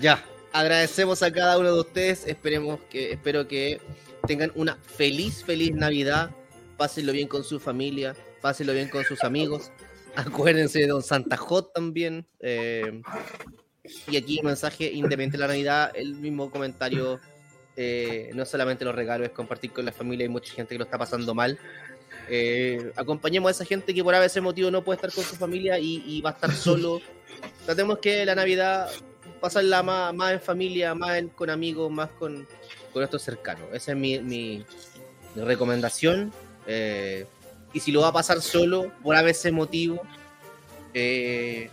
[0.00, 0.24] ya.
[0.52, 2.26] Agradecemos a cada uno de ustedes.
[2.26, 3.80] Esperemos que, espero que
[4.26, 6.30] tengan una feliz, feliz Navidad.
[6.80, 8.16] Pásenlo bien con su familia.
[8.40, 9.70] Pásenlo bien con sus amigos.
[10.16, 12.26] Acuérdense de Don Santa Hot también.
[12.40, 13.02] eh,
[14.06, 15.92] y aquí un mensaje independiente de la Navidad.
[15.94, 17.20] El mismo comentario.
[17.76, 20.24] eh, no solamente los regalos, es compartir con la familia.
[20.24, 21.58] Hay mucha gente que lo está pasando mal.
[22.30, 25.36] Eh, acompañemos a esa gente que por a veces motivo no puede estar con su
[25.36, 27.02] familia y, y va a estar solo.
[27.66, 28.88] Tratemos que la Navidad
[29.38, 32.46] pasarla más, más en familia, más en- con amigos, más con,
[32.92, 33.64] con nuestros cercanos.
[33.74, 34.64] Esa es mi, mi-
[35.34, 36.32] mi recomendación.
[36.66, 37.26] Eh,
[37.72, 40.00] y si lo va a pasar solo, por a veces motivo,
[40.94, 41.70] eh,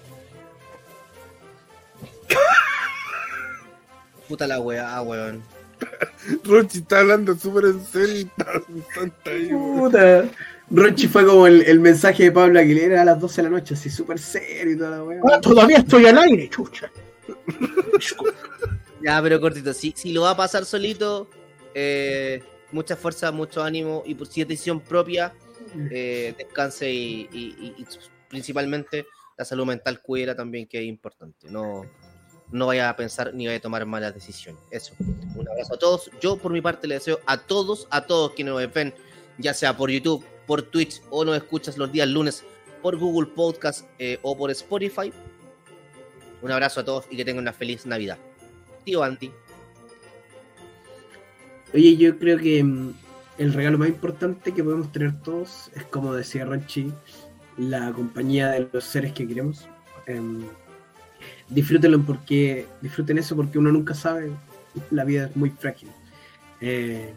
[4.27, 5.43] puta la weá, weón.
[6.43, 8.21] Rochi está hablando súper en serio y
[8.79, 9.49] está ahí.
[9.49, 10.29] Puta.
[10.69, 13.73] Rochi fue como el, el mensaje de Pablo Aguilera a las 12 de la noche,
[13.75, 15.21] así súper serio y toda la weá.
[15.31, 16.91] Ah, todavía estoy al aire, chucha.
[19.01, 21.29] Ya, pero cortito, si, si lo va a pasar solito,
[21.73, 25.33] eh, mucha fuerza, mucho ánimo y por si es decisión propia,
[25.91, 27.85] eh, descanse y, y- y- y
[28.29, 29.05] principalmente
[29.37, 31.49] la salud mental cuida también, que es importante.
[31.49, 31.85] No,
[32.51, 34.61] no vaya a pensar ni vaya a tomar malas decisiones.
[34.71, 34.93] Eso.
[35.35, 36.09] Un abrazo a todos.
[36.21, 38.93] Yo, por mi parte, le deseo a todos, a todos quienes nos ven,
[39.37, 42.43] ya sea por YouTube, por Twitch o nos escuchas los días lunes
[42.81, 45.11] por Google Podcast eh, o por Spotify.
[46.41, 48.17] Un abrazo a todos y que tengan una feliz Navidad.
[48.85, 49.31] Tío Anti.
[51.73, 52.93] Oye, yo creo que mm,
[53.37, 56.91] el regalo más importante que podemos tener todos es, como decía Rochi,
[57.57, 59.67] la compañía de los seres que queremos.
[60.05, 60.41] Em,
[61.49, 64.31] disfrútenlo porque disfruten eso porque uno nunca sabe,
[64.91, 65.89] la vida es muy frágil.
[66.61, 67.13] Eh,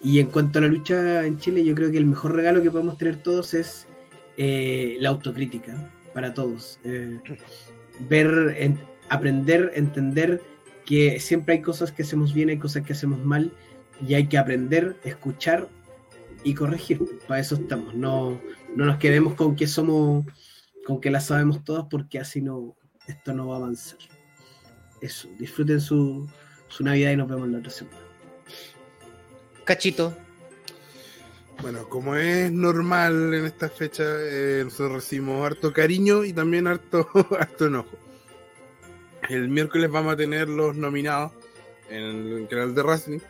[0.00, 2.70] y en cuanto a la lucha en Chile, yo creo que el mejor regalo que
[2.70, 3.86] podemos tener todos es
[4.36, 6.78] eh, la autocrítica para todos.
[6.84, 7.18] Eh,
[8.08, 10.42] ver, en- aprender, entender
[10.84, 13.50] que siempre hay cosas que hacemos bien, hay cosas que hacemos mal
[14.06, 15.68] y hay que aprender, escuchar
[16.42, 17.00] y corregir.
[17.26, 17.94] Para eso estamos.
[17.94, 18.40] No,
[18.74, 20.24] no nos quedemos con que somos,
[20.86, 22.76] con que las sabemos todas, porque así no,
[23.06, 23.98] esto no va a avanzar.
[25.00, 26.28] Eso, disfruten su,
[26.68, 27.98] su Navidad y nos vemos la otra semana.
[29.64, 30.16] Cachito.
[31.62, 37.08] Bueno, como es normal en esta fecha, eh, nosotros recibimos harto cariño y también harto,
[37.38, 37.96] harto enojo.
[39.28, 41.32] El miércoles vamos a tener los nominados
[41.88, 43.20] en el canal de Wrestling.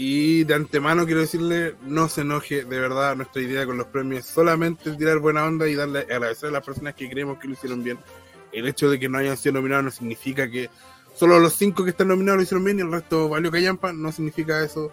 [0.00, 4.20] Y de antemano quiero decirle, no se enoje, de verdad, nuestra idea con los premios
[4.20, 7.54] es solamente tirar buena onda y darle agradecer a las personas que creemos que lo
[7.54, 7.98] hicieron bien.
[8.52, 10.70] El hecho de que no hayan sido nominados no significa que
[11.16, 14.12] solo los cinco que están nominados lo hicieron bien y el resto valió callampa, no
[14.12, 14.92] significa eso.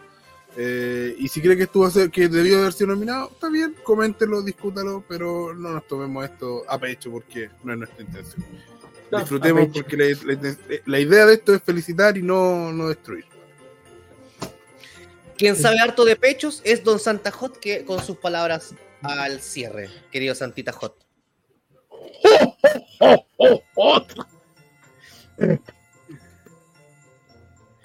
[0.58, 5.04] Eh, y si cree que estuvo que debió haber sido nominado, está bien, coméntelo, discútalo,
[5.08, 8.44] pero no nos tomemos esto a pecho porque no es nuestra intención.
[9.12, 13.26] No, Disfrutemos porque la, la- la idea de esto es felicitar y no, no destruir.
[15.38, 19.90] Quien sabe harto de pechos es Don Santa Hot, que con sus palabras al cierre,
[20.12, 21.06] querido Santita Hot.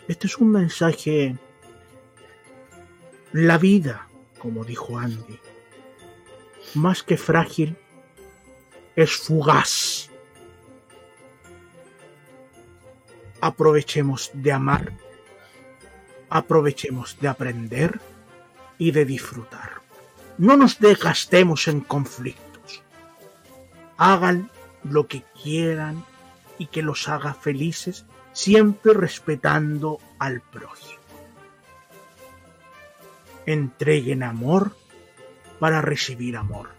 [0.09, 1.37] Este es un mensaje.
[3.33, 4.09] La vida,
[4.39, 5.39] como dijo Andy,
[6.75, 7.77] más que frágil,
[8.97, 10.11] es fugaz.
[13.41, 14.93] Aprovechemos de amar,
[16.31, 18.01] aprovechemos de aprender
[18.79, 19.83] y de disfrutar.
[20.39, 22.83] No nos desgastemos en conflictos.
[23.99, 24.51] Hagan
[24.85, 26.05] lo que quieran
[26.57, 31.01] y que los haga felices, siempre respetando al prójimo.
[33.45, 34.77] Entreguen amor
[35.59, 36.71] para recibir amor.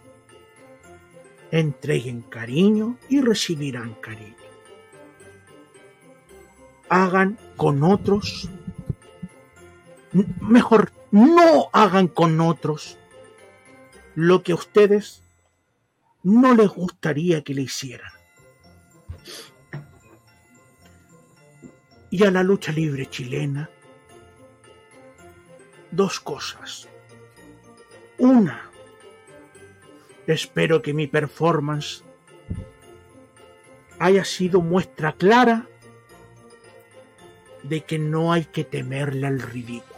[1.52, 4.42] Entreguen cariño y recibirán cariño.
[6.92, 8.50] hagan con otros,
[10.12, 12.98] mejor, no hagan con otros
[14.16, 15.24] lo que a ustedes
[16.24, 18.12] no les gustaría que le hicieran.
[22.10, 23.70] Y a la lucha libre chilena,
[25.92, 26.88] dos cosas.
[28.18, 28.70] Una,
[30.28, 32.04] espero que mi performance
[33.98, 35.68] haya sido muestra clara
[37.64, 39.91] de que no hay que temerle al ridículo.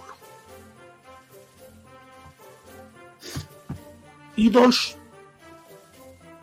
[4.36, 4.98] Y dos,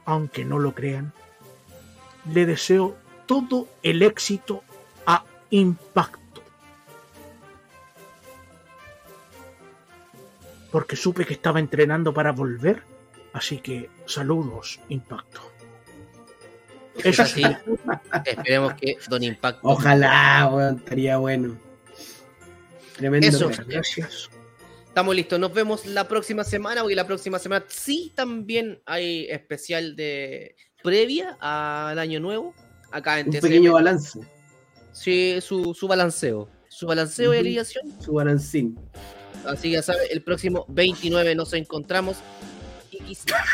[0.05, 1.13] aunque no lo crean,
[2.33, 2.97] le deseo
[3.27, 4.63] todo el éxito
[5.07, 6.43] a Impacto.
[10.71, 12.83] Porque supe que estaba entrenando para volver,
[13.33, 15.41] así que saludos, Impacto.
[17.03, 17.57] Eso Así, sí,
[18.25, 21.57] esperemos que Don Impacto Ojalá, weón, estaría bueno.
[22.97, 23.27] Tremendo.
[23.27, 23.51] Eso.
[23.67, 24.31] gracias.
[24.91, 25.39] Estamos listos.
[25.39, 31.37] Nos vemos la próxima semana, porque la próxima semana sí también hay especial de previa
[31.41, 32.55] al año nuevo.
[32.91, 33.43] Acá en Un TCM.
[33.43, 34.19] pequeño balance.
[34.93, 36.49] Sí, su, su balanceo.
[36.69, 37.41] Su balanceo y Ujú.
[37.41, 38.03] alineación.
[38.03, 38.77] Su balancín.
[39.47, 42.17] Así que ya sabe, el próximo 29 nos encontramos.
[42.91, 43.27] Y quizá.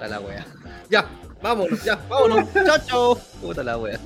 [0.00, 0.46] La wea.
[0.90, 1.08] Ya,
[1.42, 2.48] vámonos, ya, vámonos.
[2.54, 3.14] chao, chao.
[3.40, 3.98] Puta la wea.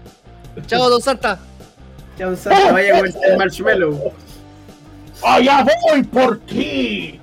[0.68, 1.40] Chao, don Santa.
[2.16, 4.12] Chao, Santa, vaya comerse el marshmallow.
[5.22, 7.20] ¡Allá voy por ti!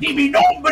[0.00, 0.62] ¡Y mi nombre!